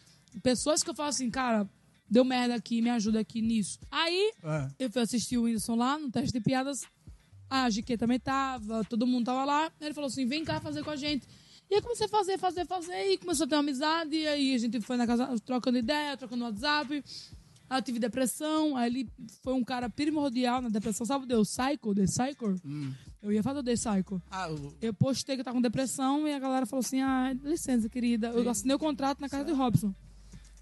pessoas 0.41 0.81
que 0.81 0.89
eu 0.89 0.95
falo 0.95 1.09
assim, 1.09 1.29
cara, 1.29 1.69
deu 2.09 2.25
merda 2.25 2.55
aqui, 2.55 2.81
me 2.81 2.89
ajuda 2.89 3.19
aqui 3.19 3.43
nisso. 3.43 3.77
Aí, 3.91 4.31
É. 4.43 4.67
eu 4.79 4.89
fui 4.89 5.03
assistir 5.03 5.37
o 5.37 5.43
Whindersson 5.43 5.75
lá 5.75 5.99
no 5.99 6.09
teste 6.09 6.33
de 6.33 6.43
piadas. 6.43 6.81
A 7.47 7.69
GQ 7.69 7.95
também 7.95 8.19
tava, 8.19 8.83
todo 8.85 9.05
mundo 9.05 9.25
tava 9.25 9.45
lá. 9.45 9.71
Ele 9.79 9.93
falou 9.93 10.07
assim: 10.07 10.25
vem 10.25 10.43
cá 10.43 10.59
fazer 10.59 10.83
com 10.83 10.89
a 10.89 10.95
gente. 10.95 11.27
E 11.69 11.75
aí 11.75 11.81
comecei 11.83 12.07
a 12.07 12.09
fazer, 12.09 12.39
fazer, 12.39 12.65
fazer. 12.65 13.11
E 13.11 13.17
começou 13.19 13.45
a 13.45 13.47
ter 13.47 13.53
uma 13.55 13.61
amizade. 13.61 14.15
E 14.15 14.27
aí 14.27 14.55
a 14.55 14.57
gente 14.57 14.81
foi 14.81 14.97
na 14.97 15.05
casa 15.05 15.35
trocando 15.45 15.77
ideia, 15.77 16.17
trocando 16.17 16.43
WhatsApp. 16.43 17.03
Aí 17.69 17.77
eu 17.77 17.81
tive 17.83 17.99
depressão. 17.99 18.75
Aí 18.75 18.89
ele 18.89 19.09
foi 19.43 19.53
um 19.53 19.63
cara 19.63 19.89
primordial 19.89 20.61
na 20.61 20.69
depressão. 20.69 21.05
Sabe 21.05 21.25
o 21.25 21.27
The 21.27 21.43
Cycle? 21.45 21.93
The 21.95 22.07
Cycle? 22.07 22.55
Eu 23.21 23.31
ia 23.31 23.43
fazer 23.43 23.59
o 23.59 23.63
The 23.63 23.75
Cycle. 23.75 24.21
Ah, 24.31 24.49
o- 24.51 24.73
Eu 24.81 24.93
postei 24.93 25.35
que 25.35 25.41
eu 25.41 25.45
tava 25.45 25.55
com 25.55 25.61
depressão 25.61 26.27
e 26.27 26.33
a 26.33 26.39
galera 26.39 26.65
falou 26.65 26.81
assim: 26.81 27.01
ah, 27.01 27.33
licença, 27.43 27.87
querida. 27.89 28.27
Eu 28.29 28.49
assinei 28.49 28.75
o 28.75 28.79
contrato 28.79 29.19
na 29.21 29.29
casa 29.29 29.45
de 29.45 29.51
Robson. 29.53 29.93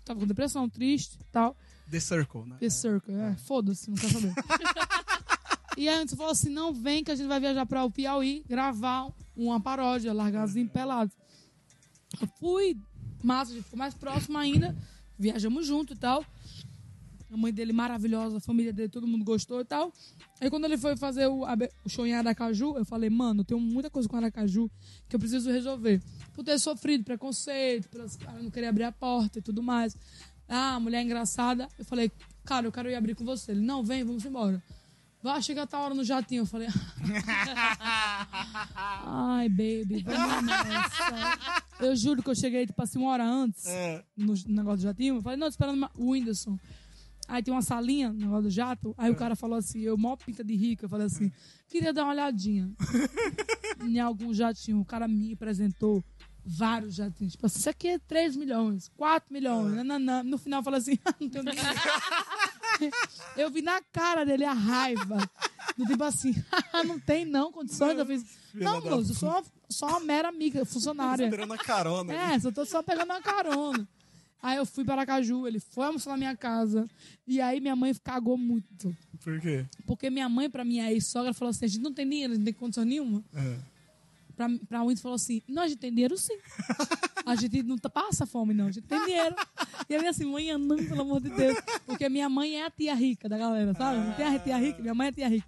Tava 0.04 0.20
com 0.20 0.28
depressão, 0.28 0.70
triste 0.70 1.18
e 1.22 1.32
tal. 1.32 1.56
The 1.90 2.00
Circle, 2.00 2.46
né? 2.46 2.58
The 2.60 2.70
Circle, 2.70 3.14
é. 3.14 3.36
Foda-se, 3.38 3.90
não 3.90 3.98
quero 3.98 4.14
saber. 4.14 4.34
e 5.78 5.88
aí 5.88 5.96
a 5.96 6.00
gente 6.00 6.16
falou 6.16 6.32
assim: 6.32 6.50
não, 6.50 6.74
vem 6.74 7.04
que 7.04 7.12
a 7.12 7.16
gente 7.16 7.28
vai 7.28 7.40
viajar 7.40 7.66
para 7.66 7.84
o 7.84 7.92
Piauí 7.92 8.44
gravar 8.48 9.10
uma 9.36 9.60
paródia, 9.62 10.12
largazinho 10.14 10.68
pelado. 10.70 11.12
Eu 12.22 12.28
fui, 12.40 12.76
massa, 13.24 13.52
a 13.52 13.56
gente 13.56 13.64
ficou 13.66 13.78
mais 13.78 13.94
próximo 13.94 14.38
ainda, 14.38 14.76
viajamos 15.20 15.66
junto 15.68 15.94
e 15.94 15.98
tal. 15.98 16.26
A 17.32 17.36
mãe 17.36 17.52
dele 17.54 17.74
maravilhosa, 17.74 18.38
a 18.38 18.40
família 18.40 18.72
dele, 18.72 18.88
todo 18.90 19.06
mundo 19.06 19.26
gostou 19.26 19.60
e 19.60 19.66
tal. 19.66 19.92
Aí 20.40 20.50
quando 20.50 20.64
ele 20.66 20.78
foi 20.78 20.96
fazer 20.96 21.28
o, 21.28 21.44
o 21.84 21.90
show 21.90 22.06
em 22.08 22.14
Aracaju, 22.14 22.78
eu 22.78 22.86
falei, 22.86 23.10
mano, 23.10 23.42
eu 23.42 23.46
tenho 23.46 23.60
muita 23.60 23.90
coisa 23.90 24.08
com 24.08 24.16
Aracaju 24.16 24.70
que 25.10 25.16
eu 25.16 25.20
preciso 25.20 25.52
resolver. 25.52 26.02
Por 26.34 26.44
ter 26.46 26.58
sofrido 26.60 27.04
preconceito, 27.04 27.90
caras 27.90 28.18
não 28.42 28.50
querer 28.50 28.68
abrir 28.68 28.84
a 28.84 28.92
porta 28.92 29.40
e 29.40 29.42
tudo 29.42 29.62
mais. 29.62 29.96
Ah, 30.48 30.80
mulher 30.80 31.04
engraçada. 31.04 31.68
Eu 31.78 31.84
falei, 31.84 32.10
cara, 32.46 32.66
eu 32.66 32.72
quero 32.72 32.90
ir 32.90 32.96
abrir 32.96 33.14
com 33.16 33.26
você. 33.26 33.52
Ele, 33.52 33.60
não, 33.62 33.84
vem, 33.84 34.06
vamos 34.06 34.24
embora. 34.24 34.64
Vai, 35.22 35.42
chega 35.42 35.64
a 35.64 35.68
tal 35.68 35.84
hora 35.84 35.94
no 35.94 36.06
jatinho. 36.06 36.44
Eu 36.44 36.46
falei, 36.46 36.68
ai, 39.06 39.50
baby, 39.50 40.04
vamos 40.04 40.46
nessa. 40.46 41.38
Eu 41.80 41.96
juro 41.96 42.24
que 42.24 42.30
eu 42.30 42.36
cheguei, 42.36 42.66
tipo 42.66 42.82
assim, 42.82 42.98
uma 43.00 43.12
hora 43.12 43.26
antes 43.26 43.66
É. 43.66 44.04
no 44.16 44.34
negócio 44.48 44.78
do 44.78 44.84
jatinho. 44.84 45.16
Eu 45.16 45.22
falei, 45.22 45.38
não, 45.38 45.48
tô 45.48 45.52
esperando 45.52 45.90
o 45.96 46.12
Whindersson. 46.12 46.58
Aí 47.28 47.44
tem 47.44 47.54
uma 47.54 47.62
salinha 47.62 48.12
no 48.14 48.20
negócio 48.20 48.44
do 48.44 48.50
jato. 48.50 48.96
Aí 48.98 49.12
o 49.12 49.16
cara 49.16 49.36
falou 49.36 49.58
assim, 49.58 49.82
eu 49.82 49.98
mó 49.98 50.16
pinta 50.16 50.44
de 50.44 50.56
rica. 50.56 50.86
Eu 50.86 50.90
falei 50.90 51.08
assim, 51.08 51.32
queria 51.68 51.92
dar 51.92 52.04
uma 52.06 52.14
olhadinha 52.14 52.72
em 53.84 54.00
algum 54.00 54.34
jatinho. 54.34 54.80
O 54.80 54.86
cara 54.86 55.08
me 55.08 55.34
apresentou 55.34 56.04
vários 56.46 56.96
jatinhos. 56.96 57.34
Tipo 57.34 57.46
assim, 57.46 57.60
isso 57.60 57.70
aqui 57.70 57.88
é 57.90 58.00
3 58.00 58.38
milhões, 58.38 58.90
4 58.96 59.34
milhões. 59.34 59.74
nananã. 59.74 60.24
No 60.24 60.38
final 60.38 60.62
eu 60.62 60.64
falei 60.64 60.80
assim, 60.80 60.98
não 61.20 61.30
tenho 61.30 61.44
dinheiro. 61.44 61.70
Eu 63.36 63.50
vi 63.50 63.64
na 63.64 63.82
cara 63.92 64.24
dele 64.24 64.46
a 64.46 64.54
raiva. 64.54 65.18
Do 65.76 65.86
tipo 65.86 66.04
assim, 66.04 66.34
não 66.86 67.00
tem 67.00 67.26
não 67.26 67.52
condições. 67.52 67.98
Eu 67.98 68.06
fiz, 68.06 68.24
não, 68.54 68.80
moço, 68.82 69.12
eu 69.12 69.16
sou 69.16 69.30
uma, 69.30 69.44
só 69.68 69.88
uma 69.88 70.00
mera 70.00 70.30
amiga, 70.30 70.64
funcionária. 70.64 71.24
Esperando 71.26 71.54
a 71.54 71.58
carona. 71.58 72.14
né? 72.14 72.36
É, 72.36 72.40
só 72.40 72.52
tô 72.52 72.66
só 72.66 72.84
pegando 72.84 73.12
uma 73.12 73.22
carona. 73.22 73.88
Aí 74.42 74.58
eu 74.58 74.66
fui 74.66 74.84
para 74.86 74.96
Aracaju, 75.02 75.48
ele 75.48 75.60
foi 75.60 75.86
almoçar 75.86 76.12
na 76.12 76.18
minha 76.18 76.36
casa. 76.36 76.88
E 77.26 77.42
aí 77.42 77.60
minha 77.60 77.76
mãe 77.76 77.94
cagou 78.04 78.38
muito. 78.38 78.96
Por 79.24 79.40
quê? 79.42 79.66
Porque 79.86 80.10
minha 80.10 80.30
mãe, 80.30 80.50
pra 80.50 80.64
minha 80.64 80.92
ex-sogra, 80.92 81.34
falou 81.34 81.50
assim: 81.50 81.66
a 81.66 81.68
gente 81.68 81.82
não 81.82 81.94
tem 81.94 82.08
dinheiro, 82.08 82.34
a 82.34 82.36
gente 82.36 82.42
não 82.44 82.46
tem 82.46 82.54
condição 82.54 82.86
nenhuma. 82.86 83.24
É. 83.34 83.58
Pra, 84.36 84.48
pra 84.70 84.96
falou 84.98 85.16
assim: 85.16 85.42
não, 85.48 85.64
a 85.64 85.68
gente 85.68 85.80
tem 85.80 85.92
dinheiro 85.92 86.16
sim. 86.16 86.38
A 87.26 87.36
gente 87.36 87.64
não 87.64 87.76
tá- 87.78 87.90
passa 87.90 88.26
fome, 88.26 88.54
não, 88.54 88.68
a 88.68 88.72
gente 88.72 88.86
tem 88.88 89.04
dinheiro. 89.06 89.36
E 89.90 89.94
eu 89.96 90.08
assim: 90.08 90.26
mãe, 90.26 90.56
não, 90.58 90.78
pelo 90.78 91.02
amor 91.02 91.20
de 91.20 91.30
Deus. 91.30 91.58
Porque 91.86 92.08
minha 92.08 92.30
mãe 92.30 92.58
é 92.58 92.66
a 92.66 92.70
tia 92.70 92.94
rica 92.94 93.28
da 93.28 93.38
galera, 93.38 93.74
sabe? 93.74 94.00
Não 94.08 94.14
tem 94.14 94.26
a 94.28 94.40
tia 94.40 94.58
rica, 94.58 94.82
minha 94.82 94.94
mãe 94.94 95.08
é 95.08 95.10
a 95.10 95.14
tia 95.14 95.28
rica. 95.28 95.48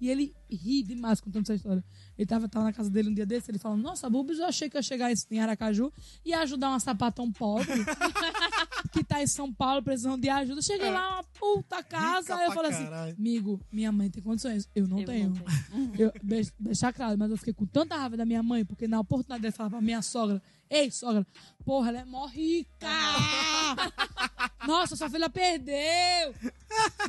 E 0.00 0.10
ele 0.10 0.34
ri 0.50 0.82
demais 0.82 1.20
contando 1.20 1.44
essa 1.44 1.54
história. 1.54 1.82
Ele 2.16 2.26
tava, 2.26 2.48
tava 2.48 2.64
na 2.66 2.72
casa 2.72 2.88
dele 2.88 3.10
um 3.10 3.14
dia 3.14 3.26
desse, 3.26 3.50
ele 3.50 3.58
falou: 3.58 3.76
Nossa, 3.76 4.08
Bubis, 4.08 4.38
eu 4.38 4.46
achei 4.46 4.70
que 4.70 4.76
eu 4.76 4.78
ia 4.78 4.82
chegar 4.82 5.10
em 5.30 5.40
Aracaju 5.40 5.92
e 6.24 6.30
ia 6.30 6.40
ajudar 6.40 6.68
uma 6.68 6.80
sapatão 6.80 7.30
pobre 7.32 7.66
que 8.92 9.02
tá 9.02 9.22
em 9.22 9.26
São 9.26 9.52
Paulo 9.52 9.82
precisando 9.82 10.20
de 10.20 10.28
ajuda. 10.28 10.62
Cheguei 10.62 10.90
lá, 10.90 11.16
uma 11.16 11.24
puta 11.38 11.82
casa. 11.82 12.36
Aí 12.36 12.46
eu 12.46 12.52
falei 12.52 12.70
assim: 12.70 12.84
caralho. 12.84 13.16
Amigo, 13.18 13.60
minha 13.72 13.90
mãe 13.90 14.10
tem 14.10 14.22
condições. 14.22 14.68
Eu 14.74 14.86
não 14.86 15.00
Eu 15.00 15.06
tenho. 15.06 15.30
não 15.30 15.88
tenho. 15.88 15.94
Eu, 15.98 16.12
deixar 16.58 16.92
claro, 16.92 17.18
mas 17.18 17.30
eu 17.30 17.36
fiquei 17.36 17.52
com 17.52 17.66
tanta 17.66 17.96
raiva 17.96 18.16
da 18.16 18.24
minha 18.24 18.42
mãe, 18.42 18.64
porque 18.64 18.86
na 18.86 19.00
oportunidade 19.00 19.42
dele 19.42 19.52
falar 19.52 19.70
pra 19.70 19.80
minha 19.80 20.00
sogra: 20.02 20.40
Ei, 20.70 20.90
sogra, 20.90 21.26
porra, 21.64 21.90
ela 21.90 22.00
é 22.00 22.04
mó 22.04 22.26
rica! 22.26 22.88
Nossa, 24.66 24.96
sua 24.96 25.10
filha 25.10 25.28
perdeu! 25.28 26.34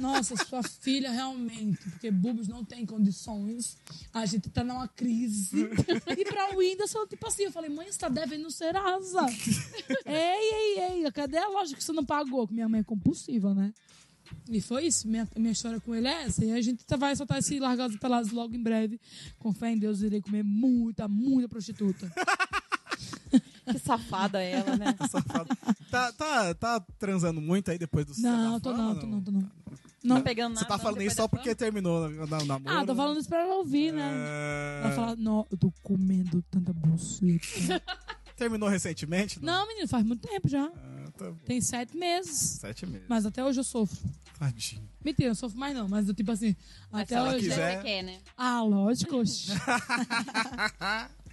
Nossa, 0.01 0.35
sua 0.35 0.61
filha 0.61 1.09
realmente, 1.09 1.89
porque 1.89 2.11
Bubos 2.11 2.47
não 2.47 2.63
tem 2.65 2.85
condições. 2.85 3.77
A 4.13 4.25
gente 4.25 4.49
tá 4.49 4.63
numa 4.63 4.87
crise. 4.87 5.69
E 6.17 6.25
pra 6.25 6.55
Whindersson, 6.55 7.07
tipo 7.07 7.25
assim, 7.27 7.43
eu 7.43 7.51
falei, 7.51 7.69
mãe, 7.69 7.89
você 7.91 7.97
tá 7.97 8.09
devendo 8.09 8.43
no 8.43 8.51
Serasa. 8.51 9.25
ei, 10.05 10.77
ei, 10.77 11.03
ei, 11.05 11.11
cadê 11.11 11.37
a 11.37 11.47
loja 11.47 11.75
que 11.75 11.83
você 11.83 11.93
não 11.93 12.05
pagou? 12.05 12.47
Que 12.47 12.53
minha 12.53 12.67
mãe 12.69 12.81
é 12.81 12.83
compulsiva, 12.83 13.53
né? 13.55 13.73
E 14.49 14.59
foi 14.59 14.87
isso. 14.87 15.07
Minha, 15.07 15.27
minha 15.37 15.51
história 15.51 15.79
com 15.79 15.93
ele 15.95 16.07
é 16.07 16.23
essa. 16.23 16.43
E 16.43 16.51
a 16.51 16.59
gente 16.61 16.83
tá- 16.83 16.97
vai 16.97 17.15
soltar 17.15 17.37
esse 17.39 17.59
Largados 17.59 17.95
e 17.95 17.99
Pelados 17.99 18.31
logo 18.31 18.55
em 18.55 18.61
breve. 18.61 18.99
Com 19.39 19.53
fé 19.53 19.71
em 19.71 19.77
Deus, 19.77 20.01
irei 20.01 20.19
comer 20.21 20.43
muita, 20.43 21.07
muita 21.07 21.47
prostituta. 21.47 22.11
Que 23.71 23.79
safada 23.79 24.41
ela, 24.41 24.75
né? 24.77 24.95
Safado. 25.09 25.47
tá, 25.89 26.11
tá, 26.13 26.53
tá 26.53 26.79
transando 26.99 27.41
muito 27.41 27.71
aí 27.71 27.77
depois 27.77 28.05
do 28.05 28.13
Não, 28.21 28.59
tô 28.59 28.71
não, 28.73 28.95
tô 28.95 29.07
não, 29.07 29.21
tô 29.21 29.31
não. 29.31 29.51
Não. 30.03 30.21
Pegando 30.21 30.53
Você 30.55 30.63
nada. 30.65 30.77
tá 30.77 30.83
falando 30.83 31.01
isso 31.01 31.15
só 31.15 31.27
porque 31.27 31.55
terminou 31.55 32.05
o 32.07 32.27
na- 32.27 32.45
namoro? 32.45 32.77
Ah, 32.77 32.85
tô 32.85 32.95
falando 32.95 33.19
isso 33.19 33.27
pra 33.27 33.41
ela 33.41 33.55
ouvir, 33.55 33.91
né? 33.91 34.07
É... 34.15 34.81
Ela 34.85 34.91
fala, 34.95 35.15
não, 35.15 35.47
eu 35.51 35.57
tô 35.57 35.73
comendo 35.81 36.43
tanta 36.51 36.71
buceta. 36.71 37.81
Terminou 38.37 38.67
recentemente? 38.69 39.43
não, 39.43 39.67
menino, 39.67 39.87
faz 39.87 40.05
muito 40.05 40.27
tempo 40.27 40.47
já. 40.47 40.65
Ah, 40.65 41.11
tá 41.17 41.31
bom. 41.31 41.37
Tem 41.45 41.59
sete 41.61 41.97
meses. 41.97 42.37
Sete 42.59 42.85
meses. 42.85 43.05
Mas 43.07 43.25
até 43.25 43.43
hoje 43.43 43.61
eu 43.61 43.63
sofro. 43.63 43.97
Tadinho. 44.37 44.83
Mentira, 45.03 45.29
eu 45.29 45.35
sofro 45.35 45.57
mais 45.57 45.73
não. 45.73 45.87
Mas 45.87 46.07
eu, 46.09 46.13
tipo 46.13 46.31
assim, 46.31 46.53
Mas 46.91 47.03
até 47.03 47.07
se 47.07 47.13
ela 47.15 47.29
hoje. 47.29 47.49
quiser- 47.49 47.77
Você 47.77 47.83
quer, 47.83 48.03
né? 48.03 48.19
Ah, 48.37 48.61
lógico. 48.61 49.23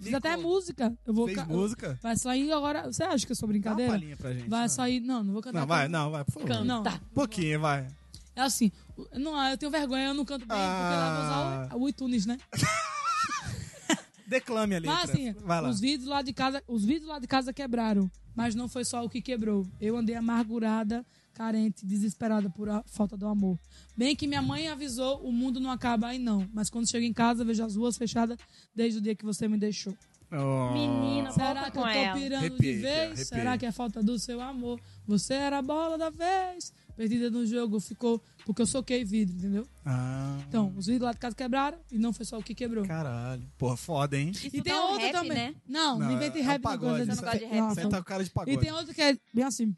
Fiz 0.00 0.14
até 0.14 0.36
música. 0.36 0.96
Eu 1.06 1.12
vou 1.12 1.26
Fez 1.26 1.38
ca- 1.38 1.44
música? 1.46 1.98
Vai 2.02 2.16
sair 2.16 2.52
agora. 2.52 2.84
Você 2.84 3.02
acha 3.02 3.26
que 3.26 3.32
é 3.32 3.34
só 3.34 3.42
Dá 3.42 3.46
uma 3.46 3.52
brincadeira? 3.52 3.92
palhinha 3.92 4.16
pra 4.16 4.32
gente. 4.32 4.48
Vai 4.48 4.60
não. 4.62 4.68
sair. 4.68 5.00
Não, 5.00 5.24
não 5.24 5.32
vou 5.32 5.42
cantar. 5.42 5.60
Não, 5.60 5.66
vai, 5.66 5.88
não, 5.88 6.10
vai, 6.10 6.24
por 6.24 6.32
favor. 6.32 6.48
Canta. 6.48 6.64
Não. 6.64 6.80
Um 6.82 7.14
pouquinho, 7.14 7.60
vai. 7.60 7.88
É 8.36 8.42
assim. 8.42 8.70
Não, 9.14 9.36
eu 9.48 9.58
tenho 9.58 9.70
vergonha, 9.72 10.06
eu 10.06 10.14
não 10.14 10.24
canto 10.24 10.46
bem, 10.46 10.56
porque 10.56 10.62
lá 10.62 11.08
eu 11.08 11.14
vou 11.14 11.24
usar 11.24 11.76
o, 11.76 11.88
iTunes, 11.88 12.26
né? 12.26 12.38
Declame 14.26 14.74
ali. 14.74 14.86
Mas 14.86 15.10
assim, 15.10 15.32
vai 15.44 15.60
lá. 15.60 15.68
os 15.68 15.80
vídeos 15.80 16.08
lá 16.08 16.20
de 16.22 16.32
casa, 16.32 16.62
os 16.68 16.84
vídeos 16.84 17.08
lá 17.08 17.18
de 17.18 17.26
casa 17.26 17.52
quebraram, 17.52 18.10
mas 18.34 18.54
não 18.54 18.68
foi 18.68 18.84
só 18.84 19.02
o 19.04 19.08
que 19.08 19.22
quebrou. 19.22 19.66
Eu 19.80 19.96
andei 19.96 20.14
amargurada, 20.14 21.04
carente, 21.38 21.86
desesperada 21.86 22.50
por 22.50 22.68
a 22.68 22.82
falta 22.86 23.16
do 23.16 23.28
amor. 23.28 23.56
Bem 23.96 24.16
que 24.16 24.26
minha 24.26 24.42
mãe 24.42 24.66
avisou, 24.66 25.20
o 25.22 25.30
mundo 25.32 25.60
não 25.60 25.70
acaba 25.70 26.08
aí 26.08 26.18
não, 26.18 26.48
mas 26.52 26.68
quando 26.68 26.90
chego 26.90 27.04
em 27.06 27.12
casa 27.12 27.44
vejo 27.44 27.62
as 27.64 27.76
ruas 27.76 27.96
fechadas 27.96 28.36
desde 28.74 28.98
o 28.98 29.02
dia 29.02 29.14
que 29.14 29.24
você 29.24 29.46
me 29.46 29.56
deixou. 29.56 29.94
Oh. 30.32 30.72
Menina, 30.72 31.30
Será 31.30 31.70
que 31.70 31.78
eu 31.78 31.82
tô 31.82 31.88
ela. 31.88 32.18
pirando 32.18 32.38
Arrepiei 32.44 32.74
de 32.76 32.82
vez? 32.82 32.94
arrepiei. 33.06 33.24
Será 33.24 33.56
que 33.56 33.64
é 33.64 33.72
falta 33.72 34.02
do 34.02 34.18
seu 34.18 34.40
amor? 34.40 34.78
Você 35.06 35.32
era 35.32 35.58
a 35.58 35.62
bola 35.62 35.96
da 35.96 36.10
vez. 36.10 36.72
Perdida 36.96 37.30
no 37.30 37.46
jogo, 37.46 37.78
ficou 37.78 38.20
porque 38.44 38.60
eu 38.60 38.66
soquei 38.66 39.04
vidro, 39.04 39.36
entendeu? 39.36 39.66
Ah, 39.86 40.36
Então, 40.48 40.74
os 40.76 40.86
vidros 40.86 41.06
lá 41.06 41.12
de 41.12 41.18
casa 41.18 41.34
quebraram 41.36 41.78
e 41.92 41.96
não 41.98 42.12
foi 42.12 42.26
só 42.26 42.36
o 42.36 42.42
que 42.42 42.54
quebrou. 42.56 42.84
caralho. 42.84 43.42
Porra, 43.56 43.76
foda, 43.76 44.18
hein? 44.18 44.32
Isso 44.32 44.48
E 44.48 44.60
tem 44.60 44.72
não 44.72 44.80
é 44.80 44.84
um 44.84 44.90
outra 44.90 45.06
rap, 45.06 45.12
também. 45.14 45.30
né? 45.38 45.54
Não, 45.66 45.98
Não, 45.98 46.06
não 46.08 46.12
inventa 46.16 46.38
é 46.38 46.42
rap. 46.42 46.60
pagode. 46.62 47.06
não, 47.06 47.14
Você 47.14 47.22
não 47.22 47.30
gosta 47.30 47.38
de 47.38 47.44
rap? 47.46 47.68
Você 47.74 47.88
tá 47.88 47.96
com 47.98 48.02
cara 48.04 48.24
de 48.24 48.30
pagode. 48.30 48.56
E 48.56 48.60
tem 48.60 48.72
outro 48.72 48.92
que 48.92 49.00
é 49.00 49.16
bem 49.32 49.44
assim. 49.44 49.74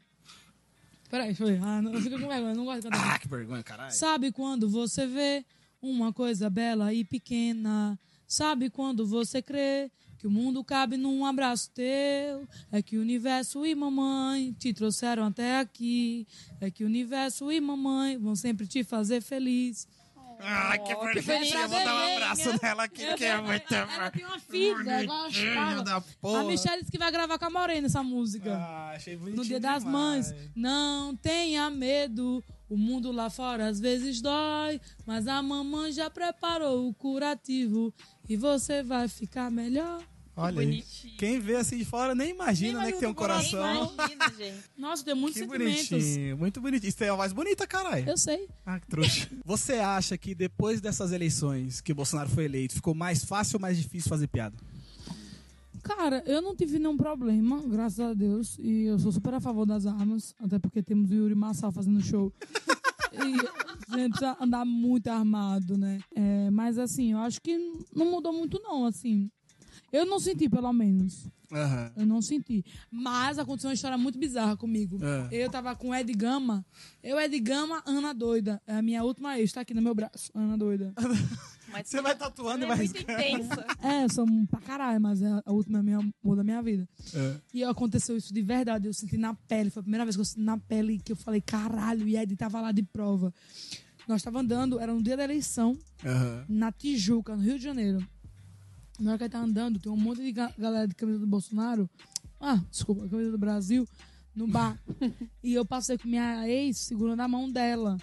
Peraí, 1.11 1.33
ver. 1.33 1.61
Ah, 1.61 1.81
não, 1.81 1.93
eu 1.93 2.01
fico 2.01 2.17
com 2.17 2.27
vergonha, 2.29 2.55
não 2.55 2.63
gosto 2.63 2.83
de 2.83 2.89
cantar. 2.89 3.15
Ah, 3.15 3.19
que 3.19 3.27
vergonha, 3.27 3.61
caralho. 3.61 3.91
Sabe 3.93 4.31
quando 4.31 4.69
você 4.69 5.05
vê 5.05 5.45
uma 5.81 6.13
coisa 6.13 6.49
bela 6.49 6.93
e 6.93 7.03
pequena? 7.03 7.99
Sabe 8.25 8.69
quando 8.69 9.05
você 9.05 9.41
crê 9.41 9.91
que 10.17 10.25
o 10.25 10.31
mundo 10.31 10.63
cabe 10.63 10.95
num 10.95 11.25
abraço 11.25 11.69
teu? 11.71 12.47
É 12.71 12.81
que 12.81 12.97
o 12.97 13.01
universo 13.01 13.65
e 13.65 13.75
mamãe 13.75 14.53
te 14.53 14.73
trouxeram 14.73 15.25
até 15.25 15.59
aqui. 15.59 16.25
É 16.61 16.71
que 16.71 16.85
o 16.85 16.87
universo 16.87 17.51
e 17.51 17.59
mamãe 17.59 18.17
vão 18.17 18.33
sempre 18.33 18.65
te 18.65 18.81
fazer 18.81 19.21
feliz. 19.21 19.85
Ah, 20.43 20.77
que 20.77 20.95
que 20.95 20.95
bonitinha. 20.95 21.67
Vou 21.67 21.83
dar 21.83 21.93
um 21.93 21.97
bonitinha. 21.97 22.15
abraço 22.15 22.59
nela 22.61 22.83
aqui, 22.83 23.13
que 23.15 23.25
é 23.25 23.41
muito... 23.41 23.73
Ela 23.73 24.11
tem 24.11 24.25
uma 24.25 24.39
filha, 24.39 25.03
igual 25.03 25.83
da 25.83 26.01
porra. 26.01 26.41
A 26.41 26.43
Michelle 26.43 26.79
disse 26.79 26.91
que 26.91 26.97
vai 26.97 27.11
gravar 27.11 27.37
com 27.37 27.45
a 27.45 27.49
Morena 27.49 27.87
essa 27.87 28.03
música. 28.03 28.53
Ah, 28.55 28.93
achei 28.95 29.15
bonitinho 29.15 29.37
no 29.37 29.45
Dia 29.45 29.59
das 29.59 29.83
demais. 29.83 30.31
Mães. 30.31 30.51
Não 30.55 31.15
tenha 31.15 31.69
medo, 31.69 32.43
o 32.69 32.77
mundo 32.77 33.11
lá 33.11 33.29
fora 33.29 33.67
às 33.67 33.79
vezes 33.79 34.21
dói, 34.21 34.79
mas 35.05 35.27
a 35.27 35.41
mamãe 35.41 35.91
já 35.91 36.09
preparou 36.09 36.87
o 36.87 36.93
curativo 36.93 37.93
e 38.27 38.35
você 38.37 38.81
vai 38.81 39.07
ficar 39.07 39.51
melhor. 39.51 40.01
Olha 40.35 40.53
bonitinho. 40.55 41.17
Quem 41.17 41.39
vê 41.39 41.55
assim 41.57 41.77
de 41.77 41.85
fora 41.85 42.15
nem 42.15 42.29
imagina, 42.31 42.79
Nem 42.79 42.87
né, 42.87 42.91
que 42.93 42.99
tem 42.99 43.09
um 43.09 43.13
coração. 43.13 43.93
Imagina, 43.93 44.29
gente. 44.37 44.63
Nossa, 44.77 45.03
tem 45.03 45.13
muitos 45.13 45.41
Que 45.41 45.47
sentimentos. 45.47 45.89
bonitinho, 45.89 46.37
muito 46.37 46.61
bonitinho. 46.61 46.89
Isso 46.89 46.97
tem 46.97 47.09
a 47.09 47.15
voz 47.15 47.33
bonita, 47.33 47.67
caralho. 47.67 48.07
Eu 48.09 48.17
sei. 48.17 48.47
Ah, 48.65 48.79
que 48.79 48.87
trouxa. 48.87 49.27
Você 49.45 49.73
acha 49.73 50.17
que 50.17 50.33
depois 50.33 50.79
dessas 50.79 51.11
eleições 51.11 51.81
que 51.81 51.91
o 51.91 51.95
Bolsonaro 51.95 52.29
foi 52.29 52.45
eleito, 52.45 52.73
ficou 52.73 52.93
mais 52.95 53.25
fácil 53.25 53.57
ou 53.57 53.61
mais 53.61 53.77
difícil 53.77 54.09
fazer 54.09 54.27
piada? 54.27 54.55
Cara, 55.83 56.23
eu 56.27 56.41
não 56.41 56.55
tive 56.55 56.77
nenhum 56.77 56.95
problema, 56.95 57.59
graças 57.67 57.99
a 57.99 58.13
Deus. 58.13 58.57
E 58.59 58.83
eu 58.83 58.99
sou 58.99 59.11
super 59.11 59.33
a 59.33 59.39
favor 59.41 59.65
das 59.65 59.85
armas, 59.85 60.35
até 60.39 60.59
porque 60.59 60.81
temos 60.83 61.09
o 61.09 61.13
Yuri 61.13 61.35
Massal 61.35 61.71
fazendo 61.71 62.01
show. 62.01 62.31
e 63.11 63.17
a 63.93 63.97
gente 63.97 64.09
precisa 64.11 64.37
andar 64.39 64.63
muito 64.63 65.07
armado, 65.07 65.77
né? 65.77 65.99
É, 66.15 66.49
mas 66.51 66.77
assim, 66.77 67.13
eu 67.13 67.17
acho 67.19 67.41
que 67.41 67.57
não 67.95 68.09
mudou 68.11 68.31
muito, 68.31 68.59
não, 68.61 68.85
assim. 68.85 69.29
Eu 69.91 70.05
não 70.05 70.19
senti, 70.19 70.49
pelo 70.49 70.71
menos. 70.71 71.27
Aham. 71.51 71.91
Eu 71.97 72.05
não 72.05 72.21
senti. 72.21 72.63
Mas 72.89 73.37
aconteceu 73.37 73.69
uma 73.69 73.73
história 73.73 73.97
muito 73.97 74.17
bizarra 74.17 74.55
comigo. 74.55 74.97
É. 75.03 75.43
Eu 75.43 75.49
tava 75.49 75.75
com 75.75 75.89
o 75.89 75.95
Ed 75.95 76.11
Gama. 76.13 76.65
Eu, 77.03 77.19
Ed 77.19 77.37
Gama, 77.39 77.83
Ana 77.85 78.13
Doida. 78.13 78.61
É 78.65 78.75
a 78.75 78.81
minha 78.81 79.03
última 79.03 79.37
ex, 79.37 79.51
tá 79.51 79.61
aqui 79.61 79.73
no 79.73 79.81
meu 79.81 79.93
braço. 79.93 80.31
Ana 80.33 80.57
Doida. 80.57 80.93
Mas 81.71 81.87
Você 81.87 82.01
vai 82.01 82.15
tatuando 82.15 82.63
e 82.63 82.65
ela 82.65 82.73
é 82.73 82.77
vai 82.77 82.85
muito 82.85 83.01
intensa. 83.01 83.65
É, 83.81 84.03
eu 84.03 84.09
sou 84.09 84.25
um 84.25 84.45
pra 84.45 84.59
caralho, 84.59 84.99
mas 84.99 85.21
é 85.21 85.41
a 85.45 85.51
última 85.51 85.81
minha, 85.81 85.99
amor 85.99 86.35
da 86.35 86.43
minha 86.43 86.61
vida. 86.61 86.87
É. 87.13 87.35
E 87.53 87.63
aconteceu 87.63 88.15
isso 88.17 88.33
de 88.33 88.41
verdade. 88.41 88.87
Eu 88.87 88.93
senti 88.93 89.17
na 89.17 89.33
pele. 89.33 89.69
Foi 89.69 89.79
a 89.79 89.83
primeira 89.83 90.05
vez 90.05 90.15
que 90.15 90.21
eu 90.21 90.25
senti 90.25 90.41
na 90.41 90.57
pele 90.57 90.99
que 90.99 91.11
eu 91.13 91.15
falei, 91.15 91.39
caralho, 91.41 92.07
e 92.07 92.17
Ed 92.17 92.35
tava 92.35 92.59
lá 92.59 92.71
de 92.71 92.83
prova. 92.83 93.33
Nós 94.07 94.21
tava 94.21 94.39
andando, 94.39 94.79
era 94.79 94.93
no 94.93 95.01
dia 95.01 95.15
da 95.15 95.23
eleição, 95.23 95.77
Aham. 96.05 96.45
na 96.49 96.71
Tijuca, 96.71 97.35
no 97.35 97.41
Rio 97.41 97.57
de 97.57 97.63
Janeiro. 97.63 98.05
Na 99.01 99.11
hora 99.11 99.17
que 99.17 99.23
ele 99.25 99.31
tá 99.31 99.39
andando, 99.41 99.79
tem 99.79 99.91
um 99.91 99.97
monte 99.97 100.21
de 100.21 100.31
ga- 100.31 100.53
galera 100.57 100.87
de 100.87 100.95
camisa 100.95 101.19
do 101.19 101.27
Bolsonaro. 101.27 101.89
Ah, 102.39 102.59
desculpa, 102.69 103.07
camisa 103.07 103.31
do 103.31 103.37
Brasil, 103.37 103.87
no 104.35 104.47
bar. 104.47 104.79
e 105.43 105.53
eu 105.53 105.65
passei 105.65 105.97
com 105.97 106.07
minha 106.07 106.47
ex 106.47 106.77
segurando 106.77 107.19
a 107.21 107.27
mão 107.27 107.49
dela. 107.49 107.97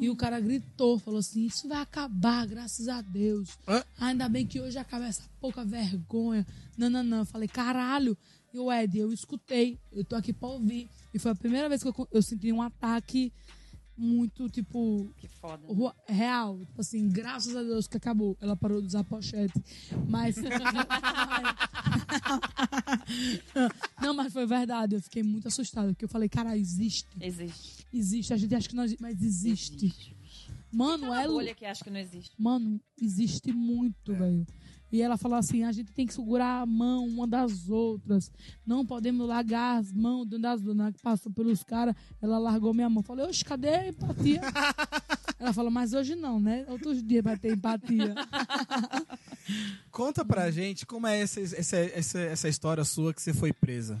E 0.00 0.08
o 0.10 0.16
cara 0.16 0.38
gritou, 0.40 0.98
falou 0.98 1.20
assim: 1.20 1.44
Isso 1.46 1.68
vai 1.68 1.80
acabar, 1.80 2.46
graças 2.46 2.88
a 2.88 3.00
Deus. 3.00 3.56
Hã? 3.66 3.82
Ainda 3.98 4.28
bem 4.28 4.46
que 4.46 4.60
hoje 4.60 4.76
acaba 4.78 5.06
essa 5.06 5.22
pouca 5.40 5.64
vergonha. 5.64 6.46
Não, 6.76 6.90
não, 6.90 7.02
não. 7.02 7.18
Eu 7.18 7.24
falei: 7.26 7.48
Caralho. 7.48 8.16
E 8.52 8.58
o 8.58 8.70
Ed, 8.72 8.98
eu 8.98 9.12
escutei, 9.12 9.78
eu 9.92 10.04
tô 10.04 10.16
aqui 10.16 10.32
pra 10.32 10.48
ouvir. 10.48 10.90
E 11.14 11.18
foi 11.20 11.30
a 11.30 11.34
primeira 11.36 11.68
vez 11.68 11.82
que 11.82 11.88
eu, 11.88 12.08
eu 12.10 12.20
senti 12.22 12.52
um 12.52 12.60
ataque 12.60 13.32
muito, 14.00 14.48
tipo, 14.48 15.12
Que 15.18 15.28
foda. 15.28 15.62
Rua- 15.66 15.94
real, 16.08 16.58
tipo 16.64 16.80
assim, 16.80 17.08
graças 17.08 17.54
a 17.54 17.62
Deus 17.62 17.86
que 17.86 17.96
acabou. 17.96 18.36
Ela 18.40 18.56
parou 18.56 18.80
de 18.80 18.86
usar 18.88 19.04
pochete. 19.04 19.52
Mas. 20.08 20.36
não, 24.00 24.14
mas 24.14 24.32
foi 24.32 24.46
verdade. 24.46 24.96
Eu 24.96 25.02
fiquei 25.02 25.22
muito 25.22 25.48
assustada, 25.48 25.88
porque 25.92 26.04
eu 26.04 26.08
falei, 26.08 26.28
cara, 26.28 26.56
existe. 26.56 27.08
Existe. 27.20 27.86
Existe. 27.92 28.32
A 28.32 28.36
gente 28.36 28.54
acha 28.54 28.68
que 28.68 28.74
não 28.74 28.84
existe, 28.84 29.02
mas 29.02 29.22
existe. 29.22 30.16
Mano, 30.72 31.06
Uma 31.08 31.22
é. 31.22 31.26
bolha 31.26 31.54
que 31.54 31.64
acho 31.66 31.84
que 31.84 31.90
não 31.90 32.00
existe. 32.00 32.30
Mano, 32.38 32.80
existe 33.00 33.52
muito, 33.52 34.14
velho. 34.14 34.46
E 34.92 35.00
ela 35.00 35.16
falou 35.16 35.38
assim: 35.38 35.62
a 35.62 35.72
gente 35.72 35.92
tem 35.92 36.06
que 36.06 36.14
segurar 36.14 36.62
a 36.62 36.66
mão 36.66 37.06
uma 37.06 37.26
das 37.26 37.68
outras. 37.68 38.30
Não 38.66 38.84
podemos 38.84 39.26
largar 39.26 39.78
as 39.78 39.92
mãos 39.92 40.26
de 40.26 40.36
uma 40.36 40.42
das 40.42 40.60
duas. 40.60 40.76
Na 40.76 40.92
que 40.92 41.00
passou 41.00 41.32
pelos 41.32 41.62
caras, 41.62 41.94
ela 42.20 42.38
largou 42.38 42.74
minha 42.74 42.88
mão. 42.88 43.02
Falei, 43.02 43.24
oxe, 43.24 43.44
cadê 43.44 43.68
a 43.68 43.88
empatia? 43.88 44.40
ela 45.38 45.52
falou, 45.52 45.70
mas 45.70 45.92
hoje 45.92 46.14
não, 46.14 46.40
né? 46.40 46.64
Outros 46.68 47.02
dias 47.02 47.22
vai 47.22 47.36
ter 47.38 47.52
empatia. 47.52 48.14
Conta 49.90 50.24
pra 50.24 50.50
gente 50.50 50.86
como 50.86 51.06
é 51.06 51.20
essa, 51.20 51.40
essa, 51.40 51.76
essa, 51.76 52.20
essa 52.20 52.48
história 52.48 52.84
sua 52.84 53.14
que 53.14 53.22
você 53.22 53.32
foi 53.32 53.52
presa. 53.52 54.00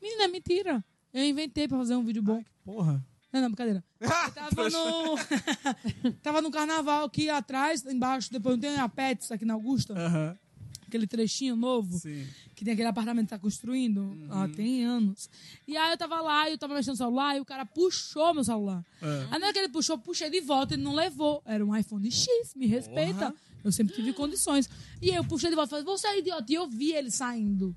Menina, 0.00 0.24
é 0.24 0.28
mentira. 0.28 0.84
Eu 1.12 1.24
inventei 1.24 1.66
pra 1.66 1.78
fazer 1.78 1.96
um 1.96 2.04
vídeo 2.04 2.22
bom. 2.22 2.42
Porra. 2.64 3.04
Não, 3.32 3.40
não, 3.42 3.48
brincadeira. 3.48 3.84
Eu 4.00 4.08
tava 4.32 4.70
no. 4.70 6.12
tava 6.22 6.42
no 6.42 6.50
carnaval 6.50 7.04
aqui 7.04 7.28
atrás, 7.28 7.84
embaixo, 7.84 8.32
depois 8.32 8.54
não 8.56 8.60
tem 8.60 8.76
a 8.76 8.88
Pets 8.88 9.30
aqui 9.30 9.44
na 9.44 9.54
Augusta, 9.54 9.92
Aham. 9.94 10.38
aquele 10.86 11.06
trechinho 11.06 11.54
novo. 11.54 11.98
Sim. 11.98 12.26
que 12.54 12.64
tem 12.64 12.72
aquele 12.72 12.88
apartamento 12.88 13.26
que 13.26 13.30
tá 13.30 13.38
construindo 13.38 14.16
há 14.30 14.48
tem 14.48 14.84
anos. 14.84 15.28
E 15.66 15.76
aí 15.76 15.92
eu 15.92 15.98
tava 15.98 16.20
lá, 16.20 16.48
e 16.48 16.52
eu 16.52 16.58
tava 16.58 16.74
mexendo 16.74 16.94
no 16.94 16.96
celular, 16.96 17.36
e 17.36 17.40
o 17.40 17.44
cara 17.44 17.64
puxou 17.66 18.32
meu 18.34 18.42
celular. 18.44 18.84
É. 19.02 19.26
Aí 19.30 19.38
na 19.38 19.46
hora 19.46 19.52
que 19.52 19.58
ele 19.58 19.68
puxou, 19.68 19.98
puxei 19.98 20.30
de 20.30 20.40
volta, 20.40 20.74
ele 20.74 20.82
não 20.82 20.94
levou. 20.94 21.42
Era 21.44 21.64
um 21.64 21.76
iPhone 21.76 22.10
X, 22.10 22.54
me 22.56 22.66
respeita. 22.66 23.34
Eu 23.62 23.70
sempre 23.72 23.94
tive 23.94 24.12
condições. 24.12 24.68
E 25.02 25.10
eu 25.10 25.22
puxei 25.24 25.50
de 25.50 25.56
volta, 25.56 25.70
falei, 25.70 25.84
você 25.84 26.06
é 26.06 26.18
idiota. 26.18 26.50
E 26.50 26.54
eu 26.54 26.66
vi 26.68 26.92
ele 26.92 27.10
saindo. 27.10 27.76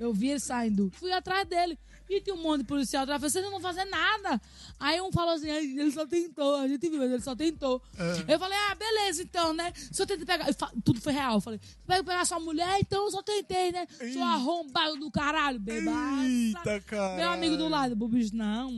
Eu 0.00 0.12
vi 0.12 0.30
ele 0.30 0.40
saindo. 0.40 0.90
Fui 0.94 1.12
atrás 1.12 1.46
dele. 1.46 1.78
E 2.08 2.20
tinha 2.20 2.34
um 2.34 2.42
monte 2.42 2.62
de 2.62 2.66
policial 2.66 3.04
atrás. 3.04 3.22
Eu 3.22 3.30
falei, 3.30 3.30
vocês 3.32 3.44
não 3.44 3.52
vão 3.52 3.60
fazer 3.60 3.84
nada. 3.88 4.40
Aí 4.80 5.00
um 5.00 5.12
falou 5.12 5.34
assim, 5.34 5.48
"Ai, 5.48 5.62
ele 5.64 5.92
só 5.92 6.04
tentou. 6.04 6.56
A 6.56 6.66
gente 6.66 6.88
viu, 6.88 6.98
mas 6.98 7.12
ele 7.12 7.22
só 7.22 7.36
tentou. 7.36 7.80
Eu 8.26 8.36
falei, 8.38 8.58
ah, 8.68 8.74
beleza, 8.74 9.22
então, 9.22 9.52
né? 9.52 9.72
Se 9.92 10.02
eu 10.02 10.06
tentei 10.08 10.26
pegar... 10.26 10.48
eu 10.48 10.54
fa- 10.54 10.72
Tudo 10.84 11.00
foi 11.00 11.12
real. 11.12 11.34
Eu 11.34 11.40
falei, 11.40 11.60
vai 11.86 12.02
pegar 12.02 12.24
sua 12.24 12.40
mulher? 12.40 12.78
Então 12.80 13.04
eu 13.04 13.10
só 13.12 13.22
tentei, 13.22 13.70
né? 13.70 13.86
Sou 14.12 14.22
arrombado 14.24 14.96
do 14.96 15.08
caralho, 15.08 15.60
bebaça. 15.60 16.24
Eita, 16.26 16.80
cara. 16.80 17.16
Meu 17.16 17.28
amigo 17.28 17.56
do 17.56 17.68
lado, 17.68 17.94
Bobês, 17.94 18.32
não. 18.32 18.76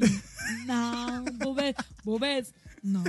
Não, 0.67 1.25
Bobês. 1.39 1.75
Bobês, 2.05 2.53
não. 2.83 3.03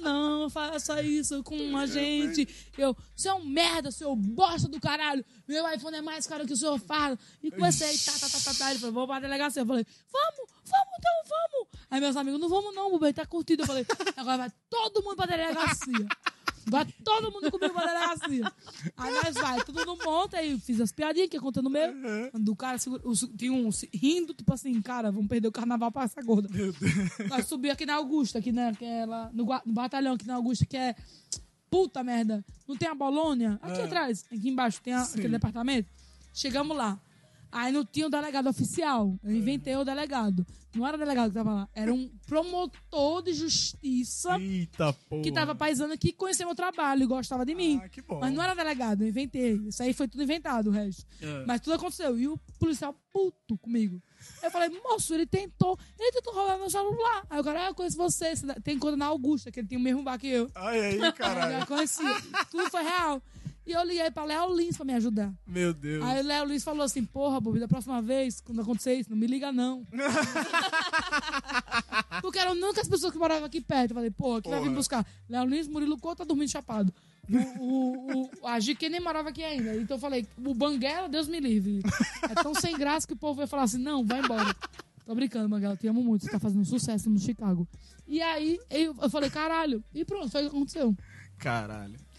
Não 0.00 0.50
faça 0.50 1.02
isso 1.02 1.42
com 1.42 1.76
a 1.76 1.86
gente. 1.86 2.48
Eu, 2.76 2.96
você 3.14 3.28
é 3.28 3.34
um 3.34 3.44
merda, 3.44 3.90
seu 3.90 4.14
bosta 4.16 4.68
do 4.68 4.80
caralho. 4.80 5.24
Meu 5.46 5.70
iPhone 5.72 5.96
é 5.96 6.02
mais 6.02 6.26
caro 6.26 6.46
que 6.46 6.52
o 6.52 6.56
seu 6.56 6.78
fardo. 6.78 7.18
E 7.42 7.50
comecei, 7.50 7.96
tá, 7.98 8.12
tá, 8.12 8.28
tá, 8.28 8.40
tá, 8.44 8.54
tá. 8.54 8.70
Ele 8.70 8.78
falou, 8.78 8.94
vou 8.94 9.06
pra 9.06 9.20
delegacia. 9.20 9.62
Eu 9.62 9.66
falei, 9.66 9.86
vamos, 10.10 10.50
vamos, 10.64 10.94
então 10.98 11.12
vamos. 11.28 11.68
Aí 11.90 12.00
meus 12.00 12.16
amigos, 12.16 12.40
não 12.40 12.48
vamos 12.48 12.74
não, 12.74 12.90
Bobês, 12.90 13.14
tá 13.14 13.26
curtido. 13.26 13.62
Eu 13.62 13.66
falei, 13.66 13.86
agora 14.16 14.38
vai 14.38 14.50
todo 14.68 15.02
mundo 15.02 15.16
pra 15.16 15.26
delegacia. 15.26 16.06
Vai 16.66 16.84
todo 17.04 17.32
mundo 17.32 17.50
comigo 17.50 17.72
pra 17.74 17.86
delegacia. 17.86 18.52
Aí 18.96 19.14
nós 19.14 19.34
vai, 19.34 19.64
tudo 19.64 19.84
no 19.84 19.96
monte, 19.96 20.36
aí 20.36 20.52
eu 20.52 20.58
fiz 20.58 20.80
as 20.80 20.92
piadinhas 20.92 21.28
que 21.28 21.36
ia 21.36 21.40
contando 21.40 21.64
no 21.64 21.70
meu. 21.70 21.90
Do 22.34 22.54
cara 22.54 22.78
segura, 22.78 23.02
o, 23.04 23.12
tinha 23.14 23.52
um 23.52 23.70
rindo, 23.92 24.34
tipo 24.34 24.52
assim, 24.52 24.80
cara, 24.82 25.10
vamos 25.10 25.28
perder 25.28 25.48
o 25.48 25.52
carnaval 25.52 25.90
pra 25.90 26.04
essa 26.04 26.22
gorda. 26.22 26.48
Nós 27.28 27.46
subimos 27.46 27.74
aqui 27.74 27.86
na 27.86 27.94
Augusta, 27.94 28.38
aqui, 28.38 28.52
né? 28.52 28.72
Que 28.78 28.84
é 28.84 29.06
lá, 29.06 29.30
no, 29.32 29.44
no 29.64 29.72
batalhão 29.72 30.14
aqui 30.14 30.26
na 30.26 30.34
Augusta, 30.34 30.64
que 30.66 30.76
é. 30.76 30.94
Puta 31.70 32.02
merda. 32.02 32.44
Não 32.66 32.76
tem 32.76 32.88
a 32.88 32.94
Bolônia? 32.94 33.58
Aqui 33.62 33.80
Ah. 33.80 33.84
atrás, 33.84 34.24
aqui 34.30 34.48
embaixo, 34.48 34.80
tem 34.82 34.92
a- 34.92 35.02
aquele 35.02 35.28
departamento. 35.28 35.88
Chegamos 36.34 36.76
lá. 36.76 36.98
Aí 37.52 37.72
não 37.72 37.84
tinha 37.84 38.06
o 38.06 38.10
delegado 38.10 38.48
oficial. 38.48 39.18
Eu 39.24 39.32
inventei 39.32 39.74
o 39.76 39.84
delegado. 39.84 40.46
Não 40.74 40.86
era 40.86 40.96
o 40.96 41.00
delegado 41.00 41.30
que 41.30 41.34
tava 41.34 41.52
lá. 41.52 41.68
Era 41.74 41.92
um 41.92 42.08
promotor 42.26 43.22
de 43.22 43.32
justiça 43.32 44.38
Eita, 44.38 44.92
porra. 45.08 45.22
que 45.22 45.32
tava 45.32 45.52
paisando 45.54 45.98
que 45.98 46.12
conhecia 46.12 46.46
meu 46.46 46.54
trabalho 46.54 47.02
e 47.02 47.06
gostava 47.06 47.44
de 47.44 47.54
mim. 47.56 47.80
Ah, 47.82 47.88
que 47.88 48.00
bom. 48.00 48.20
Mas 48.20 48.32
não 48.32 48.40
era 48.42 48.54
delegado, 48.54 49.02
eu 49.02 49.08
inventei. 49.08 49.54
Isso 49.66 49.82
aí 49.82 49.92
foi 49.92 50.06
tudo 50.06 50.22
inventado, 50.22 50.68
o 50.68 50.70
resto. 50.70 51.04
É. 51.20 51.44
Mas 51.44 51.60
tudo 51.60 51.74
aconteceu. 51.74 52.16
E 52.16 52.28
o 52.28 52.38
policial 52.60 52.94
puto 53.12 53.58
comigo. 53.58 54.00
Eu 54.42 54.50
falei, 54.50 54.68
moço, 54.68 55.12
ele 55.12 55.26
tentou. 55.26 55.76
Ele 55.98 56.12
tentou 56.12 56.32
roubar 56.34 56.56
meu 56.58 56.70
celular. 56.70 57.26
Aí 57.28 57.40
o 57.40 57.44
cara, 57.44 57.64
ah, 57.66 57.68
eu 57.70 57.74
conheço 57.74 57.96
você. 57.96 58.36
você 58.36 58.46
tem 58.60 58.78
conta 58.78 58.96
na 58.96 59.06
Augusta, 59.06 59.50
que 59.50 59.58
ele 59.60 59.66
tinha 59.66 59.80
o 59.80 59.82
mesmo 59.82 60.04
bar 60.04 60.18
que 60.18 60.28
eu. 60.28 60.48
Ai, 60.54 60.80
aí, 60.80 60.98
Eu 61.02 61.12
caralho. 61.12 61.66
conhecia. 61.66 62.14
Tudo 62.50 62.70
foi 62.70 62.82
real. 62.82 63.20
E 63.70 63.72
eu 63.72 63.84
liguei 63.84 64.10
pra 64.10 64.24
Léo 64.24 64.52
Lins 64.52 64.76
pra 64.76 64.84
me 64.84 64.94
ajudar. 64.94 65.32
Meu 65.46 65.72
Deus. 65.72 66.04
Aí 66.04 66.20
o 66.20 66.24
Léo 66.24 66.44
Lins 66.44 66.64
falou 66.64 66.82
assim, 66.82 67.04
porra, 67.04 67.40
Bobi, 67.40 67.60
da 67.60 67.68
próxima 67.68 68.02
vez, 68.02 68.40
quando 68.40 68.62
acontecer 68.62 68.94
isso, 68.94 69.08
não 69.08 69.16
me 69.16 69.28
liga 69.28 69.52
não. 69.52 69.86
Porque 72.20 72.40
eram 72.40 72.50
únicas 72.50 72.88
pessoas 72.88 73.12
que 73.12 73.18
moravam 73.18 73.44
aqui 73.44 73.60
perto. 73.60 73.92
Eu 73.92 73.94
falei, 73.94 74.10
porra, 74.10 74.42
quem 74.42 74.50
vai 74.50 74.60
vir 74.60 74.70
buscar? 74.70 75.06
Léo 75.28 75.44
Lins, 75.44 75.68
Murilo 75.68 75.96
Couto 76.00 76.16
tá 76.16 76.24
dormindo 76.24 76.50
chapado. 76.50 76.92
O, 77.60 77.62
o, 77.62 78.30
o, 78.42 78.46
a 78.48 78.58
GQ 78.58 78.88
nem 78.88 78.98
morava 78.98 79.28
aqui 79.28 79.44
ainda. 79.44 79.76
Então 79.76 79.98
eu 79.98 80.00
falei, 80.00 80.26
o 80.44 80.52
Banguela, 80.52 81.08
Deus 81.08 81.28
me 81.28 81.38
livre. 81.38 81.80
É 82.28 82.34
tão 82.42 82.52
sem 82.52 82.76
graça 82.76 83.06
que 83.06 83.12
o 83.12 83.16
povo 83.16 83.34
vai 83.34 83.46
falar 83.46 83.62
assim, 83.62 83.78
não, 83.78 84.04
vai 84.04 84.18
embora. 84.18 84.52
Tô 85.06 85.14
brincando, 85.14 85.48
Banguela, 85.48 85.76
te 85.76 85.86
amo 85.86 86.02
muito. 86.02 86.24
Você 86.24 86.30
tá 86.32 86.40
fazendo 86.40 86.64
sucesso 86.64 87.08
no 87.08 87.20
Chicago. 87.20 87.68
E 88.04 88.20
aí, 88.20 88.58
eu, 88.68 88.96
eu 89.00 89.08
falei, 89.08 89.30
caralho. 89.30 89.80
E 89.94 90.04
pronto, 90.04 90.28
foi 90.28 90.40
o 90.40 90.50
que 90.50 90.56
aconteceu. 90.56 90.92
Caralho. 91.38 92.09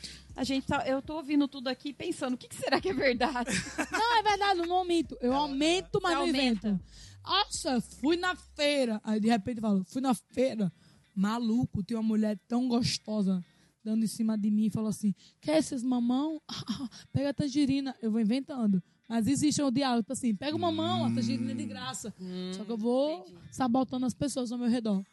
A 0.42 0.44
gente 0.44 0.66
tá, 0.66 0.84
eu 0.88 1.04
tô 1.04 1.18
ouvindo 1.18 1.48
tudo 1.48 1.68
aqui 1.68 1.94
pensando, 1.94 2.34
o 2.34 2.38
que, 2.38 2.48
que 2.48 2.56
será 2.56 2.82
que 2.82 2.90
é 2.90 2.94
verdade? 2.96 3.52
Não, 3.92 4.18
é 4.18 4.24
verdade, 4.24 4.60
eu 4.60 4.66
não 4.66 4.78
aumento. 4.78 5.16
Eu 5.22 5.34
aumento, 5.34 6.00
mas 6.02 6.14
não 6.14 6.22
aumenta. 6.22 6.68
invento. 6.70 6.84
Nossa, 7.24 7.80
fui 7.80 8.18
na 8.18 8.36
feira. 8.36 9.00
Aí 9.04 9.20
de 9.20 9.28
repente 9.28 9.58
eu 9.58 9.62
falo, 9.62 9.86
fui 9.86 10.02
na 10.02 10.16
feira. 10.16 10.74
Maluco, 11.16 11.84
tem 11.84 11.96
uma 11.96 12.02
mulher 12.02 12.40
tão 12.48 12.68
gostosa 12.68 13.40
dando 13.84 14.04
em 14.04 14.08
cima 14.08 14.36
de 14.36 14.50
mim 14.50 14.66
e 14.66 14.70
falou 14.72 14.90
assim: 14.90 15.14
quer 15.40 15.60
esses 15.60 15.84
mamão? 15.84 16.42
pega 17.14 17.30
a 17.30 17.34
tangerina. 17.36 17.96
Eu 18.02 18.10
vou 18.10 18.20
inventando. 18.20 18.82
Mas 19.08 19.28
existe 19.28 19.62
um 19.62 19.72
diálogo, 19.72 20.02
tipo 20.02 20.14
assim, 20.14 20.34
pega 20.34 20.56
o 20.56 20.60
mamão, 20.60 21.06
a 21.06 21.14
tangerina 21.14 21.52
é 21.52 21.54
de 21.54 21.66
graça. 21.66 22.12
Só 22.58 22.64
que 22.64 22.72
eu 22.72 22.78
vou 22.78 23.20
entendi. 23.28 23.38
sabotando 23.52 24.08
as 24.08 24.16
pessoas 24.16 24.52
ao 24.52 24.58
meu 24.58 24.70
redor. 24.70 25.04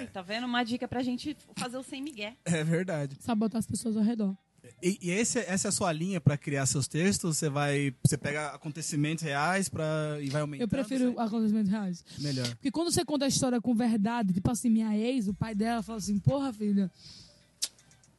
Ih, 0.00 0.06
Tá 0.06 0.22
vendo? 0.22 0.44
Uma 0.46 0.62
dica 0.62 0.86
pra 0.86 1.02
gente 1.02 1.36
fazer 1.56 1.78
o 1.78 1.82
sem 1.82 2.00
migué. 2.00 2.36
É 2.44 2.62
verdade. 2.62 3.16
Sabotar 3.18 3.58
as 3.58 3.66
pessoas 3.66 3.96
ao 3.96 4.04
redor. 4.04 4.36
E, 4.82 4.98
e 5.02 5.10
esse, 5.10 5.38
essa 5.40 5.68
é 5.68 5.70
a 5.70 5.72
sua 5.72 5.92
linha 5.92 6.20
pra 6.20 6.36
criar 6.36 6.64
seus 6.66 6.86
textos? 6.86 7.36
Você 7.36 7.48
vai. 7.48 7.94
Você 8.04 8.16
pega 8.16 8.48
acontecimentos 8.48 9.24
reais 9.24 9.68
pra, 9.68 10.18
e 10.20 10.28
vai 10.30 10.40
aumentando? 10.40 10.62
Eu 10.62 10.68
prefiro 10.68 11.18
acontecimentos 11.18 11.70
reais. 11.70 12.04
Melhor. 12.18 12.48
Porque 12.50 12.70
quando 12.70 12.92
você 12.92 13.04
conta 13.04 13.24
a 13.24 13.28
história 13.28 13.60
com 13.60 13.74
verdade, 13.74 14.32
tipo 14.32 14.50
assim, 14.50 14.70
minha 14.70 14.96
ex, 14.96 15.26
o 15.26 15.34
pai 15.34 15.54
dela 15.54 15.82
fala 15.82 15.98
assim, 15.98 16.18
porra, 16.18 16.52
filha, 16.52 16.90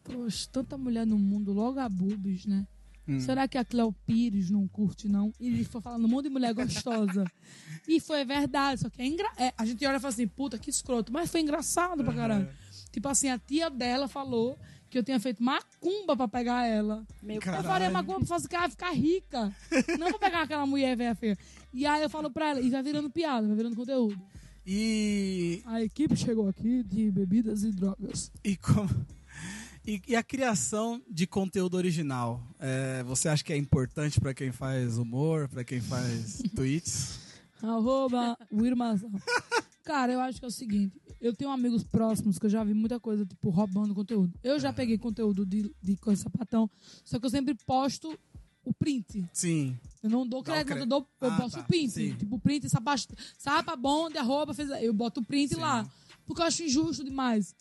poxa, 0.04 0.48
tanta 0.52 0.78
mulher 0.78 1.06
no 1.06 1.18
mundo, 1.18 1.54
logo 1.54 1.80
a 1.80 1.88
Bubis, 1.88 2.46
né? 2.46 2.68
Hum. 3.08 3.20
Será 3.20 3.48
que 3.48 3.58
a 3.58 3.66
Cleo 3.66 3.92
Pires 4.06 4.52
não 4.52 4.68
curte, 4.68 5.08
não? 5.08 5.34
E 5.40 5.48
ele 5.48 5.64
foi 5.64 5.82
falando 5.82 6.06
um 6.06 6.08
monte 6.08 6.26
de 6.26 6.30
mulher 6.30 6.54
gostosa. 6.54 7.26
e 7.88 8.00
foi 8.00 8.24
verdade, 8.24 8.82
só 8.82 8.90
que 8.90 9.02
é, 9.02 9.06
engra... 9.06 9.30
é 9.38 9.52
A 9.58 9.66
gente 9.66 9.84
olha 9.86 9.98
e 9.98 10.00
fala 10.00 10.14
assim, 10.14 10.28
puta, 10.28 10.60
que 10.60 10.70
escroto. 10.70 11.12
Mas 11.12 11.32
foi 11.32 11.42
engraçado 11.42 12.04
pra 12.04 12.14
caralho. 12.14 12.48
Tipo 12.92 13.08
assim, 13.08 13.30
a 13.30 13.40
tia 13.40 13.70
dela 13.70 14.08
falou 14.08 14.60
que 14.90 14.98
eu 14.98 15.04
tinha 15.04 15.20
feito 15.20 15.44
macumba 15.44 16.16
pra 16.18 16.28
pegar 16.28 16.66
ela. 16.66 17.06
Meu 17.22 17.40
Caralho. 17.40 17.64
Eu 17.64 17.70
falei 17.70 17.90
macumba 17.90 18.20
pra 18.20 18.28
fazer 18.28 18.48
que 18.48 18.56
ela 18.56 18.70
ficar 18.70 18.92
rica. 18.92 19.54
não 20.00 20.10
pra 20.10 20.20
pegar 20.20 20.42
aquela 20.44 20.66
mulher 20.66 20.96
velha 20.98 21.16
feia. 21.16 21.38
E 21.74 21.86
aí 21.86 22.02
eu 22.02 22.10
falo 22.10 22.32
pra 22.32 22.50
ela, 22.50 22.62
e 22.62 22.70
vai 22.70 22.82
virando 22.82 23.10
piada, 23.10 23.48
vai 23.48 23.56
virando 23.56 23.76
conteúdo. 23.76 24.20
E, 24.66 25.62
A 25.66 25.82
equipe 25.82 26.16
chegou 26.16 26.48
aqui 26.48 26.84
de 26.84 27.10
bebidas 27.12 27.64
e 27.64 27.72
drogas. 27.72 28.32
e, 28.44 28.56
como, 28.58 28.90
e, 29.86 30.02
e 30.08 30.16
a 30.16 30.22
criação 30.24 31.02
de 31.10 31.26
conteúdo 31.26 31.76
original? 31.76 32.42
É, 32.60 33.04
você 33.04 33.30
acha 33.30 33.44
que 33.44 33.54
é 33.54 33.58
importante 33.58 34.20
pra 34.20 34.34
quem 34.34 34.52
faz 34.52 34.98
humor, 34.98 35.48
pra 35.48 35.64
quem 35.64 35.80
faz 35.82 36.42
tweets? 36.56 37.20
Arroba 37.62 38.38
Wirmazão. 38.52 39.12
Cara, 39.84 40.14
eu 40.14 40.20
acho 40.20 40.40
que 40.40 40.46
é 40.46 40.48
o 40.48 40.52
seguinte. 40.52 40.96
Eu 41.22 41.34
tenho 41.34 41.52
amigos 41.52 41.84
próximos 41.84 42.38
que 42.40 42.46
eu 42.46 42.50
já 42.50 42.64
vi 42.64 42.74
muita 42.74 43.00
coisa, 43.00 43.26
tipo, 43.26 43.50
roubando 43.50 43.94
conteúdo. 43.94 44.34
Eu 44.44 44.60
já 44.60 44.72
peguei 44.72 44.98
conteúdo 44.98 45.46
de, 45.46 45.74
de 45.82 45.98
coisa 45.98 46.24
sapatão, 46.24 46.70
só 47.04 47.20
que 47.20 47.26
eu 47.26 47.30
sempre 47.30 47.54
posto 47.66 48.18
o 48.64 48.74
print. 48.74 49.28
Sim. 49.34 49.78
Eu 50.04 50.10
não 50.10 50.26
dou 50.28 50.44
crédito, 50.44 50.68
cre- 50.74 50.82
eu, 50.82 50.86
dou, 50.86 51.08
eu 51.22 51.32
Ah, 51.32 51.38
boto 51.38 51.52
tá. 51.52 51.60
o 51.62 51.64
print. 51.66 51.92
Sim. 51.92 52.14
Tipo, 52.16 52.40
print, 52.40 52.70
sapa, 52.70 52.96
sapa 53.38 53.76
bonde, 53.76 54.18
arroba, 54.18 54.54
fez, 54.54 54.70
eu 54.82 54.94
boto 54.94 55.20
o 55.22 55.24
print 55.26 55.56
Sim. 55.56 55.60
lá. 55.62 55.90
Porque 56.26 56.44
eu 56.44 56.46
acho 56.46 56.62
injusto 56.64 57.04
demais 57.04 57.56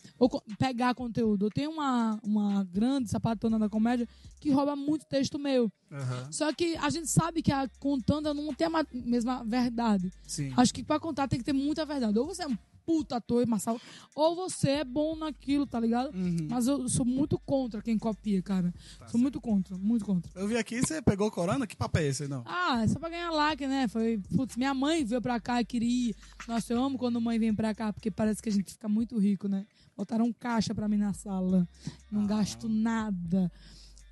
pegar 0.59 0.93
conteúdo. 0.93 1.47
Eu 1.47 1.49
tenho 1.49 1.71
uma, 1.71 2.19
uma 2.23 2.63
grande 2.65 3.09
sapatona 3.09 3.57
da 3.57 3.67
comédia 3.67 4.07
que 4.39 4.51
rouba 4.51 4.75
muito 4.75 5.07
texto 5.07 5.39
meu. 5.39 5.71
Aham. 5.91 6.31
Só 6.31 6.53
que 6.53 6.75
a 6.77 6.87
gente 6.91 7.07
sabe 7.09 7.41
que 7.41 7.51
a 7.51 7.67
contando 7.79 8.31
não 8.31 8.53
tem 8.53 8.67
a 8.67 8.69
ma- 8.69 8.85
mesma 8.93 9.43
verdade. 9.43 10.11
Sim. 10.27 10.53
Acho 10.55 10.71
que 10.71 10.83
pra 10.83 10.99
contar 10.99 11.27
tem 11.27 11.39
que 11.39 11.45
ter 11.45 11.53
muita 11.53 11.83
verdade. 11.83 12.19
Ou 12.19 12.27
você 12.27 12.43
é 12.43 12.47
um 12.47 12.55
puta 12.89 13.17
ator, 13.17 13.45
Marçal, 13.45 13.79
ou 14.15 14.35
você 14.35 14.69
é 14.71 14.83
bom 14.83 15.15
naquilo, 15.15 15.67
tá 15.67 15.79
ligado? 15.79 16.11
Uhum. 16.11 16.47
Mas 16.49 16.65
eu 16.65 16.89
sou 16.89 17.05
muito 17.05 17.37
contra 17.37 17.83
quem 17.83 17.99
copia, 17.99 18.41
cara. 18.41 18.73
sou 19.07 19.19
muito 19.19 19.39
contra, 19.39 19.77
muito 19.77 20.03
contra. 20.03 20.31
Eu 20.33 20.47
vi 20.47 20.57
aqui, 20.57 20.81
você 20.81 20.99
pegou 20.99 21.29
corona? 21.29 21.67
Que 21.67 21.75
papo 21.75 21.99
é 21.99 22.07
esse, 22.07 22.27
não? 22.27 22.41
Ah, 22.47 22.81
é 22.81 22.87
só 22.87 22.97
pra 22.97 23.09
ganhar 23.09 23.29
like, 23.29 23.67
né? 23.67 23.87
Foi, 23.87 24.19
putz, 24.35 24.57
minha 24.57 24.73
mãe 24.73 25.05
veio 25.05 25.21
pra 25.21 25.39
cá 25.39 25.61
e 25.61 25.65
queria. 25.65 26.15
Nossa, 26.47 26.73
eu 26.73 26.83
amo 26.83 26.97
quando 26.97 27.21
mãe 27.21 27.37
vem 27.37 27.53
pra 27.53 27.75
cá, 27.75 27.93
porque 27.93 28.09
parece 28.09 28.41
que 28.41 28.49
a 28.49 28.51
gente 28.51 28.71
fica 28.71 28.89
muito 28.89 29.19
rico, 29.19 29.47
né? 29.47 29.67
Botaram 29.95 30.25
um 30.25 30.33
caixa 30.33 30.73
pra 30.73 30.87
mim 30.87 30.97
na 30.97 31.13
sala. 31.13 31.67
Não 32.11 32.25
gasto 32.25 32.67
nada. 32.67 33.51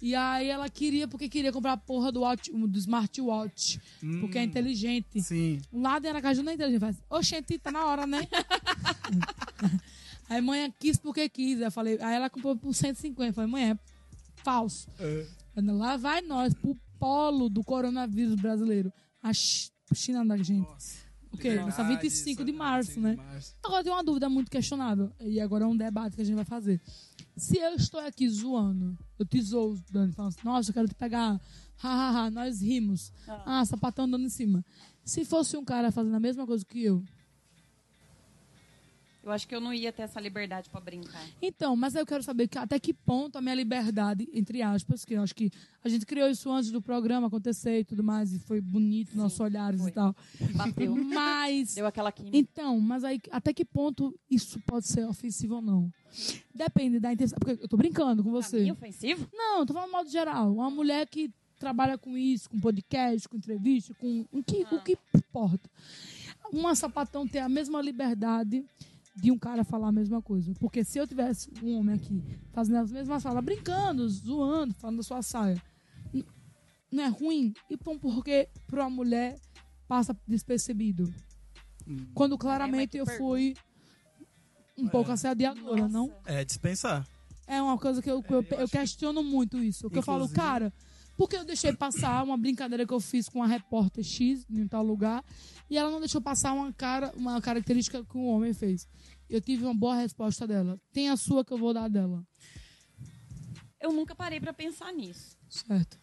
E 0.02 0.14
aí 0.14 0.48
ela 0.48 0.70
queria, 0.70 1.08
porque 1.08 1.28
queria 1.28 1.52
comprar 1.52 1.74
a 1.74 1.78
porra 1.78 2.12
do, 2.12 2.22
watch, 2.22 2.52
do 2.52 2.78
smartwatch. 2.78 3.80
Porque 4.22 4.38
é 4.38 4.44
inteligente. 4.44 5.22
Sim. 5.22 5.60
Lá 5.74 5.98
de 6.00 6.08
Aracaju 6.08 6.44
não 6.44 6.52
é 6.52 6.56
inteligente. 6.56 6.80
Faz, 6.80 6.98
oxente, 7.10 7.58
tá 7.58 7.72
na 7.72 7.86
hora, 7.86 8.06
né? 8.06 8.22
aí 10.30 10.42
mãe 10.42 10.74
quis 10.80 10.98
porque 10.98 11.28
quis. 11.30 11.60
Eu 11.60 11.72
falei, 11.72 11.98
aí 12.02 12.16
ela 12.16 12.30
comprou 12.30 12.56
por 12.56 12.74
150. 12.74 13.30
Eu 13.30 13.34
falei, 13.34 13.50
mãe, 13.50 13.72
é 13.72 13.80
falso. 14.44 14.88
É. 15.00 15.26
Lá 15.60 15.98
vai 15.98 16.22
nós, 16.22 16.54
pro 16.54 16.78
polo 17.00 17.50
do 17.50 17.64
coronavírus 17.64 18.36
brasileiro. 18.36 18.92
A 19.22 19.34
Ch- 19.34 19.72
China 19.94 20.26
da 20.26 20.38
gente. 20.38 20.68
O 21.32 21.38
quê? 21.38 21.56
Nossa, 21.56 21.84
25 21.84 22.44
de 22.46 22.52
março, 22.52 23.00
né? 23.00 23.16
Agora 23.64 23.84
tem 23.84 23.92
uma 23.92 24.04
dúvida 24.04 24.30
muito 24.30 24.50
questionável. 24.50 25.12
E 25.20 25.40
agora 25.40 25.66
é 25.66 25.68
um 25.68 25.76
debate 25.78 26.16
que 26.16 26.22
a 26.22 26.26
gente 26.26 26.36
vai 26.36 26.46
fazer. 26.46 26.82
Se 27.36 27.58
eu 27.58 27.76
estou 27.76 28.00
aqui 28.00 28.28
zoando, 28.30 28.98
eu 29.20 29.26
te 29.26 29.42
zoo, 29.42 29.78
Dani, 29.92 30.12
falando 30.14 30.30
assim, 30.30 30.42
nossa, 30.46 30.70
eu 30.70 30.74
quero 30.74 30.88
te 30.88 30.96
pegar. 30.96 31.40
Ha, 31.84 31.88
ha, 31.90 32.26
ha, 32.26 32.32
nós 32.32 32.62
rimos. 32.62 33.12
Ah, 33.46 33.64
sapatão 33.66 34.10
dando 34.10 34.26
em 34.26 34.30
cima. 34.30 34.66
Se 35.04 35.24
fosse 35.24 35.56
um 35.56 35.64
cara 35.64 35.92
fazendo 35.92 36.16
a 36.16 36.20
mesma 36.20 36.46
coisa 36.48 36.66
que 36.66 36.84
eu. 36.84 37.04
Eu 39.28 39.34
acho 39.34 39.46
que 39.46 39.54
eu 39.54 39.60
não 39.60 39.74
ia 39.74 39.92
ter 39.92 40.04
essa 40.04 40.22
liberdade 40.22 40.70
pra 40.70 40.80
brincar. 40.80 41.22
Então, 41.42 41.76
mas 41.76 41.96
eu 41.96 42.06
quero 42.06 42.24
saber 42.24 42.48
que- 42.48 42.58
até 42.58 42.80
que 42.80 42.94
ponto 42.94 43.38
a 43.38 43.42
minha 43.42 43.54
liberdade, 43.54 44.26
entre 44.34 44.62
aspas, 44.62 45.04
que 45.04 45.16
eu 45.16 45.22
acho 45.22 45.36
que 45.36 45.52
a 45.84 45.90
gente 45.90 46.06
criou 46.06 46.30
isso 46.30 46.50
antes 46.50 46.72
do 46.72 46.82
programa 46.82 47.28
acontecer 47.28 47.82
e 47.82 47.84
tudo 47.84 48.02
mais, 48.04 48.32
e 48.34 48.40
foi 48.40 48.62
bonito, 48.62 49.18
nossos 49.18 49.38
olhares 49.42 49.82
foi. 49.82 49.90
e 49.90 49.94
tal. 49.94 50.16
Bateu. 50.56 50.96
Mas. 51.04 51.76
Deu 51.76 51.86
aquela 51.86 52.10
química. 52.12 52.38
Então, 52.38 52.80
mas 52.80 53.04
aí 53.04 53.20
até 53.30 53.54
que 53.54 53.66
ponto 53.66 54.18
isso 54.32 54.60
pode 54.66 54.88
ser 54.88 55.06
ofensivo 55.06 55.56
ou 55.56 55.62
não? 55.62 55.92
Depende 56.56 56.98
da 57.00 57.12
intenção. 57.12 57.38
Porque 57.38 57.62
eu 57.62 57.68
tô 57.68 57.76
brincando 57.76 58.24
com 58.24 58.32
Pra 58.32 58.42
você. 58.42 58.62
mim, 58.62 58.72
ofensivo? 58.72 59.28
Não, 59.34 59.66
tô 59.66 59.74
falando 59.74 59.90
de 59.90 59.96
modo 59.96 60.10
geral. 60.10 60.54
Uma 60.54 60.70
mulher 60.70 61.06
que 61.08 61.30
trabalha 61.60 61.98
com 61.98 62.18
isso, 62.18 62.50
com 62.50 62.60
podcast, 62.60 63.28
com 63.28 63.36
entrevista, 63.36 63.94
com 63.96 64.26
o 64.32 64.42
que, 64.44 64.66
o 64.72 64.82
que 64.82 64.98
importa. 65.14 65.70
Uma 66.54 66.76
sapatão 66.76 67.28
ter 67.28 67.40
a 67.40 67.50
mesma 67.50 67.82
liberdade 67.82 68.64
de 69.20 69.32
um 69.32 69.38
cara 69.38 69.64
falar 69.64 69.90
a 69.90 69.92
mesma 69.92 70.22
coisa. 70.22 70.54
Porque 70.60 70.84
se 70.84 71.00
eu 71.00 71.08
tivesse 71.08 71.52
um 71.64 71.78
homem 71.78 71.96
aqui 71.96 72.24
fazendo 72.52 72.78
as 72.78 72.92
mesmas 72.92 73.24
falas, 73.24 73.44
brincando, 73.44 74.08
zoando, 74.08 74.74
falando 74.76 74.98
da 74.98 75.04
sua 75.04 75.22
saia, 75.22 75.62
não 76.92 77.04
é 77.04 77.08
ruim? 77.08 77.54
E 77.70 77.76
pô, 77.76 77.98
porque 78.00 78.50
pra 78.68 78.84
uma 78.84 78.90
mulher 78.90 79.40
passa 79.88 80.16
despercebido. 80.28 81.12
Quando 82.14 82.38
claramente 82.38 82.98
eu 82.98 83.06
fui 83.06 83.56
um 84.78 84.88
pouco 84.88 85.12
assediadora, 85.12 85.88
não? 85.88 86.14
É 86.26 86.46
dispensar. 86.46 87.08
É 87.48 87.62
uma 87.62 87.78
coisa 87.78 88.02
que 88.02 88.12
eu, 88.12 88.22
que 88.22 88.34
eu, 88.34 88.46
eu 88.52 88.68
questiono 88.68 89.24
muito 89.24 89.58
isso. 89.58 89.90
Que 89.90 89.98
eu 89.98 90.04
falo, 90.04 90.28
cara, 90.30 90.72
por 91.18 91.28
que 91.28 91.36
eu 91.36 91.44
deixei 91.44 91.74
passar 91.74 92.24
uma 92.24 92.38
brincadeira 92.38 92.86
que 92.86 92.94
eu 92.94 93.00
fiz 93.00 93.28
com 93.28 93.40
uma 93.40 93.48
repórter 93.48 94.04
X 94.04 94.46
em 94.50 94.68
tal 94.68 94.84
lugar 94.84 95.26
e 95.68 95.76
ela 95.76 95.90
não 95.90 96.00
deixou 96.00 96.22
passar 96.22 96.54
uma, 96.54 96.72
cara, 96.72 97.12
uma 97.18 97.42
característica 97.42 98.06
que 98.06 98.18
um 98.18 98.28
homem 98.28 98.54
fez? 98.54 98.88
Eu 99.28 99.42
tive 99.42 99.66
uma 99.66 99.74
boa 99.74 99.96
resposta 99.96 100.48
dela. 100.48 100.80
Tem 100.94 101.10
a 101.10 101.18
sua 101.18 101.44
que 101.44 101.52
eu 101.52 101.58
vou 101.58 101.74
dar 101.74 101.90
dela. 101.90 102.24
Eu 103.82 103.92
nunca 103.92 104.16
parei 104.16 104.40
pra 104.40 104.54
pensar 104.54 104.94
nisso. 104.94 105.36
Certo. 105.50 106.00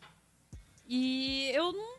E 0.86 1.50
eu 1.54 1.72
não, 1.72 1.98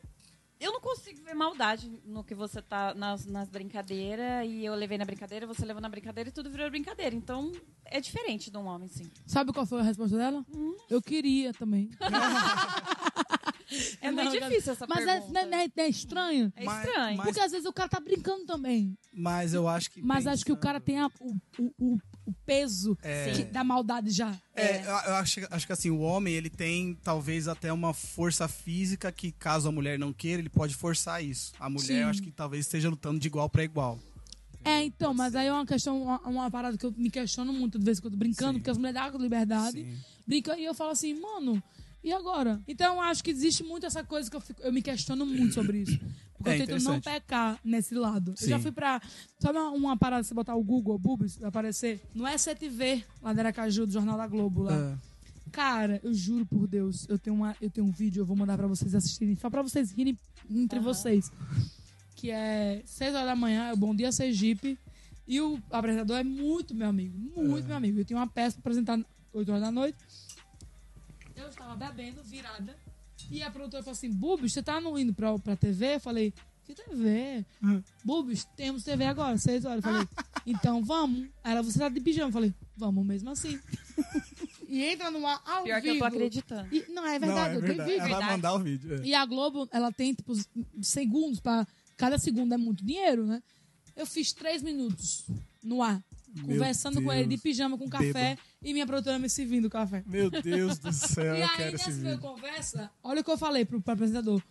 eu 0.60 0.72
não 0.72 0.80
consigo 0.82 1.22
ver 1.24 1.34
maldade 1.34 1.92
no 2.06 2.24
que 2.24 2.34
você 2.36 2.62
tá 2.62 2.94
nas, 2.94 3.26
nas 3.26 3.50
brincadeiras. 3.50 4.48
E 4.48 4.64
eu 4.66 4.74
levei 4.76 4.98
na 4.98 5.06
brincadeira, 5.06 5.46
você 5.46 5.66
levou 5.66 5.82
na 5.82 5.90
brincadeira 5.90 6.30
e 6.30 6.34
tudo 6.34 6.50
virou 6.50 6.70
brincadeira. 6.70 7.16
Então 7.16 7.52
é 7.86 8.00
diferente 8.00 8.50
de 8.50 8.58
um 8.58 8.66
homem, 8.66 8.88
sim. 8.88 9.10
Sabe 9.26 9.52
qual 9.54 9.66
foi 9.66 9.80
a 9.80 9.84
resposta 9.84 10.18
dela? 10.18 10.46
Eu 10.90 11.02
queria 11.02 11.54
também. 11.54 11.90
É 14.00 14.12
muito 14.12 14.32
difícil 14.32 14.74
essa 14.74 14.86
Mas 14.88 15.06
é, 15.08 15.20
pergunta. 15.20 15.46
não 15.48 15.58
é- 15.58 15.66
é- 15.66 15.72
é 15.82 15.88
estranho? 15.90 16.54
É 16.56 16.64
Mas- 16.64 16.88
estranho. 16.88 17.18
mas- 17.18 17.26
Porque 17.26 17.40
às 17.42 17.52
vezes 17.52 17.66
o 17.66 17.74
cara 17.74 17.90
tá 17.90 18.00
brincando 18.00 18.46
também. 18.46 18.96
Mas 19.12 19.54
eu 19.56 19.68
acho 19.68 19.90
que. 19.90 20.02
Mas 20.04 20.28
acho 20.28 20.46
que 20.46 20.52
o 20.52 20.56
pensando- 20.56 20.64
cara 20.64 20.80
tem 20.80 21.00
a- 21.00 21.10
o, 21.20 21.36
o, 21.60 21.74
o, 21.80 21.98
o 22.26 22.34
peso 22.46 22.98
É. 23.04 23.32
que- 23.32 23.44
da 23.46 23.64
maldade 23.64 24.10
já. 24.10 24.36
É, 24.56 24.82
eu, 24.82 24.86
eu 24.86 25.16
acho, 25.16 25.40
acho 25.52 25.66
que 25.68 25.74
assim, 25.74 25.90
o 25.90 26.00
homem, 26.00 26.34
ele 26.34 26.50
tem 26.50 26.98
talvez 27.04 27.48
até 27.48 27.72
uma 27.72 27.94
força 27.94 28.48
física 28.48 29.12
que, 29.12 29.32
caso 29.32 29.68
a 29.68 29.72
mulher 29.72 30.00
não 30.00 30.12
queira, 30.12 30.42
ele 30.42 30.50
pode 30.50 30.76
forçar 30.76 31.24
isso. 31.24 31.54
A 31.60 31.70
mulher, 31.70 31.86
Sim. 31.86 31.94
eu 31.98 32.08
acho 32.08 32.22
que 32.22 32.32
talvez 32.32 32.66
esteja 32.66 32.90
lutando 32.90 33.20
de 33.20 33.28
igual 33.28 33.50
pra 33.50 33.64
igual. 33.64 34.00
É, 34.64 34.84
então, 34.84 35.14
mas 35.14 35.36
aí 35.36 35.46
é 35.46 35.54
uma 35.54 35.66
questão, 35.66 36.02
uma, 36.02 36.20
uma 36.22 36.50
parada 36.50 36.76
que 36.76 36.84
eu 36.86 36.92
me 36.98 37.12
questiono 37.12 37.54
muito 37.54 37.78
de 37.78 37.86
vez 37.86 38.00
em 38.00 38.02
quando 38.02 38.18
brincando, 38.18 38.54
Sim. 38.54 38.60
porque 38.60 38.70
as 38.72 38.78
mulheres 38.80 39.12
dão 39.12 39.22
liberdade, 39.22 39.78
Sim. 39.84 39.98
brincando, 40.26 40.60
e 40.60 40.66
eu 40.66 40.74
falo 40.74 40.90
assim, 40.90 41.14
mano, 41.20 41.62
e 42.06 42.14
agora? 42.14 42.62
Então 42.68 42.96
eu 42.96 43.02
acho 43.02 43.24
que 43.24 43.32
existe 43.32 43.64
muito 43.64 43.86
essa 43.86 44.04
coisa 44.04 44.30
que 44.30 44.36
eu, 44.38 44.42
fico- 44.42 44.62
eu 44.62 44.72
me 44.72 44.82
questiono 44.82 45.26
muito 45.26 45.54
sobre 45.54 45.80
isso. 45.82 46.00
Porque 46.38 46.50
É 46.52 46.62
eu 46.62 46.68
tento 46.68 46.84
não 46.84 47.02
pecar 47.02 47.60
nesse 47.64 47.96
lado. 47.96 48.36
Eu 48.40 48.48
já 48.48 48.58
Sim. 48.58 48.62
fui 48.64 48.72
pra. 48.72 49.02
Sabe 49.40 49.58
uma, 49.58 49.72
uma 49.72 49.98
parada, 49.98 50.24
você 50.24 50.34
botar 50.34 50.54
o 50.56 50.64
Google, 50.64 50.98
Bubis, 51.00 51.38
vai 51.38 51.50
aparecer? 51.50 52.00
No 52.14 52.26
STV, 52.28 53.04
lá 53.22 53.34
da 53.34 53.42
Aracaju, 53.42 53.86
do 53.88 53.92
Jornal 53.92 54.18
da 54.18 54.28
Globo 54.28 54.62
lá. 54.64 54.76
É. 54.76 55.16
Cara, 55.52 56.00
eu 56.04 56.14
juro 56.14 56.46
por 56.46 56.68
Deus, 56.68 57.08
eu 57.10 57.18
tenho, 57.18 57.36
uma, 57.38 57.56
eu 57.62 57.70
tenho 57.70 57.88
um 57.88 57.92
vídeo, 57.92 58.22
eu 58.22 58.26
vou 58.26 58.36
mandar 58.36 58.58
pra 58.58 58.68
vocês 58.68 58.94
assistirem, 58.94 59.36
só 59.38 59.50
pra 59.50 59.62
vocês 59.62 59.92
rirem 59.92 60.18
entre 60.50 60.80
vocês. 60.80 61.32
Que 62.16 62.30
é 62.32 62.82
6 62.86 63.14
horas 63.16 63.28
da 63.28 63.36
manhã, 63.36 63.68
é 63.70 63.74
o 63.74 63.78
Bom 63.78 63.96
Dia 63.96 64.12
Sergipe. 64.12 64.78
E 65.28 65.42
o 65.42 65.60
apresentador 65.72 66.18
é 66.18 66.24
muito 66.24 66.76
meu 66.76 66.88
amigo, 66.88 67.18
muito 67.18 67.66
meu 67.68 67.76
amigo. 67.78 68.00
Eu 68.00 68.06
tinha 68.06 68.20
uma 68.20 68.28
peça 68.28 68.54
pra 68.62 68.70
apresentar 68.72 69.00
8 69.34 69.50
horas 69.50 69.62
da 69.64 69.72
noite. 69.72 69.98
Eu 71.36 71.50
estava 71.50 71.76
bebendo, 71.76 72.22
virada. 72.24 72.76
E 73.32 73.42
a 73.42 73.50
produtora 73.52 73.84
falou 73.84 73.94
assim: 73.94 74.10
Bubis, 74.12 74.54
você 74.54 74.62
tá 74.64 74.80
não 74.80 74.98
indo 74.98 75.14
pra, 75.14 75.38
pra 75.40 75.56
TV? 75.56 75.96
Eu 75.96 76.00
falei: 76.00 76.34
Que 76.66 76.74
TV? 76.74 77.46
Bubis, 78.04 78.46
temos 78.56 78.84
TV 78.84 79.06
agora, 79.06 79.38
6 79.38 79.66
horas. 79.66 79.84
Eu 79.84 79.92
falei: 79.92 80.08
Então 80.46 80.84
vamos. 80.84 81.28
Aí 81.44 81.52
ela, 81.54 81.62
você 81.64 81.80
tá 81.80 81.90
de 81.90 82.00
pijama? 82.02 82.30
Eu 82.30 82.34
falei: 82.34 82.54
Vamos 82.78 83.06
mesmo 83.06 83.30
assim. 83.30 83.60
e 84.68 84.84
entra 84.84 85.10
no 85.12 85.26
ar 85.26 85.42
ao 85.46 85.64
Pior 85.64 85.82
que 85.82 85.92
vivo. 85.92 85.96
eu 85.96 86.00
tô 86.00 86.06
acreditando. 86.16 86.76
E- 86.76 86.86
não, 86.90 87.06
é 87.06 87.18
Não, 87.20 87.28
verdade, 87.28 87.54
é 87.54 87.58
eu 87.58 87.62
verdade. 87.62 87.90
tenho 87.90 88.02
vídeo. 88.02 88.14
Ela 88.16 88.20
vai 88.26 88.32
mandar 88.36 88.54
o 88.54 88.60
vídeo. 88.60 88.96
é. 88.96 89.06
E 89.06 89.14
a 89.16 89.26
Globo, 89.26 89.68
ela 89.72 89.92
tem, 89.92 90.14
tipo, 90.14 90.34
segundos 90.82 91.40
pra. 91.40 91.66
Cada 91.98 92.18
segundo 92.18 92.54
é 92.54 92.58
muito 92.58 92.84
dinheiro, 92.84 93.26
né? 93.26 93.42
Eu 93.96 94.06
fiz 94.06 94.34
três 94.34 94.62
minutos 94.62 95.24
no 95.64 95.82
ar, 95.82 96.04
Conversando 96.42 96.96
com 96.96 97.10
Deus. 97.10 97.16
ele 97.16 97.36
de 97.36 97.38
pijama 97.42 97.78
com 97.78 97.88
café 97.90 98.12
Bêbado. 98.14 98.42
e 98.62 98.74
minha 98.74 98.86
produtora 98.86 99.18
me 99.20 99.30
servindo 99.30 99.70
café. 99.70 100.04
Meu 100.06 100.30
Deus 100.30 100.78
do 100.80 100.92
céu, 100.94 101.36
e 101.36 101.40
eu 101.40 101.44
aí, 101.46 101.50
quero 101.56 101.76
esse 101.76 101.90
nessa 101.90 102.02
vídeo. 102.02 102.20
conversa, 102.20 102.92
olha 103.04 103.22
o 103.22 103.24
que 103.24 103.32
eu 103.32 103.38
falei 103.38 103.64
pro, 103.66 103.82
pro 103.82 103.94
apresentador. 103.94 104.42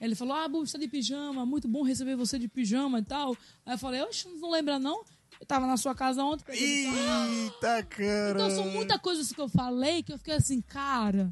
Ele 0.00 0.14
falou: 0.14 0.34
Ah, 0.34 0.48
Bu, 0.48 0.66
você 0.66 0.72
tá 0.72 0.78
de 0.78 0.88
pijama, 0.88 1.44
muito 1.46 1.68
bom 1.68 1.82
receber 1.82 2.16
você 2.16 2.38
de 2.38 2.48
pijama 2.48 2.98
e 2.98 3.04
tal. 3.04 3.36
Aí 3.66 3.74
eu 3.74 3.78
falei: 3.78 4.00
Oxe, 4.02 4.28
não 4.28 4.50
lembra 4.50 4.78
não? 4.78 5.04
Eu 5.38 5.46
tava 5.46 5.66
na 5.66 5.76
sua 5.76 5.94
casa 5.94 6.22
ontem. 6.24 6.44
Eita, 6.54 7.82
cara. 7.84 8.30
Então 8.32 8.50
são 8.50 8.68
muita 8.70 8.98
coisa 8.98 9.22
assim 9.22 9.34
que 9.34 9.40
eu 9.40 9.48
falei 9.48 10.02
que 10.02 10.12
eu 10.12 10.18
fiquei 10.18 10.34
assim, 10.34 10.60
cara. 10.60 11.30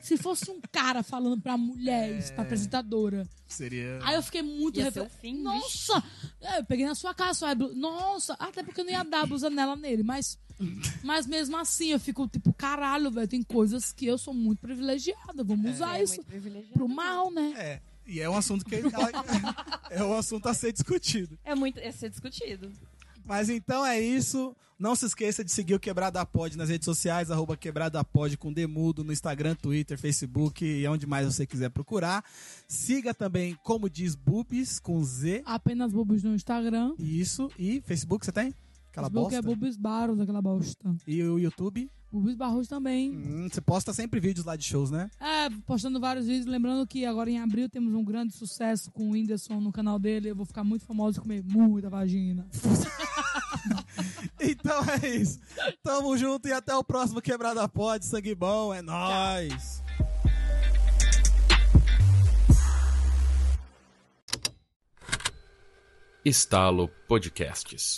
Se 0.00 0.16
fosse 0.16 0.50
um 0.50 0.60
cara 0.72 1.02
falando 1.02 1.40
pra 1.40 1.56
mulheres, 1.56 2.30
pra 2.30 2.42
apresentadora. 2.44 3.28
Seria... 3.46 3.98
Aí 4.02 4.14
eu 4.14 4.22
fiquei 4.22 4.42
muito 4.42 4.78
Ia 4.78 4.88
o 4.88 5.08
fim, 5.20 5.42
Nossa! 5.42 6.02
É, 6.40 6.58
eu 6.60 6.64
peguei 6.64 6.86
na 6.86 6.94
sua 6.94 7.12
casa, 7.14 7.34
sua 7.40 7.54
blu- 7.54 7.74
Nossa! 7.74 8.34
Até 8.38 8.62
porque 8.62 8.80
eu 8.80 8.84
não 8.84 8.92
ia 8.92 9.02
dar 9.02 9.22
a 9.22 9.26
blusa 9.26 9.50
nela 9.50 9.74
nele, 9.76 10.02
mas. 10.02 10.38
Mas 11.04 11.26
mesmo 11.26 11.56
assim, 11.56 11.88
eu 11.92 12.00
fico 12.00 12.26
tipo, 12.28 12.52
caralho, 12.52 13.10
velho. 13.10 13.28
Tem 13.28 13.42
coisas 13.42 13.92
que 13.92 14.06
eu 14.06 14.18
sou 14.18 14.34
muito 14.34 14.60
privilegiada. 14.60 15.44
Vamos 15.44 15.70
usar 15.74 15.98
É 15.98 16.02
isso 16.02 16.14
muito 16.16 16.26
privilegiado. 16.26 16.74
pro 16.74 16.88
mal, 16.88 17.30
né? 17.30 17.54
É, 17.56 17.80
e 18.06 18.20
é 18.20 18.28
um 18.28 18.36
assunto 18.36 18.64
que 18.64 18.74
é 19.90 20.02
um 20.04 20.14
assunto 20.14 20.48
a 20.48 20.54
ser 20.54 20.72
discutido. 20.72 21.38
É 21.44 21.54
muito. 21.54 21.78
É 21.78 21.92
ser 21.92 22.10
discutido. 22.10 22.72
Mas 23.28 23.50
então 23.50 23.84
é 23.84 24.00
isso. 24.00 24.56
Não 24.78 24.94
se 24.94 25.06
esqueça 25.06 25.44
de 25.44 25.50
seguir 25.50 25.74
o 25.74 25.80
Quebrada 25.80 26.24
Pod 26.24 26.56
nas 26.56 26.68
redes 26.68 26.84
sociais, 26.84 27.30
arroba 27.32 27.56
Quebrada 27.56 28.02
Pod 28.04 28.36
com 28.38 28.52
Demudo, 28.52 29.02
no 29.02 29.12
Instagram, 29.12 29.56
Twitter, 29.56 29.98
Facebook 29.98 30.64
e 30.64 30.86
onde 30.86 31.04
mais 31.04 31.26
você 31.26 31.44
quiser 31.44 31.68
procurar. 31.68 32.24
Siga 32.68 33.12
também, 33.12 33.58
como 33.64 33.90
diz 33.90 34.14
Bubis, 34.14 34.78
com 34.78 35.02
Z. 35.02 35.42
Apenas 35.44 35.92
bobos 35.92 36.22
no 36.22 36.32
Instagram. 36.32 36.94
Isso. 36.96 37.50
E 37.58 37.82
Facebook 37.82 38.24
você 38.24 38.30
tem? 38.30 38.54
Aquela 38.90 39.10
Facebook 39.10 39.34
bosta. 39.34 39.36
é 39.36 39.42
bobos 39.42 39.76
barros, 39.76 40.20
aquela 40.20 40.40
bosta. 40.40 40.96
E 41.06 41.22
o 41.24 41.38
YouTube? 41.40 41.90
Bobos 42.10 42.36
barros 42.36 42.68
também. 42.68 43.10
Hum, 43.10 43.48
você 43.50 43.60
posta 43.60 43.92
sempre 43.92 44.20
vídeos 44.20 44.46
lá 44.46 44.54
de 44.54 44.64
shows, 44.64 44.92
né? 44.92 45.10
É, 45.20 45.50
postando 45.66 45.98
vários 45.98 46.26
vídeos. 46.26 46.46
Lembrando 46.46 46.86
que 46.86 47.04
agora 47.04 47.28
em 47.28 47.38
abril 47.38 47.68
temos 47.68 47.92
um 47.92 48.04
grande 48.04 48.32
sucesso 48.32 48.92
com 48.92 49.08
o 49.08 49.10
Whindersson 49.10 49.60
no 49.60 49.72
canal 49.72 49.98
dele. 49.98 50.30
Eu 50.30 50.36
vou 50.36 50.46
ficar 50.46 50.62
muito 50.62 50.86
famoso 50.86 51.18
e 51.18 51.20
comer 51.20 51.44
muita 51.44 51.90
vagina. 51.90 52.46
Então 54.40 54.84
é 55.02 55.06
isso. 55.08 55.40
Tamo 55.82 56.16
junto 56.16 56.48
e 56.48 56.52
até 56.52 56.74
o 56.74 56.84
próximo 56.84 57.20
Quebrada 57.20 57.68
Pod. 57.68 58.04
Sangue 58.04 58.34
bom, 58.34 58.72
é 58.72 58.80
nóis. 58.80 59.82
Estalo 66.24 66.88
Podcasts. 67.08 67.96